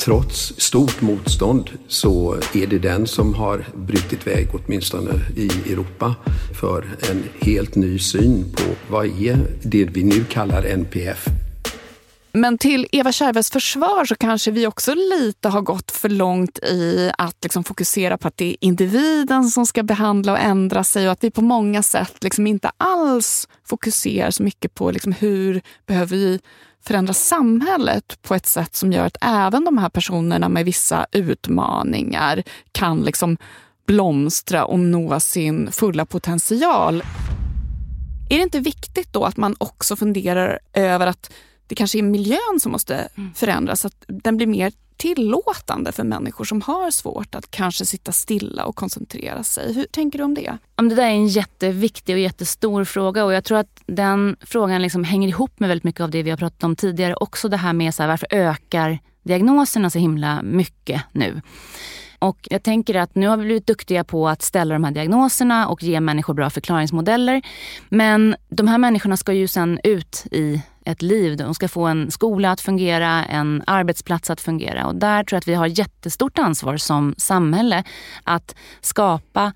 trots 0.00 0.60
stort 0.60 1.00
motstånd 1.00 1.70
så 1.88 2.34
är 2.54 2.66
det 2.66 2.78
den 2.78 3.06
som 3.06 3.34
har 3.34 3.64
brutit 3.74 4.26
väg, 4.26 4.48
åtminstone 4.52 5.10
i 5.36 5.72
Europa, 5.72 6.14
för 6.60 6.84
en 7.10 7.22
helt 7.40 7.74
ny 7.74 7.98
syn 7.98 8.44
på 8.56 8.92
vad 8.92 9.06
är 9.06 9.38
det 9.62 9.84
vi 9.84 10.04
nu 10.04 10.24
kallar 10.24 10.62
NPF. 10.62 11.28
Men 12.32 12.58
till 12.58 12.86
Eva 12.92 13.12
Kärves 13.12 13.50
försvar 13.50 14.04
så 14.04 14.14
kanske 14.14 14.50
vi 14.50 14.66
också 14.66 14.94
lite 14.94 15.48
har 15.48 15.60
gått 15.60 15.90
för 15.90 16.08
långt 16.08 16.58
i 16.58 17.12
att 17.18 17.36
liksom 17.42 17.64
fokusera 17.64 18.18
på 18.18 18.28
att 18.28 18.36
det 18.36 18.44
är 18.44 18.56
individen 18.60 19.44
som 19.44 19.66
ska 19.66 19.82
behandla 19.82 20.32
och 20.32 20.38
ändra 20.38 20.84
sig 20.84 21.06
och 21.06 21.12
att 21.12 21.24
vi 21.24 21.30
på 21.30 21.42
många 21.42 21.82
sätt 21.82 22.24
liksom 22.24 22.46
inte 22.46 22.70
alls 22.76 23.48
fokuserar 23.64 24.30
så 24.30 24.42
mycket 24.42 24.74
på 24.74 24.90
liksom 24.90 25.12
hur 25.12 25.60
behöver 25.86 26.16
vi 26.16 26.40
förändra 26.84 27.14
samhället 27.14 28.22
på 28.22 28.34
ett 28.34 28.46
sätt 28.46 28.76
som 28.76 28.92
gör 28.92 29.06
att 29.06 29.16
även 29.20 29.64
de 29.64 29.78
här 29.78 29.88
personerna 29.88 30.48
med 30.48 30.64
vissa 30.64 31.06
utmaningar 31.12 32.42
kan 32.72 33.00
liksom 33.00 33.36
blomstra 33.86 34.64
och 34.64 34.78
nå 34.78 35.20
sin 35.20 35.72
fulla 35.72 36.06
potential. 36.06 37.02
Är 38.30 38.36
det 38.36 38.42
inte 38.42 38.60
viktigt 38.60 39.12
då 39.12 39.24
att 39.24 39.36
man 39.36 39.56
också 39.58 39.96
funderar 39.96 40.58
över 40.72 41.06
att 41.06 41.30
det 41.70 41.74
kanske 41.74 41.98
är 41.98 42.02
miljön 42.02 42.60
som 42.60 42.72
måste 42.72 42.94
mm. 42.94 43.34
förändras, 43.34 43.84
att 43.84 44.04
den 44.06 44.36
blir 44.36 44.46
mer 44.46 44.72
tillåtande 44.96 45.92
för 45.92 46.04
människor 46.04 46.44
som 46.44 46.62
har 46.62 46.90
svårt 46.90 47.34
att 47.34 47.50
kanske 47.50 47.86
sitta 47.86 48.12
stilla 48.12 48.64
och 48.64 48.76
koncentrera 48.76 49.42
sig. 49.42 49.74
Hur 49.74 49.84
tänker 49.84 50.18
du 50.18 50.24
om 50.24 50.34
det? 50.34 50.58
Det 50.76 50.94
där 50.94 51.02
är 51.02 51.08
en 51.08 51.26
jätteviktig 51.26 52.14
och 52.14 52.18
jättestor 52.18 52.84
fråga 52.84 53.24
och 53.24 53.32
jag 53.32 53.44
tror 53.44 53.58
att 53.58 53.82
den 53.86 54.36
frågan 54.40 54.82
liksom 54.82 55.04
hänger 55.04 55.28
ihop 55.28 55.60
med 55.60 55.68
väldigt 55.68 55.84
mycket 55.84 56.00
av 56.00 56.10
det 56.10 56.22
vi 56.22 56.30
har 56.30 56.36
pratat 56.36 56.64
om 56.64 56.76
tidigare. 56.76 57.14
Också 57.14 57.48
det 57.48 57.56
här 57.56 57.72
med 57.72 57.94
så 57.94 58.02
här, 58.02 58.08
varför 58.10 58.28
ökar 58.30 58.98
diagnoserna 59.22 59.90
så 59.90 59.98
himla 59.98 60.42
mycket 60.42 61.02
nu? 61.12 61.40
Och 62.18 62.48
jag 62.50 62.62
tänker 62.62 62.94
att 62.94 63.14
nu 63.14 63.28
har 63.28 63.36
vi 63.36 63.44
blivit 63.44 63.66
duktiga 63.66 64.04
på 64.04 64.28
att 64.28 64.42
ställa 64.42 64.74
de 64.74 64.84
här 64.84 64.90
diagnoserna 64.90 65.68
och 65.68 65.82
ge 65.82 66.00
människor 66.00 66.34
bra 66.34 66.50
förklaringsmodeller. 66.50 67.42
Men 67.88 68.36
de 68.48 68.68
här 68.68 68.78
människorna 68.78 69.16
ska 69.16 69.32
ju 69.32 69.48
sen 69.48 69.80
ut 69.84 70.26
i 70.30 70.62
ett 70.84 71.02
liv. 71.02 71.36
De 71.36 71.54
ska 71.54 71.68
få 71.68 71.86
en 71.86 72.10
skola 72.10 72.50
att 72.50 72.60
fungera, 72.60 73.24
en 73.24 73.62
arbetsplats 73.66 74.30
att 74.30 74.40
fungera. 74.40 74.86
Och 74.86 74.94
där 74.94 75.24
tror 75.24 75.36
jag 75.36 75.40
att 75.40 75.48
vi 75.48 75.54
har 75.54 75.66
jättestort 75.66 76.38
ansvar 76.38 76.76
som 76.76 77.14
samhälle 77.18 77.84
att 78.24 78.54
skapa 78.80 79.52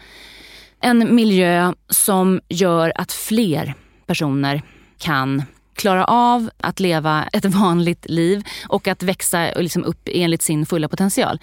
en 0.81 1.15
miljö 1.15 1.73
som 1.89 2.41
gör 2.49 2.93
att 2.95 3.13
fler 3.13 3.75
personer 4.07 4.63
kan 4.99 5.43
klara 5.75 6.05
av 6.05 6.51
att 6.57 6.81
leva 6.81 7.25
ett 7.33 7.45
vanligt 7.45 8.07
liv 8.09 8.43
och 8.69 8.89
att 8.89 9.03
växa 9.03 9.51
liksom 9.57 9.85
upp 9.85 10.09
enligt 10.13 10.43
sin 10.43 10.67
fulla 10.67 10.89
potential. 10.89 11.39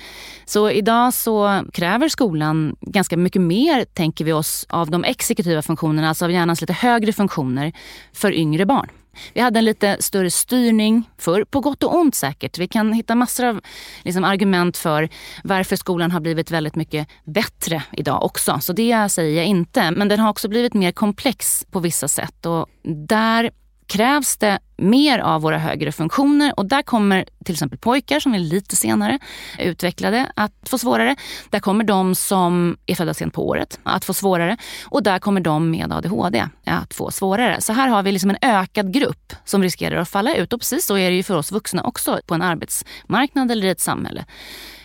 Så 0.46 0.70
idag 0.70 1.14
så 1.14 1.64
kräver 1.74 2.10
skolan 2.10 2.76
ganska 2.82 3.18
mycket 3.18 3.42
mer, 3.42 3.86
tänker 3.86 4.26
vi 4.26 4.34
oss, 4.34 4.66
av 4.70 4.92
de 4.92 5.04
exekutiva 5.04 5.62
funktionerna, 5.62 6.10
alltså 6.10 6.26
av 6.26 6.32
hjärnans 6.32 6.62
lite 6.62 6.74
högre 6.74 7.14
funktioner 7.14 7.74
för 8.14 8.34
yngre 8.34 8.66
barn. 8.66 8.90
Vi 9.34 9.42
hade 9.42 9.60
en 9.60 9.66
lite 9.66 9.98
större 10.00 10.32
styrning 10.32 11.10
för 11.18 11.44
på 11.44 11.60
gott 11.60 11.84
och 11.84 11.96
ont 11.96 12.16
säkert. 12.16 12.58
Vi 12.58 12.68
kan 12.68 12.94
hitta 12.94 13.16
massor 13.16 13.46
av 13.46 13.62
liksom, 14.04 14.24
argument 14.24 14.78
för 14.78 15.10
varför 15.44 15.76
skolan 15.76 16.12
har 16.12 16.20
blivit 16.20 16.52
väldigt 16.52 16.76
mycket 16.76 17.08
bättre 17.26 17.84
idag 17.92 18.24
också. 18.24 18.60
Så 18.62 18.74
det 18.74 19.10
säger 19.10 19.38
jag 19.38 19.46
inte. 19.46 19.92
Men 19.92 20.08
den 20.08 20.20
har 20.20 20.30
också 20.30 20.50
blivit 20.50 20.74
mer 20.74 20.92
komplex 20.92 21.66
på 21.72 21.80
vissa 21.80 22.08
sätt. 22.08 22.46
Och 22.46 22.68
där 23.08 23.52
krävs 23.92 24.38
det 24.38 24.60
mer 24.78 25.20
av 25.20 25.42
våra 25.42 25.58
högre 25.58 25.92
funktioner 25.92 26.60
och 26.60 26.66
där 26.66 26.82
kommer 26.82 27.26
till 27.46 27.56
exempel 27.56 27.80
pojkar 27.80 28.20
som 28.20 28.34
är 28.34 28.40
lite 28.40 28.76
senare 28.76 29.20
utvecklade 29.60 30.32
att 30.36 30.54
få 30.66 30.78
svårare. 30.78 31.16
Där 31.50 31.60
kommer 31.60 31.84
de 31.84 32.16
som 32.16 32.78
är 32.86 32.96
födda 32.96 33.14
sent 33.14 33.34
på 33.34 33.48
året 33.48 33.80
att 33.84 34.06
få 34.06 34.14
svårare 34.14 34.58
och 34.86 35.04
där 35.04 35.20
kommer 35.20 35.42
de 35.42 35.72
med 35.72 35.94
ADHD 35.94 36.48
att 36.66 36.94
få 36.94 37.12
svårare. 37.12 37.62
Så 37.62 37.74
här 37.74 37.88
har 37.88 38.04
vi 38.04 38.12
liksom 38.12 38.30
en 38.30 38.38
ökad 38.42 38.94
grupp 38.94 39.34
som 39.46 39.64
riskerar 39.64 39.96
att 39.96 40.10
falla 40.10 40.36
ut 40.36 40.54
och 40.54 40.60
precis 40.60 40.86
så 40.86 40.98
är 40.98 41.10
det 41.10 41.16
ju 41.16 41.24
för 41.24 41.36
oss 41.36 41.52
vuxna 41.52 41.84
också 41.84 42.20
på 42.26 42.34
en 42.34 42.42
arbetsmarknad 42.42 43.52
eller 43.52 43.68
i 43.68 43.70
ett 43.70 43.82
samhälle. 43.82 44.26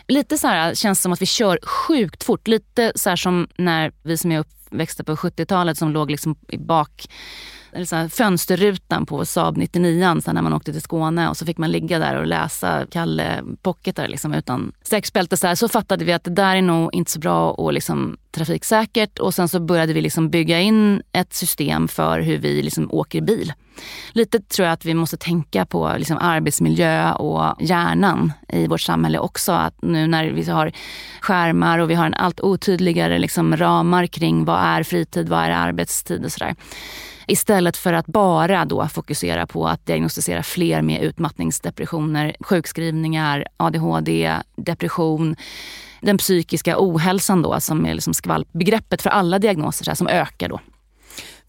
Lite 0.08 0.38
så 0.38 0.46
här 0.46 0.74
känns 0.74 1.02
som 1.02 1.12
att 1.12 1.22
vi 1.22 1.26
kör 1.26 1.58
sjukt 1.62 2.24
fort. 2.24 2.48
Lite 2.48 2.92
så 2.94 3.08
här 3.08 3.16
som 3.16 3.48
när 3.58 3.92
vi 4.02 4.16
som 4.16 4.32
är 4.32 4.38
uppväxta 4.38 5.04
på 5.04 5.16
70-talet 5.16 5.78
som 5.78 5.90
låg 5.90 6.10
liksom 6.10 6.36
i 6.48 6.58
bak 6.58 7.08
eller 7.72 7.84
så 7.84 7.96
här, 7.96 8.08
fönsterrutan 8.08 9.06
på 9.06 9.24
Saab 9.24 9.56
99 9.56 10.20
så 10.24 10.32
när 10.32 10.42
man 10.42 10.52
åkte 10.52 10.72
till 10.72 10.82
Skåne 10.82 11.28
och 11.28 11.36
så 11.36 11.46
fick 11.46 11.58
man 11.58 11.70
ligga 11.70 11.98
där 11.98 12.16
och 12.16 12.26
läsa 12.26 12.86
Kalle 12.90 13.42
Pocketar 13.62 14.08
liksom, 14.08 14.34
utan 14.34 14.72
sexbälte. 14.82 15.36
Så, 15.36 15.56
så 15.56 15.68
fattade 15.68 16.04
vi 16.04 16.12
att 16.12 16.24
det 16.24 16.30
där 16.30 16.56
är 16.56 16.62
nog 16.62 16.94
inte 16.94 17.10
så 17.10 17.18
bra 17.18 17.50
och 17.50 17.72
liksom, 17.72 18.16
trafiksäkert. 18.30 19.18
Och 19.18 19.34
sen 19.34 19.48
så 19.48 19.60
började 19.60 19.92
vi 19.92 20.00
liksom 20.00 20.30
bygga 20.30 20.60
in 20.60 21.02
ett 21.12 21.34
system 21.34 21.88
för 21.88 22.20
hur 22.20 22.38
vi 22.38 22.62
liksom 22.62 22.92
åker 22.92 23.20
bil. 23.20 23.52
Lite 24.12 24.40
tror 24.40 24.66
jag 24.66 24.72
att 24.72 24.84
vi 24.84 24.94
måste 24.94 25.16
tänka 25.16 25.66
på 25.66 25.94
liksom 25.98 26.18
arbetsmiljö 26.20 27.12
och 27.12 27.62
hjärnan 27.62 28.32
i 28.48 28.66
vårt 28.66 28.80
samhälle 28.80 29.18
också. 29.18 29.52
Att 29.52 29.82
nu 29.82 30.06
när 30.06 30.24
vi 30.24 30.50
har 30.50 30.72
skärmar 31.20 31.78
och 31.78 31.90
vi 31.90 31.94
har 31.94 32.06
en 32.06 32.14
allt 32.14 32.40
otydligare 32.40 33.18
liksom 33.18 33.56
ramar 33.56 34.06
kring 34.06 34.44
vad 34.44 34.60
är 34.60 34.82
fritid, 34.82 35.28
vad 35.28 35.44
är 35.44 35.50
arbetstid 35.50 36.24
och 36.24 36.32
sådär 36.32 36.54
Istället 37.26 37.76
för 37.76 37.92
att 37.92 38.06
bara 38.06 38.64
då 38.64 38.88
fokusera 38.88 39.46
på 39.46 39.68
att 39.68 39.86
diagnostisera 39.86 40.42
fler 40.42 40.82
med 40.82 41.02
utmattningsdepressioner, 41.02 42.36
sjukskrivningar, 42.40 43.46
ADHD, 43.56 44.34
depression 44.56 45.36
den 46.00 46.18
psykiska 46.18 46.74
ohälsan 46.78 47.42
då 47.42 47.60
som 47.60 47.86
är 47.86 47.94
liksom 47.94 48.14
skvalpbegreppet 48.14 49.02
för 49.02 49.10
alla 49.10 49.38
diagnoser 49.38 49.94
som 49.94 50.08
ökar 50.08 50.48
då. 50.48 50.60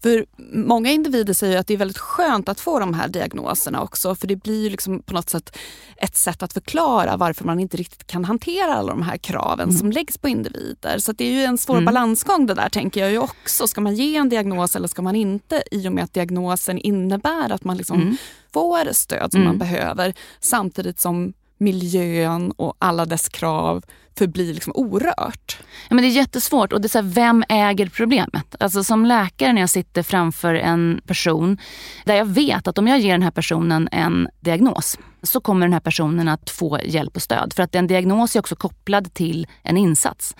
För 0.02 0.26
många 0.52 0.90
individer 0.90 1.34
säger 1.34 1.58
att 1.58 1.66
det 1.66 1.74
är 1.74 1.78
väldigt 1.78 1.98
skönt 1.98 2.48
att 2.48 2.60
få 2.60 2.78
de 2.78 2.94
här 2.94 3.08
diagnoserna 3.08 3.82
också 3.82 4.14
för 4.14 4.26
det 4.26 4.36
blir 4.36 4.70
liksom 4.70 5.02
på 5.02 5.14
något 5.14 5.30
sätt 5.30 5.56
ett 5.96 6.16
sätt 6.16 6.42
att 6.42 6.52
förklara 6.52 7.16
varför 7.16 7.44
man 7.44 7.60
inte 7.60 7.76
riktigt 7.76 8.06
kan 8.06 8.24
hantera 8.24 8.74
alla 8.74 8.92
de 8.92 9.02
här 9.02 9.16
kraven 9.16 9.68
mm. 9.68 9.78
som 9.78 9.92
läggs 9.92 10.18
på 10.18 10.28
individer. 10.28 10.98
Så 10.98 11.12
det 11.12 11.24
är 11.24 11.32
ju 11.32 11.44
en 11.44 11.58
svår 11.58 11.74
mm. 11.74 11.84
balansgång 11.84 12.46
det 12.46 12.54
där 12.54 12.68
tänker 12.68 13.00
jag 13.00 13.10
ju 13.10 13.18
också. 13.18 13.66
Ska 13.66 13.80
man 13.80 13.94
ge 13.94 14.16
en 14.16 14.28
diagnos 14.28 14.76
eller 14.76 14.88
ska 14.88 15.02
man 15.02 15.16
inte? 15.16 15.62
I 15.70 15.88
och 15.88 15.92
med 15.92 16.04
att 16.04 16.14
diagnosen 16.14 16.78
innebär 16.78 17.52
att 17.52 17.64
man 17.64 17.76
liksom 17.76 18.00
mm. 18.02 18.16
får 18.52 18.92
stöd 18.92 19.32
som 19.32 19.40
man 19.40 19.54
mm. 19.54 19.58
behöver 19.58 20.14
samtidigt 20.40 21.00
som 21.00 21.32
miljön 21.58 22.50
och 22.50 22.76
alla 22.78 23.06
dess 23.06 23.28
krav 23.28 23.84
förblir 24.18 24.54
liksom 24.54 24.72
orört. 24.76 25.58
Ja, 25.88 25.94
men 25.94 26.02
det 26.02 26.08
är 26.08 26.10
jättesvårt. 26.10 26.72
Och 26.72 26.80
det 26.80 26.86
är 26.86 26.88
så 26.88 26.98
här, 26.98 27.08
vem 27.08 27.44
äger 27.48 27.88
problemet? 27.88 28.54
Alltså 28.60 28.84
som 28.84 29.06
läkare 29.06 29.52
när 29.52 29.60
jag 29.60 29.70
sitter 29.70 30.02
framför 30.02 30.54
en 30.54 31.00
person 31.06 31.58
där 32.04 32.14
jag 32.14 32.24
vet 32.24 32.68
att 32.68 32.78
om 32.78 32.86
jag 32.88 32.98
ger 32.98 33.12
den 33.12 33.22
här 33.22 33.30
personen 33.30 33.88
en 33.92 34.28
diagnos 34.40 34.98
så 35.22 35.40
kommer 35.40 35.66
den 35.66 35.72
här 35.72 35.80
personen 35.80 36.28
att 36.28 36.50
få 36.50 36.80
hjälp 36.84 37.16
och 37.16 37.22
stöd. 37.22 37.52
För 37.52 37.62
att 37.62 37.74
en 37.74 37.86
diagnos 37.86 38.36
är 38.36 38.40
också 38.40 38.56
kopplad 38.56 39.14
till 39.14 39.46
en 39.62 39.76
insats. 39.76 40.36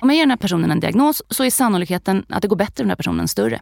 Om 0.00 0.10
jag 0.10 0.16
ger 0.16 0.22
den 0.22 0.30
här 0.30 0.36
personen 0.36 0.70
en 0.70 0.80
diagnos 0.80 1.22
så 1.30 1.44
är 1.44 1.50
sannolikheten 1.50 2.26
att 2.28 2.42
det 2.42 2.48
går 2.48 2.56
bättre 2.56 2.74
för 2.76 2.82
den 2.82 2.90
här 2.90 2.96
personen 2.96 3.28
större. 3.28 3.60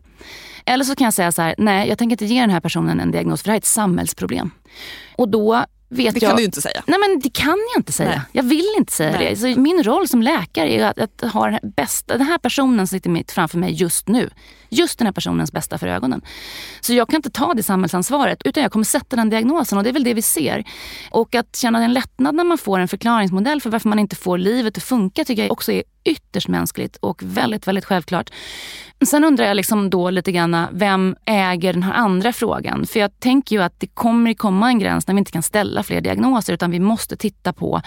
Eller 0.65 0.85
så 0.85 0.95
kan 0.95 1.05
jag 1.05 1.15
säga 1.15 1.33
så 1.33 1.43
här, 1.43 1.55
nej 1.59 1.89
jag 1.89 1.99
tänker 1.99 2.15
inte 2.15 2.35
ge 2.35 2.41
den 2.41 2.51
här 2.51 2.61
personen 2.61 3.01
en 3.01 3.11
diagnos 3.11 3.43
för 3.43 3.47
det 3.47 3.51
här 3.51 3.57
är 3.57 3.61
ett 3.61 3.65
samhällsproblem. 3.65 4.51
Och 5.17 5.29
då 5.29 5.65
vet 5.93 6.15
det 6.15 6.21
kan 6.21 6.29
jag, 6.29 6.39
du 6.39 6.45
inte 6.45 6.63
säga. 6.63 6.83
Nej 6.87 6.99
men 6.99 7.21
det 7.21 7.31
kan 7.33 7.59
jag 7.75 7.81
inte 7.81 7.93
säga. 7.93 8.11
Nej. 8.11 8.21
Jag 8.33 8.43
vill 8.43 8.75
inte 8.79 8.93
säga 8.93 9.11
Nej. 9.11 9.31
det. 9.31 9.37
Så 9.37 9.61
min 9.61 9.83
roll 9.83 10.09
som 10.09 10.23
läkare 10.23 10.69
är 10.69 10.87
att, 10.87 10.99
att 10.99 11.33
ha 11.33 11.45
den 11.45 11.53
här, 11.53 11.71
bästa, 11.77 12.19
den 12.19 12.27
här 12.27 12.39
personen 12.39 12.87
som 12.87 12.97
sitter 12.97 13.11
mitt 13.11 13.33
framför 13.33 13.59
mig 13.59 13.73
just 13.73 14.09
nu. 14.09 14.31
Just 14.69 14.99
den 14.99 15.07
här 15.07 15.13
personens 15.13 15.53
bästa 15.53 15.79
för 15.79 15.87
ögonen. 15.87 16.23
Så 16.81 16.95
jag 16.95 17.09
kan 17.09 17.17
inte 17.17 17.31
ta 17.31 17.55
det 17.55 17.63
samhällsansvaret 17.63 18.43
utan 18.45 18.63
jag 18.63 18.73
kommer 18.73 18.85
sätta 18.85 19.17
den 19.17 19.31
diagnosen 19.31 19.79
och 19.79 19.85
det 19.85 19.91
är 19.91 19.95
väl 19.95 20.05
det 20.05 20.15
vi 20.15 20.23
ser. 20.23 20.65
Och 21.11 21.35
att 21.35 21.57
känna 21.57 21.85
en 21.85 21.93
lättnad 21.93 22.35
när 22.35 22.45
man 22.45 22.59
får 22.59 22.79
en 22.79 22.89
förklaringsmodell 22.89 23.61
för 23.61 23.71
varför 23.71 23.89
man 23.89 23.99
inte 23.99 24.17
får 24.17 24.39
livet 24.39 24.77
att 24.77 24.83
funka 24.83 25.25
tycker 25.25 25.43
jag 25.43 25.53
också 25.53 25.73
är 25.73 25.83
ytterst 26.05 26.49
mänskligt 26.49 26.97
och 26.97 27.23
väldigt, 27.23 27.67
väldigt 27.67 27.85
självklart. 27.85 28.31
Sen 29.07 29.25
undrar 29.25 29.45
jag 29.45 29.57
liksom 29.57 29.91
då 29.91 30.11
lite 30.11 30.33
grann, 30.33 30.67
vem 30.73 31.17
äger 31.27 31.73
den 31.73 31.83
här 31.83 31.93
andra 31.93 32.33
frågan? 32.33 32.87
För 32.87 33.01
jag 33.01 33.21
tänker 33.21 33.57
ju 33.57 33.63
att 33.63 33.81
det 33.81 33.87
kommer 33.87 34.35
komma 34.35 34.69
en 34.69 34.79
gräns 34.79 35.07
när 35.07 35.15
vi 35.15 35.19
inte 35.19 35.33
kan 35.33 35.43
ställa 35.43 35.83
fler 35.83 36.01
diagnoser 36.01 36.53
utan 36.53 36.71
vi 36.71 36.81
måste 36.81 37.17
titta 37.17 37.53
på 37.53 37.81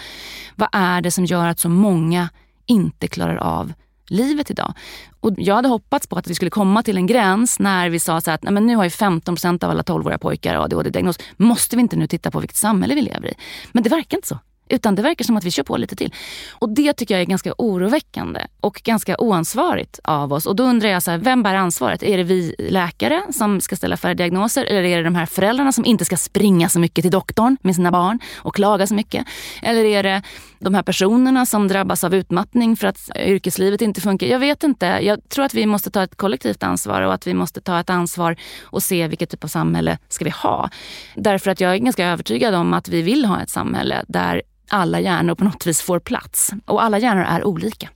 vad 0.54 0.68
är 0.72 1.00
det 1.00 1.10
som 1.10 1.24
gör 1.24 1.48
att 1.48 1.60
så 1.60 1.68
många 1.68 2.28
inte 2.66 3.08
klarar 3.08 3.36
av 3.36 3.72
livet 4.08 4.50
idag. 4.50 4.74
Och 5.20 5.32
jag 5.36 5.54
hade 5.54 5.68
hoppats 5.68 6.06
på 6.06 6.16
att 6.16 6.26
vi 6.26 6.34
skulle 6.34 6.50
komma 6.50 6.82
till 6.82 6.96
en 6.96 7.06
gräns 7.06 7.58
när 7.58 7.88
vi 7.88 7.98
sa 7.98 8.20
så 8.20 8.30
att 8.30 8.42
Nej, 8.42 8.52
men 8.52 8.66
nu 8.66 8.76
har 8.76 8.84
ju 8.84 8.90
15% 8.90 9.64
av 9.64 9.70
alla 9.70 9.82
12-åriga 9.82 10.18
pojkar 10.18 10.54
ADHD-diagnos. 10.54 11.18
Måste 11.36 11.76
vi 11.76 11.82
inte 11.82 11.96
nu 11.96 12.06
titta 12.06 12.30
på 12.30 12.40
vilket 12.40 12.56
samhälle 12.56 12.94
vi 12.94 13.02
lever 13.02 13.28
i? 13.28 13.34
Men 13.72 13.82
det 13.82 13.90
verkar 13.90 14.16
inte 14.18 14.28
så. 14.28 14.38
Utan 14.68 14.94
det 14.94 15.02
verkar 15.02 15.24
som 15.24 15.36
att 15.36 15.44
vi 15.44 15.50
kör 15.50 15.62
på 15.62 15.76
lite 15.76 15.96
till. 15.96 16.14
Och 16.52 16.68
det 16.68 16.92
tycker 16.92 17.14
jag 17.14 17.22
är 17.22 17.26
ganska 17.26 17.54
oroväckande 17.58 18.40
och 18.60 18.80
ganska 18.84 19.16
oansvarigt 19.18 20.00
av 20.04 20.32
oss. 20.32 20.46
Och 20.46 20.56
då 20.56 20.64
undrar 20.64 20.88
jag, 20.88 21.02
så 21.02 21.10
här, 21.10 21.18
vem 21.18 21.42
bär 21.42 21.54
ansvaret? 21.54 22.02
Är 22.02 22.16
det 22.16 22.22
vi 22.22 22.54
läkare 22.58 23.22
som 23.32 23.60
ska 23.60 23.76
ställa 23.76 23.96
färre 23.96 24.14
diagnoser? 24.14 24.64
Eller 24.64 24.82
är 24.82 24.96
det 24.96 25.02
de 25.02 25.14
här 25.14 25.26
föräldrarna 25.26 25.72
som 25.72 25.84
inte 25.84 26.04
ska 26.04 26.16
springa 26.16 26.68
så 26.68 26.78
mycket 26.78 27.02
till 27.02 27.10
doktorn 27.10 27.56
med 27.60 27.74
sina 27.74 27.90
barn 27.90 28.18
och 28.36 28.54
klaga 28.54 28.86
så 28.86 28.94
mycket? 28.94 29.26
Eller 29.62 29.84
är 29.84 30.02
det 30.02 30.22
de 30.66 30.74
här 30.74 30.82
personerna 30.82 31.46
som 31.46 31.68
drabbas 31.68 32.04
av 32.04 32.14
utmattning 32.14 32.76
för 32.76 32.86
att 32.86 33.10
yrkeslivet 33.16 33.80
inte 33.82 34.00
funkar? 34.00 34.26
Jag 34.26 34.38
vet 34.38 34.62
inte. 34.62 34.86
Jag 34.86 35.28
tror 35.28 35.44
att 35.44 35.54
vi 35.54 35.66
måste 35.66 35.90
ta 35.90 36.02
ett 36.02 36.16
kollektivt 36.16 36.62
ansvar 36.62 37.02
och 37.02 37.14
att 37.14 37.26
vi 37.26 37.34
måste 37.34 37.60
ta 37.60 37.80
ett 37.80 37.90
ansvar 37.90 38.36
och 38.62 38.82
se 38.82 39.08
vilket 39.08 39.30
typ 39.30 39.44
av 39.44 39.48
samhälle 39.48 39.98
ska 40.08 40.24
vi 40.24 40.30
ha. 40.30 40.70
Därför 41.14 41.50
att 41.50 41.60
jag 41.60 41.74
är 41.74 41.78
ganska 41.78 42.06
övertygad 42.06 42.54
om 42.54 42.74
att 42.74 42.88
vi 42.88 43.02
vill 43.02 43.24
ha 43.24 43.42
ett 43.42 43.50
samhälle 43.50 44.04
där 44.08 44.42
alla 44.68 45.00
hjärnor 45.00 45.34
på 45.34 45.44
något 45.44 45.66
vis 45.66 45.82
får 45.82 46.00
plats. 46.00 46.52
Och 46.64 46.82
alla 46.82 46.98
hjärnor 46.98 47.24
är 47.24 47.44
olika. 47.44 47.88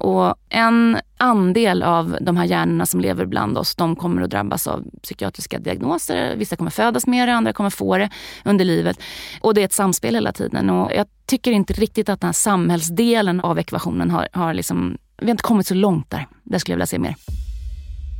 Och 0.00 0.34
en 0.48 0.98
andel 1.16 1.82
av 1.82 2.16
de 2.20 2.36
här 2.36 2.44
hjärnorna 2.44 2.86
som 2.86 3.00
lever 3.00 3.26
bland 3.26 3.58
oss, 3.58 3.74
de 3.74 3.96
kommer 3.96 4.22
att 4.22 4.30
drabbas 4.30 4.66
av 4.66 4.84
psykiatriska 5.02 5.58
diagnoser. 5.58 6.36
Vissa 6.36 6.56
kommer 6.56 6.70
födas 6.70 7.06
med 7.06 7.28
det, 7.28 7.34
andra 7.34 7.52
kommer 7.52 7.70
få 7.70 7.98
det 7.98 8.10
under 8.44 8.64
livet. 8.64 9.00
Och 9.40 9.54
det 9.54 9.60
är 9.60 9.64
ett 9.64 9.72
samspel 9.72 10.14
hela 10.14 10.32
tiden. 10.32 10.70
Och 10.70 10.92
jag 10.94 11.06
tycker 11.26 11.52
inte 11.52 11.72
riktigt 11.72 12.08
att 12.08 12.20
den 12.20 12.28
här 12.28 12.32
samhällsdelen 12.32 13.40
av 13.40 13.58
ekvationen 13.58 14.10
har, 14.10 14.28
har 14.32 14.54
liksom, 14.54 14.98
vi 15.16 15.26
har 15.26 15.30
inte 15.30 15.42
kommit 15.42 15.66
så 15.66 15.74
långt 15.74 16.10
där. 16.10 16.26
Där 16.42 16.58
skulle 16.58 16.72
jag 16.72 16.76
vilja 16.76 16.86
se 16.86 16.98
mer. 16.98 17.16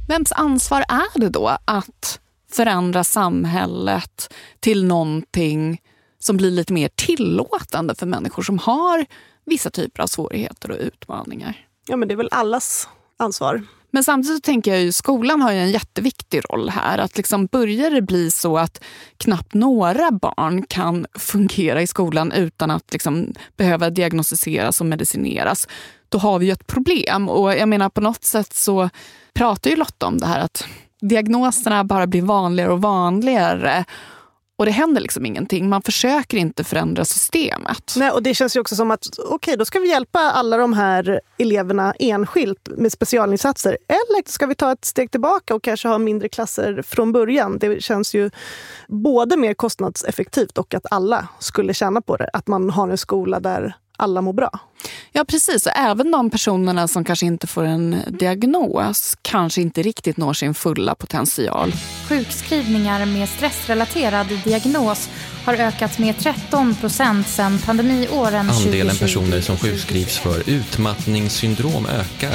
Vems 0.09 0.33
ansvar 0.33 0.85
är 0.89 1.21
det 1.21 1.29
då 1.29 1.59
att 1.65 2.21
förändra 2.53 3.05
samhället 3.05 4.35
till 4.61 4.85
någonting 4.85 5.81
som 6.19 6.37
blir 6.37 6.51
lite 6.51 6.73
mer 6.73 6.89
tillåtande 6.95 7.95
för 7.95 8.07
människor 8.07 8.43
som 8.43 8.59
har 8.59 9.07
vissa 9.45 9.71
typer 9.71 10.03
av 10.03 10.07
svårigheter 10.07 10.71
och 10.71 10.77
utmaningar. 10.81 11.68
Ja, 11.89 11.97
men 11.97 12.09
det 12.09 12.15
är 12.15 12.17
väl 12.17 12.29
allas 12.31 12.89
ansvar. 13.17 13.63
Men 13.91 14.05
samtidigt 14.05 14.45
tänker 14.45 14.71
jag 14.71 14.81
ju 14.81 14.93
skolan 14.93 15.43
har 15.43 15.53
en 15.53 15.71
jätteviktig 15.71 16.43
roll 16.51 16.69
här. 16.69 16.99
Att 16.99 17.17
liksom 17.17 17.47
börjar 17.47 17.91
det 17.91 18.03
bli 18.03 18.31
så 18.31 18.59
att 18.59 18.85
knappt 19.17 19.55
några 19.55 20.11
barn 20.11 20.63
kan 20.63 21.07
fungera 21.15 21.83
i 21.83 21.87
skolan 21.87 22.33
utan 22.33 22.71
att 22.71 22.93
liksom 22.93 23.33
behöva 23.57 23.91
diagnostiseras 23.91 24.81
och 24.81 24.87
medicineras, 24.87 25.69
då 26.09 26.19
har 26.19 26.39
vi 26.39 26.47
ju 26.47 26.53
ett 26.53 26.67
problem. 26.67 27.29
Och 27.29 27.55
jag 27.55 27.69
menar 27.69 27.89
på 27.89 28.01
något 28.01 28.25
sätt 28.25 28.55
så 28.55 28.91
pratar 29.33 29.71
ju 29.71 29.77
Lotta 29.77 30.07
om 30.07 30.19
det 30.19 30.27
här 30.27 30.41
att 30.41 30.65
diagnoserna 31.01 31.85
bara 31.85 32.07
blir 32.07 32.23
vanligare 32.23 32.73
och 32.73 32.83
vanligare. 32.83 33.85
Och 34.59 34.67
det 34.67 34.71
händer 34.71 35.01
liksom 35.01 35.27
ingenting. 35.27 35.69
Man 35.69 35.83
försöker 35.83 36.37
inte 36.37 36.65
förändra 36.65 37.05
systemet. 37.05 37.95
Nej, 37.97 38.11
och 38.11 38.23
det 38.23 38.35
känns 38.35 38.57
ju 38.57 38.61
också 38.61 38.77
som 38.77 38.91
att 38.91 39.07
okej, 39.19 39.35
okay, 39.35 39.57
då 39.57 39.65
ska 39.65 39.79
vi 39.79 39.89
hjälpa 39.89 40.19
alla 40.19 40.57
de 40.57 40.73
här 40.73 41.21
eleverna 41.39 41.95
enskilt 41.99 42.69
med 42.77 42.93
specialinsatser. 42.93 43.79
Eller 43.89 44.31
ska 44.31 44.47
vi 44.47 44.55
ta 44.55 44.73
ett 44.73 44.85
steg 44.85 45.11
tillbaka 45.11 45.55
och 45.55 45.63
kanske 45.63 45.89
ha 45.89 45.99
mindre 45.99 46.29
klasser 46.29 46.83
från 46.83 47.13
början? 47.13 47.59
Det 47.59 47.83
känns 47.83 48.15
ju 48.15 48.31
både 48.89 49.37
mer 49.37 49.55
kostnadseffektivt 49.55 50.59
och 50.59 50.75
att 50.75 50.87
alla 50.91 51.29
skulle 51.39 51.75
tjäna 51.75 52.01
på 52.01 52.17
det. 52.17 52.31
Att 52.33 52.47
man 52.47 52.71
har 52.71 52.89
en 52.89 52.99
skola 52.99 53.41
där 53.41 53.77
alla 53.97 54.21
mår 54.21 54.33
bra. 54.33 54.51
Ja 55.13 55.25
precis, 55.25 55.67
och 55.67 55.73
även 55.77 56.11
de 56.11 56.31
personerna 56.31 56.89
som 56.89 57.05
kanske 57.05 57.27
inte 57.27 57.47
får 57.47 57.65
en 57.65 57.97
diagnos 58.09 59.17
kanske 59.23 59.61
inte 59.61 59.83
riktigt 59.83 60.17
når 60.17 60.33
sin 60.33 60.55
fulla 60.55 60.95
potential. 60.95 61.73
Sjukskrivningar 62.09 63.07
med 63.07 63.29
stressrelaterad 63.29 64.27
diagnos 64.45 65.09
har 65.45 65.55
ökat 65.55 65.99
med 65.99 66.19
13 66.19 66.75
procent 66.75 67.29
sedan 67.29 67.59
pandemiåren 67.59 68.47
2020. 68.47 68.67
Andelen 68.69 68.97
personer 68.97 69.41
som 69.41 69.57
sjukskrivs 69.57 70.19
för 70.19 70.51
utmattningssyndrom 70.51 71.87
ökar. 71.87 72.35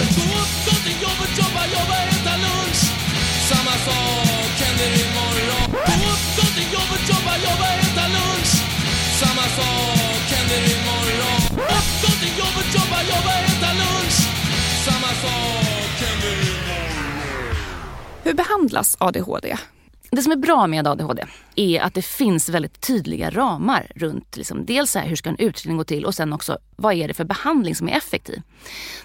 Hur 18.24 18.34
behandlas 18.34 18.97
ADHD? 18.99 19.57
Det 20.11 20.21
som 20.21 20.32
är 20.32 20.36
bra 20.36 20.67
med 20.67 20.88
ADHD 20.88 21.26
är 21.55 21.82
att 21.82 21.93
det 21.93 22.01
finns 22.01 22.49
väldigt 22.49 22.82
tydliga 22.82 23.30
ramar 23.30 23.91
runt 23.95 24.38
liksom, 24.38 24.65
dels 24.65 24.95
här, 24.95 25.07
hur 25.07 25.15
ska 25.15 25.30
en 25.30 25.39
utredning 25.39 25.78
gå 25.78 25.84
till 25.84 26.05
och 26.05 26.15
sen 26.15 26.34
också 26.34 26.57
vad 26.76 26.93
är 26.93 27.07
det 27.07 27.13
för 27.13 27.24
behandling 27.24 27.76
som 27.76 27.89
är 27.89 27.97
effektiv. 27.97 28.41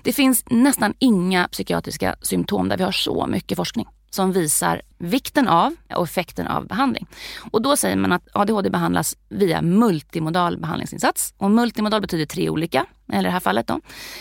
Det 0.03 0.12
finns 0.12 0.45
nästan 0.47 0.95
inga 0.99 1.49
psykiatriska 1.49 2.16
symptom 2.23 2.69
där 2.69 2.77
vi 2.77 2.85
har 2.85 2.93
så 2.93 3.27
mycket 3.27 3.57
forskning 3.57 3.87
som 4.11 4.33
visar 4.33 4.83
vikten 4.99 5.49
av 5.49 5.75
och 5.95 6.05
effekten 6.05 6.47
av 6.47 6.67
behandling. 6.67 7.07
Och 7.51 7.63
då 7.63 7.77
säger 7.77 7.97
man 7.97 8.13
att 8.13 8.29
ADHD 8.33 8.71
behandlas 8.71 9.17
via 9.29 9.63
multimodal 9.63 10.59
behandlingsinsats. 10.59 11.35
Och 11.37 11.51
multimodal 11.51 12.01
betyder 12.01 12.27
tre 12.27 12.51
olika, 12.51 12.87
eller 13.13 13.21
i 13.21 13.23
det 13.23 13.31
här 13.31 13.41
fallet. 13.41 13.67
Då. 13.67 13.81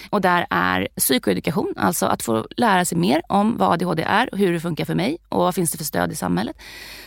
Och 0.09 0.21
där 0.21 0.47
är 0.49 0.87
psykoedukation, 0.97 1.73
alltså 1.77 2.05
att 2.05 2.23
få 2.23 2.47
lära 2.57 2.85
sig 2.85 2.97
mer 2.97 3.21
om 3.29 3.57
vad 3.57 3.71
ADHD 3.71 4.03
är, 4.03 4.29
hur 4.33 4.53
det 4.53 4.59
funkar 4.59 4.85
för 4.85 4.95
mig 4.95 5.17
och 5.29 5.39
vad 5.39 5.55
finns 5.55 5.71
det 5.71 5.77
för 5.77 5.85
stöd 5.85 6.11
i 6.11 6.15
samhället. 6.15 6.57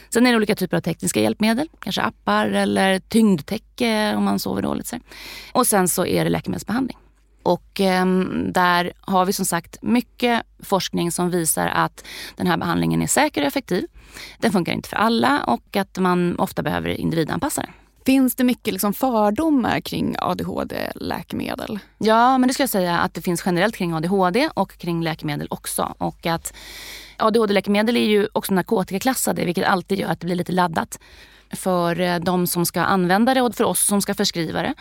Sen 0.08 0.26
är 0.26 0.30
det 0.30 0.36
olika 0.36 0.54
typer 0.54 0.76
av 0.76 0.80
tekniska 0.80 1.20
hjälpmedel, 1.20 1.68
kanske 1.78 2.02
appar 2.02 2.46
eller 2.46 2.98
tyngdtäcke 2.98 4.14
om 4.16 4.24
man 4.24 4.38
sover 4.38 4.62
dåligt. 4.62 4.92
Och 5.52 5.66
sen 5.66 5.88
så 5.88 6.06
är 6.06 6.24
det 6.24 6.30
läkemedelsbehandling. 6.30 6.96
Och 7.42 7.80
eh, 7.80 8.06
där 8.52 8.92
har 9.00 9.24
vi 9.24 9.32
som 9.32 9.44
sagt 9.44 9.82
mycket 9.82 10.42
forskning 10.62 11.12
som 11.12 11.30
visar 11.30 11.66
att 11.66 12.04
den 12.36 12.46
här 12.46 12.56
behandlingen 12.56 13.02
är 13.02 13.06
säker 13.06 13.40
och 13.40 13.46
effektiv. 13.46 13.86
Den 14.38 14.52
funkar 14.52 14.72
inte 14.72 14.88
för 14.88 14.96
alla 14.96 15.44
och 15.44 15.76
att 15.76 15.98
man 15.98 16.38
ofta 16.38 16.62
behöver 16.62 16.88
individanpassa 16.88 17.60
den. 17.60 17.70
Finns 18.06 18.34
det 18.34 18.44
mycket 18.44 18.72
liksom 18.72 18.94
fördomar 18.94 19.80
kring 19.80 20.16
ADHD-läkemedel? 20.18 21.78
Ja, 21.98 22.38
men 22.38 22.48
det 22.48 22.54
skulle 22.54 22.62
jag 22.62 22.70
säga 22.70 22.98
att 22.98 23.14
det 23.14 23.22
finns 23.22 23.42
generellt 23.46 23.76
kring 23.76 23.94
ADHD 23.94 24.48
och 24.54 24.78
kring 24.78 25.02
läkemedel 25.02 25.46
också. 25.50 25.94
Och 25.98 26.26
att 26.26 26.54
ADHD-läkemedel 27.16 27.96
är 27.96 28.06
ju 28.06 28.28
också 28.32 28.54
narkotikaklassade 28.54 29.44
vilket 29.44 29.66
alltid 29.66 29.98
gör 29.98 30.08
att 30.08 30.20
det 30.20 30.26
blir 30.26 30.36
lite 30.36 30.52
laddat 30.52 30.98
för 31.50 32.00
eh, 32.00 32.18
de 32.18 32.46
som 32.46 32.66
ska 32.66 32.80
använda 32.80 33.34
det 33.34 33.42
och 33.42 33.54
för 33.54 33.64
oss 33.64 33.86
som 33.86 34.02
ska 34.02 34.14
förskriva 34.14 34.62
det. 34.62 34.74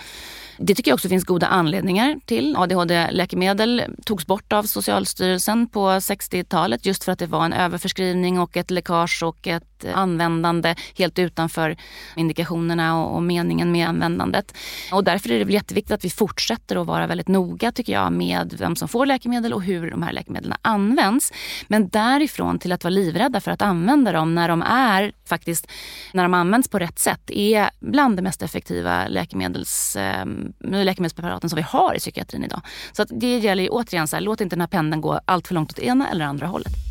Det 0.61 0.75
tycker 0.75 0.91
jag 0.91 0.95
också 0.95 1.09
finns 1.09 1.23
goda 1.23 1.47
anledningar 1.47 2.19
till. 2.25 2.55
ADHD-läkemedel 2.55 3.83
togs 4.05 4.27
bort 4.27 4.53
av 4.53 4.63
Socialstyrelsen 4.63 5.67
på 5.67 5.89
60-talet 5.89 6.85
just 6.85 7.03
för 7.03 7.11
att 7.11 7.19
det 7.19 7.25
var 7.25 7.45
en 7.45 7.53
överförskrivning 7.53 8.39
och 8.39 8.57
ett 8.57 8.71
läckage 8.71 9.23
och 9.23 9.47
ett 9.47 9.68
användande 9.93 10.75
helt 10.97 11.19
utanför 11.19 11.75
indikationerna 12.15 13.05
och, 13.05 13.23
meningen 13.23 13.71
med 13.71 13.89
användandet. 13.89 14.55
Och 14.91 15.03
därför 15.03 15.31
är 15.31 15.39
det 15.39 15.45
väl 15.45 15.53
jätteviktigt 15.53 15.91
att 15.91 16.05
vi 16.05 16.09
fortsätter 16.09 16.75
att 16.75 16.87
vara 16.87 17.07
väldigt 17.07 17.27
noga 17.27 17.71
tycker 17.71 17.93
jag 17.93 18.13
med 18.13 18.55
vem 18.59 18.75
som 18.75 18.87
får 18.87 19.05
läkemedel 19.05 19.53
och 19.53 19.63
hur 19.63 19.91
de 19.91 20.03
här 20.03 20.11
läkemedlen 20.11 20.53
används. 20.61 21.33
Men 21.67 21.89
därifrån 21.89 22.59
till 22.59 22.71
att 22.71 22.83
vara 22.83 22.91
livrädda 22.91 23.41
för 23.41 23.51
att 23.51 23.61
använda 23.61 24.11
dem 24.11 24.35
när 24.35 24.49
de 24.49 24.61
är 24.61 25.11
faktiskt, 25.25 25.67
när 26.13 26.23
de 26.23 26.33
används 26.33 26.69
på 26.69 26.79
rätt 26.79 26.99
sätt, 26.99 27.31
är 27.31 27.69
bland 27.79 28.17
de 28.17 28.21
mest 28.21 28.41
effektiva 28.41 29.07
läkemedels, 29.07 29.95
eh, 29.95 30.25
läkemedelspreparaten 30.59 31.49
som 31.49 31.57
vi 31.57 31.63
har 31.63 31.95
i 31.95 31.99
psykiatrin 31.99 32.43
idag. 32.43 32.61
Så 32.91 33.01
att 33.01 33.09
det 33.11 33.37
gäller 33.37 33.63
ju 33.63 33.69
återigen, 33.69 34.07
så 34.07 34.15
här, 34.15 34.21
låt 34.21 34.41
inte 34.41 34.55
den 34.55 34.61
här 34.61 34.67
pendeln 34.67 35.01
gå 35.01 35.19
allt 35.25 35.47
för 35.47 35.55
långt 35.55 35.71
åt 35.71 35.79
ena 35.79 36.09
eller 36.09 36.25
andra 36.25 36.47
hållet. 36.47 36.88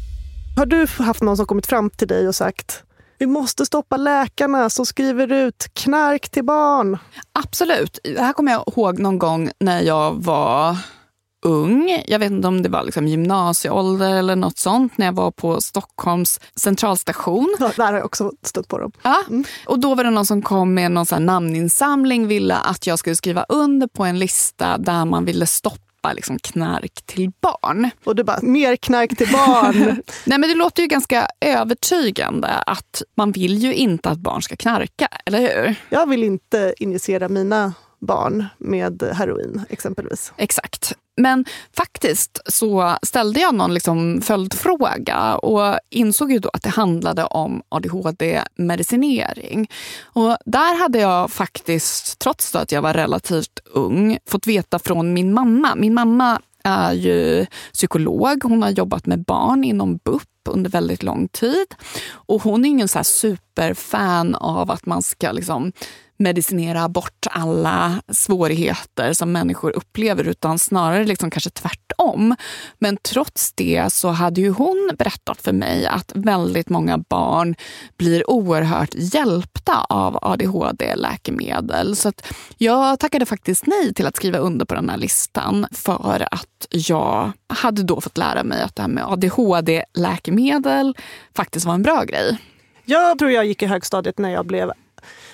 Har 0.59 0.67
du 0.67 0.87
haft 0.99 1.23
någon 1.23 1.37
som 1.37 1.47
kommit 1.47 1.67
fram 1.67 1.91
till 1.91 2.09
dig 2.09 2.29
och 2.29 2.35
sagt 2.35 2.83
vi 3.19 3.27
måste 3.27 3.67
stoppa 3.67 3.97
läkarna 3.97 4.71
som 4.71 4.87
skriver 4.87 5.33
ut 5.33 5.67
knark 5.73 6.29
till 6.29 6.45
barn? 6.45 6.99
Absolut. 7.33 7.99
Det 8.03 8.21
här 8.21 8.33
kommer 8.33 8.53
jag 8.53 8.65
ihåg 8.67 8.99
någon 8.99 9.19
gång 9.19 9.51
när 9.61 9.81
jag 9.83 10.25
var 10.25 10.77
ung. 11.47 12.03
Jag 12.07 12.19
vet 12.19 12.31
inte 12.31 12.49
om 12.49 12.63
det 12.63 12.69
var 12.69 12.83
liksom 12.83 13.09
gymnasieålder 13.09 14.17
eller 14.17 14.37
något 14.37 14.59
sånt 14.59 14.99
när 14.99 15.07
jag 15.07 15.13
var 15.13 15.31
på 15.31 15.61
Stockholms 15.61 16.41
centralstation. 16.57 17.57
Ja, 17.61 17.73
där 17.77 17.85
har 17.85 17.95
jag 17.95 18.05
också 18.05 18.33
stött 18.43 18.69
på 18.69 18.79
dem. 18.79 18.93
Ja, 19.03 19.25
och 19.67 19.79
då 19.79 19.95
var 19.95 20.05
det 20.05 20.11
någon 20.11 20.27
som 20.27 20.43
kom 20.43 20.75
med 20.75 20.91
någon 20.91 21.27
namninsamling, 21.27 22.27
ville 22.27 22.57
att 22.57 22.87
jag 22.87 22.99
skulle 22.99 23.17
skriva 23.17 23.45
under 23.49 23.87
på 23.87 24.05
en 24.05 24.19
lista 24.19 24.79
där 24.79 25.05
man 25.05 25.25
ville 25.25 25.47
stoppa 25.47 25.88
liksom 26.13 26.39
knark 26.39 27.03
till 27.07 27.31
barn. 27.41 27.91
Och 28.05 28.17
du 28.17 28.25
bara, 28.25 28.39
mer 28.43 28.77
knark 28.77 29.17
till 29.17 29.33
barn. 29.33 30.03
Nej 30.25 30.39
men 30.39 30.49
det 30.49 30.55
låter 30.55 30.83
ju 30.83 30.89
ganska 30.89 31.29
övertygande 31.41 32.49
att 32.49 33.03
man 33.17 33.33
vill 33.33 33.59
ju 33.59 33.75
inte 33.75 34.11
att 34.11 34.19
barn 34.19 34.43
ska 34.43 34.57
knarka, 34.57 35.09
eller 35.27 35.41
hur? 35.41 35.75
Jag 35.91 36.09
vill 36.09 36.25
inte 36.25 36.75
injicera 36.79 37.29
mina 37.29 37.73
barn 38.01 38.45
med 38.59 39.03
heroin 39.13 39.63
exempelvis. 39.69 40.33
Exakt. 40.37 40.93
Men 41.19 41.45
faktiskt 41.77 42.41
så 42.47 42.97
ställde 43.03 43.41
jag 43.41 43.55
någon 43.55 43.75
liksom 43.75 44.21
följdfråga 44.21 45.37
och 45.37 45.79
insåg 45.91 46.33
ju 46.33 46.39
då 46.39 46.51
att 46.53 46.63
det 46.63 46.69
handlade 46.69 47.25
om 47.25 47.63
ADHD-medicinering. 47.69 49.71
Och 50.03 50.37
där 50.45 50.79
hade 50.79 50.99
jag 50.99 51.31
faktiskt, 51.31 52.19
trots 52.19 52.55
att 52.55 52.73
jag 52.73 52.83
var 52.83 52.95
relativt 52.95 53.61
ung, 53.65 54.19
fått 54.27 54.47
veta 54.47 54.79
från 54.79 55.13
min 55.13 55.35
mamma. 55.35 55.75
Min 55.75 55.95
mamma 55.95 56.41
är 56.65 56.93
ju 56.93 57.47
psykolog. 57.73 58.43
Hon 58.43 58.63
har 58.63 58.71
jobbat 58.71 59.07
med 59.07 59.25
barn 59.25 59.65
inom 59.65 59.97
BUP 59.97 60.23
under 60.49 60.71
väldigt 60.71 61.03
lång 61.03 61.29
tid. 61.29 61.67
Och 62.11 62.43
hon 62.43 62.65
är 62.65 62.69
ingen 62.69 62.89
så 62.89 63.05
superfan 63.05 64.35
av 64.35 64.71
att 64.71 64.87
man 64.87 65.03
ska 65.03 65.33
liksom 65.33 65.73
medicinera 66.19 66.89
bort 66.89 67.27
alla 67.31 68.03
svårigheter 68.09 69.13
som 69.13 69.33
människor 69.33 69.77
upplever 69.77 70.29
utan 70.29 70.59
snarare 70.59 71.05
liksom 71.05 71.31
kanske 71.31 71.51
tvärtom. 71.51 72.35
Men 72.79 72.97
trots 72.97 73.53
det 73.53 73.93
så 73.93 74.09
hade 74.09 74.41
ju 74.41 74.51
hon 74.51 74.91
berättat 74.99 75.43
för 75.43 75.53
mig 75.53 75.87
att 75.87 76.13
väldigt 76.15 76.69
många 76.69 76.99
barn 76.99 77.55
blir 77.97 78.31
oerhört 78.31 78.95
hjälpta 78.95 79.87
av 79.89 80.19
ADHD-läkemedel. 80.23 81.97
Så 81.97 82.09
att 82.09 82.27
jag 82.59 83.01
tackade 83.01 83.27
faktiskt 83.27 83.67
nej 83.67 83.95
till 83.95 84.07
att 84.07 84.17
skriva 84.17 84.39
under 84.39 84.67
på 84.67 84.75
den 84.75 84.91
här 84.91 84.97
listan 84.97 85.67
för 85.73 86.29
att 86.31 86.67
jag 86.71 87.33
hade 87.49 87.83
då 87.83 88.01
fått 88.01 88.19
lära 88.19 88.45
mig 88.45 88.63
att 88.63 88.77
det 88.77 88.83
här 88.83 88.89
med 88.89 89.05
ADHD-läkemedel 89.05 90.95
faktiskt 91.35 91.67
var 91.67 91.75
en 91.75 91.83
bra 91.83 92.05
grej. 92.05 92.39
Jag 92.85 93.19
tror 93.19 93.31
jag 93.31 93.47
gick 93.47 93.63
i 93.63 93.67
högstadiet 93.67 94.19
när 94.19 94.31
jag 94.31 94.47
blev 94.47 94.73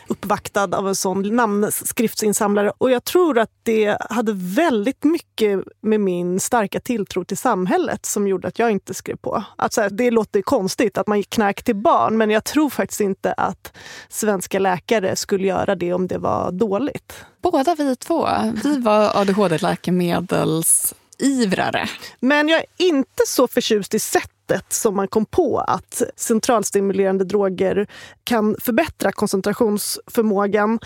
uppvaktad 0.08 0.74
av 0.74 0.88
en 0.88 0.94
sån 0.94 1.36
namnskriftsinsamlare. 1.36 2.72
Och 2.78 2.90
jag 2.90 3.04
tror 3.04 3.38
att 3.38 3.50
det 3.62 3.96
hade 4.10 4.32
väldigt 4.36 5.04
mycket 5.04 5.60
med 5.80 6.00
min 6.00 6.40
starka 6.40 6.80
tilltro 6.80 7.24
till 7.24 7.36
samhället 7.36 8.06
som 8.06 8.28
gjorde 8.28 8.48
att 8.48 8.58
jag 8.58 8.70
inte 8.70 8.94
skrev 8.94 9.16
på. 9.16 9.44
Alltså, 9.56 9.88
det 9.88 10.10
låter 10.10 10.42
konstigt 10.42 10.98
att 10.98 11.06
man 11.06 11.18
gick 11.18 11.30
knark 11.30 11.62
till 11.62 11.76
barn 11.76 12.16
men 12.16 12.30
jag 12.30 12.44
tror 12.44 12.70
faktiskt 12.70 13.00
inte 13.00 13.32
att 13.32 13.72
svenska 14.08 14.58
läkare 14.58 15.16
skulle 15.16 15.46
göra 15.46 15.74
det 15.74 15.92
om 15.92 16.06
det 16.06 16.18
var 16.18 16.52
dåligt. 16.52 17.24
Båda 17.42 17.74
vi 17.74 17.96
två, 17.96 18.28
vi 18.64 18.78
var 18.78 19.16
ADHD-läkemedels 19.16 20.94
ivrare. 21.18 21.88
Men 22.20 22.48
jag 22.48 22.60
är 22.60 22.66
inte 22.76 23.22
så 23.26 23.48
förtjust 23.48 23.94
i 23.94 23.98
sätt 23.98 24.30
sättet 24.48 24.72
som 24.72 24.96
man 24.96 25.08
kom 25.08 25.26
på 25.26 25.58
att 25.58 26.02
centralstimulerande 26.16 27.24
droger 27.24 27.86
kan 28.24 28.56
förbättra 28.60 29.12
koncentrationsförmågan. 29.12 30.78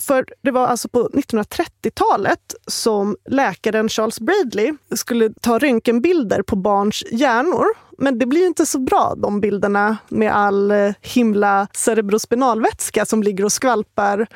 För 0.00 0.24
det 0.42 0.50
var 0.50 0.66
alltså 0.66 0.88
på 0.88 1.08
1930-talet 1.08 2.54
som 2.66 3.16
läkaren 3.28 3.88
Charles 3.88 4.20
Bradley 4.20 4.72
skulle 4.94 5.30
ta 5.40 5.58
röntgenbilder 5.58 6.42
på 6.42 6.56
barns 6.56 7.04
hjärnor. 7.10 7.66
Men 7.98 8.18
det 8.18 8.26
blir 8.26 8.46
inte 8.46 8.66
så 8.66 8.78
bra 8.78 9.14
de 9.16 9.40
bilderna 9.40 9.96
med 10.08 10.36
all 10.36 10.70
eh, 10.70 10.92
himla 11.00 11.68
cerebrospinalvätska 11.74 13.06
som 13.06 13.22
ligger 13.22 13.44
och 13.44 13.52
skvalpar. 13.52 14.26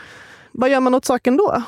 Vad 0.52 0.70
gör 0.70 0.80
man 0.80 0.94
åt 0.94 1.04
saken 1.04 1.36
då? 1.36 1.62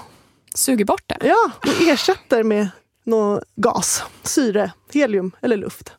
Suger 0.54 0.84
bort 0.84 1.04
det? 1.06 1.26
Ja, 1.26 1.50
och 1.58 1.88
ersätter 1.88 2.42
med 2.42 2.68
någon 3.04 3.40
gas, 3.56 4.04
syre, 4.22 4.72
helium 4.92 5.32
eller 5.42 5.56
luft. 5.56 5.92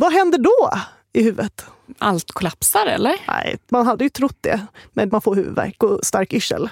Vad 0.00 0.12
händer 0.12 0.38
då 0.38 0.70
i 1.12 1.22
huvudet? 1.22 1.66
Allt 1.98 2.32
kollapsar 2.32 2.86
eller? 2.86 3.16
Nej, 3.28 3.58
man 3.68 3.86
hade 3.86 4.04
ju 4.04 4.10
trott 4.10 4.38
det. 4.40 4.66
Men 4.92 5.08
man 5.12 5.20
får 5.20 5.34
huvudvärk 5.34 5.82
och 5.82 6.00
stark 6.02 6.32
yrsel. 6.32 6.70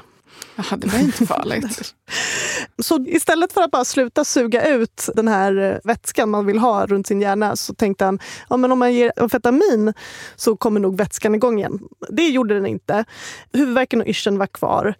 Jaha, 0.56 0.76
det 0.76 0.86
var 0.86 0.98
inte 0.98 1.26
farligt. 1.26 1.94
så 2.78 3.04
istället 3.06 3.52
för 3.52 3.62
att 3.62 3.70
bara 3.70 3.84
sluta 3.84 4.24
suga 4.24 4.68
ut 4.68 5.08
den 5.14 5.28
här 5.28 5.80
vätskan 5.84 6.30
man 6.30 6.46
vill 6.46 6.58
ha 6.58 6.86
runt 6.86 7.06
sin 7.06 7.20
hjärna 7.20 7.56
så 7.56 7.74
tänkte 7.74 8.04
han 8.04 8.18
ja, 8.48 8.56
men 8.56 8.72
om 8.72 8.78
man 8.78 8.94
ger 8.94 9.12
amfetamin 9.16 9.92
så 10.36 10.56
kommer 10.56 10.80
nog 10.80 10.96
vätskan 10.96 11.34
igång 11.34 11.58
igen. 11.58 11.78
Det 12.10 12.28
gjorde 12.28 12.54
den 12.54 12.66
inte. 12.66 13.04
Huvudvärken 13.52 14.00
och 14.00 14.06
yrseln 14.06 14.38
var 14.38 14.46
kvar. 14.46 14.94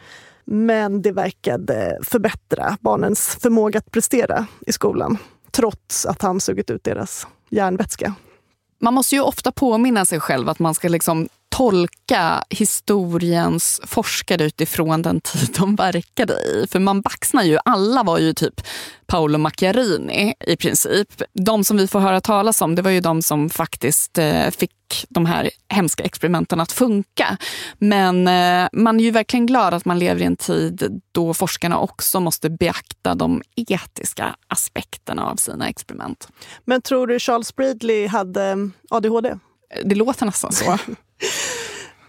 Men 0.44 1.02
det 1.02 1.12
verkade 1.12 1.98
förbättra 2.02 2.76
barnens 2.80 3.38
förmåga 3.40 3.78
att 3.78 3.90
prestera 3.90 4.46
i 4.66 4.72
skolan 4.72 5.18
trots 5.50 6.06
att 6.06 6.22
han 6.22 6.40
sugit 6.40 6.70
ut 6.70 6.84
deras 6.84 7.26
järnvätska. 7.48 8.14
Man 8.78 8.94
måste 8.94 9.14
ju 9.14 9.20
ofta 9.20 9.52
påminna 9.52 10.04
sig 10.04 10.20
själv 10.20 10.48
att 10.48 10.58
man 10.58 10.74
ska 10.74 10.88
liksom 10.88 11.28
tolka 11.56 12.44
historiens 12.50 13.80
forskare 13.84 14.44
utifrån 14.44 15.02
den 15.02 15.20
tid 15.20 15.54
de 15.58 15.76
verkade 15.76 16.34
i. 16.34 16.66
För 16.70 16.78
man 16.78 17.00
baxnar 17.00 17.42
ju, 17.42 17.58
alla 17.64 18.02
var 18.02 18.18
ju 18.18 18.32
typ 18.32 18.60
Paolo 19.06 19.38
Macchiarini 19.38 20.34
i 20.40 20.56
princip. 20.56 21.22
De 21.32 21.64
som 21.64 21.76
vi 21.76 21.86
får 21.86 22.00
höra 22.00 22.20
talas 22.20 22.62
om, 22.62 22.74
det 22.74 22.82
var 22.82 22.90
ju 22.90 23.00
de 23.00 23.22
som 23.22 23.50
faktiskt 23.50 24.18
eh, 24.18 24.50
fick 24.50 24.70
de 25.08 25.26
här 25.26 25.50
hemska 25.68 26.02
experimenten 26.02 26.60
att 26.60 26.72
funka. 26.72 27.36
Men 27.78 28.28
eh, 28.28 28.68
man 28.72 29.00
är 29.00 29.04
ju 29.04 29.10
verkligen 29.10 29.46
glad 29.46 29.74
att 29.74 29.84
man 29.84 29.98
lever 29.98 30.22
i 30.22 30.24
en 30.24 30.36
tid 30.36 31.02
då 31.12 31.34
forskarna 31.34 31.78
också 31.78 32.20
måste 32.20 32.50
beakta 32.50 33.14
de 33.14 33.42
etiska 33.56 34.36
aspekterna 34.48 35.26
av 35.26 35.36
sina 35.36 35.68
experiment. 35.68 36.28
Men 36.64 36.82
tror 36.82 37.06
du 37.06 37.18
Charles 37.18 37.56
Bradley 37.56 38.06
hade 38.06 38.70
ADHD? 38.90 39.34
Det 39.84 39.94
låter 39.94 40.26
nästan 40.26 40.52
så. 40.52 40.78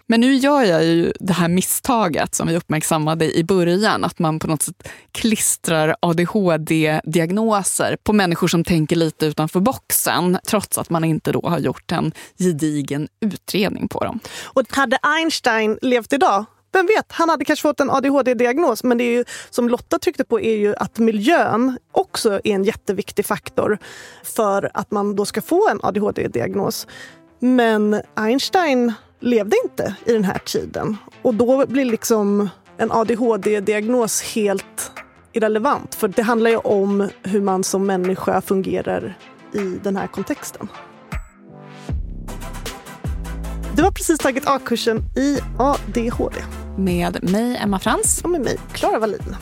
Men 0.10 0.22
nu 0.22 0.34
gör 0.34 0.64
jag 0.64 0.86
ju 0.86 1.14
det 1.20 1.34
här 1.34 1.48
misstaget 1.48 2.36
som 2.36 2.48
vi 2.48 2.56
uppmärksammade 2.56 3.38
i 3.38 3.44
början, 3.44 4.04
att 4.04 4.20
man 4.20 4.40
på 4.40 4.48
något 4.48 4.62
sätt 4.62 4.88
klistrar 5.12 5.96
ADHD-diagnoser 6.00 7.98
på 8.04 8.14
människor 8.14 8.48
som 8.48 8.64
tänker 8.64 8.96
lite 8.96 9.26
utanför 9.26 9.60
boxen, 9.60 10.38
trots 10.48 10.78
att 10.78 10.90
man 10.90 11.04
inte 11.04 11.32
då 11.32 11.42
har 11.44 11.60
gjort 11.60 11.92
en 11.92 12.12
gedigen 12.40 13.08
utredning 13.22 13.88
på 13.88 14.04
dem. 14.04 14.20
Och 14.44 14.64
hade 14.70 14.98
Einstein 15.02 15.80
levt 15.82 16.14
idag, 16.14 16.46
vem 16.74 16.86
vet, 16.86 17.12
han 17.12 17.30
hade 17.30 17.46
kanske 17.46 17.62
fått 17.62 17.80
en 17.80 17.90
ADHD-diagnos. 17.90 18.84
Men 18.84 18.98
det 18.98 19.04
är 19.04 19.12
ju, 19.12 19.26
som 19.50 19.70
Lotta 19.70 20.00
tryckte 20.00 20.24
på 20.24 20.42
är 20.42 20.58
ju 20.58 20.76
att 20.76 20.98
miljön 20.98 21.78
också 21.92 22.34
är 22.34 22.48
en 22.48 22.64
jätteviktig 22.64 23.26
faktor 23.26 23.78
för 24.24 24.72
att 24.74 24.92
man 24.92 25.16
då 25.16 25.26
ska 25.26 25.42
få 25.42 25.70
en 25.70 25.80
ADHD-diagnos. 25.84 26.88
Men 27.40 28.02
Einstein 28.16 28.94
levde 29.20 29.56
inte 29.64 29.96
i 30.06 30.14
den 30.14 30.24
här 30.24 30.40
tiden. 30.46 30.98
Och 31.22 31.34
då 31.34 31.66
blir 31.68 31.86
liksom 31.86 32.50
en 32.78 32.92
ADHD-diagnos 32.92 34.22
helt 34.22 34.92
irrelevant. 35.34 35.96
För 35.96 36.08
det 36.08 36.22
handlar 36.22 36.50
ju 36.50 36.58
om 36.58 37.10
hur 37.24 37.42
man 37.42 37.64
som 37.64 37.86
människa 37.86 38.42
fungerar 38.42 39.18
i 39.54 39.80
den 39.84 39.96
här 39.96 40.08
kontexten. 40.08 40.68
Du 43.76 43.84
har 43.84 43.92
precis 43.92 44.18
tagit 44.18 44.48
A-kursen 44.48 44.98
i 45.16 45.40
ADHD. 45.58 46.36
Med 46.78 47.32
mig, 47.32 47.58
Emma 47.58 47.80
Frans. 47.80 48.22
Och 48.24 48.30
med 48.30 48.42
mig, 48.42 48.58
Klara 48.74 49.00
Wallin. 49.00 49.36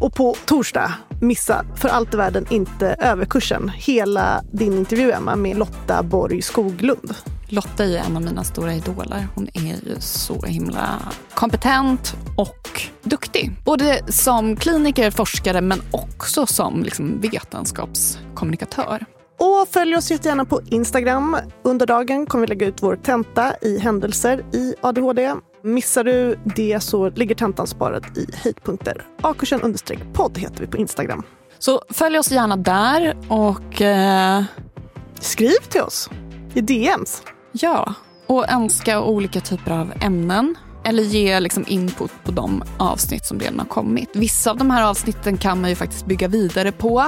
Och 0.00 0.14
på 0.14 0.36
torsdag, 0.44 0.92
missa 1.20 1.64
för 1.76 1.88
allt 1.88 2.14
i 2.14 2.16
världen 2.16 2.46
inte 2.50 2.96
överkursen. 2.98 3.68
Hela 3.68 4.42
din 4.52 4.72
intervju, 4.72 5.10
Emma, 5.10 5.36
med 5.36 5.56
Lotta 5.56 6.02
Borg 6.02 6.42
Skoglund. 6.42 7.14
Lotta 7.48 7.84
är 7.84 7.96
en 7.96 8.16
av 8.16 8.22
mina 8.22 8.44
stora 8.44 8.74
idoler. 8.74 9.28
Hon 9.34 9.48
är 9.54 9.88
ju 9.88 10.00
så 10.00 10.42
himla 10.42 10.98
kompetent 11.34 12.16
och 12.36 12.82
duktig. 13.02 13.52
Både 13.64 14.12
som 14.12 14.56
kliniker, 14.56 15.10
forskare 15.10 15.60
men 15.60 15.82
också 15.90 16.46
som 16.46 16.82
liksom 16.82 17.20
vetenskapskommunikatör. 17.20 19.04
Och 19.38 19.68
följ 19.70 19.96
oss 19.96 20.10
jättegärna 20.10 20.44
på 20.44 20.60
Instagram. 20.66 21.36
Under 21.62 21.86
dagen 21.86 22.26
kommer 22.26 22.46
vi 22.46 22.46
lägga 22.46 22.66
ut 22.66 22.82
vår 22.82 22.96
tenta 22.96 23.54
i 23.62 23.78
händelser 23.78 24.44
i 24.52 24.74
ADHD. 24.80 25.34
Missar 25.62 26.04
du 26.04 26.38
det 26.44 26.80
så 26.80 27.10
ligger 27.10 27.34
tentan 27.34 27.66
sparad 27.66 28.18
i 28.18 28.26
höjdpunkter. 28.34 29.02
Akursen 29.22 29.60
understreck 29.62 29.98
podd 30.12 30.38
heter 30.38 30.60
vi 30.60 30.66
på 30.66 30.76
Instagram. 30.76 31.22
Så 31.58 31.82
följ 31.90 32.18
oss 32.18 32.30
gärna 32.30 32.56
där 32.56 33.16
och 33.28 33.82
eh... 33.82 34.44
skriv 35.20 35.58
till 35.70 35.80
oss 35.80 36.10
i 36.54 36.60
DMs. 36.60 37.22
Ja, 37.60 37.94
och 38.26 38.50
önska 38.50 39.02
olika 39.02 39.40
typer 39.40 39.72
av 39.72 39.92
ämnen 40.00 40.54
eller 40.84 41.02
ge 41.02 41.40
liksom 41.40 41.64
input 41.68 42.10
på 42.24 42.30
de 42.30 42.62
avsnitt 42.78 43.24
som 43.24 43.40
redan 43.40 43.58
har 43.58 43.66
kommit. 43.66 44.10
Vissa 44.12 44.50
av 44.50 44.56
de 44.56 44.70
här 44.70 44.82
avsnitten 44.82 45.36
kan 45.36 45.60
man 45.60 45.70
ju 45.70 45.76
faktiskt 45.76 46.06
bygga 46.06 46.28
vidare 46.28 46.72
på. 46.72 47.04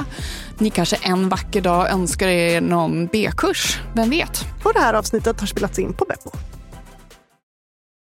Ni 0.58 0.70
kanske 0.70 0.96
en 1.02 1.28
vacker 1.28 1.60
dag 1.60 1.90
önskar 1.90 2.28
er 2.28 2.60
någon 2.60 3.06
B-kurs, 3.06 3.80
vem 3.94 4.10
vet? 4.10 4.44
Och 4.64 4.72
det 4.74 4.80
här 4.80 4.94
avsnittet 4.94 5.40
har 5.40 5.46
spelats 5.46 5.78
in 5.78 5.92
på 5.92 6.04
Beppo. 6.04 6.30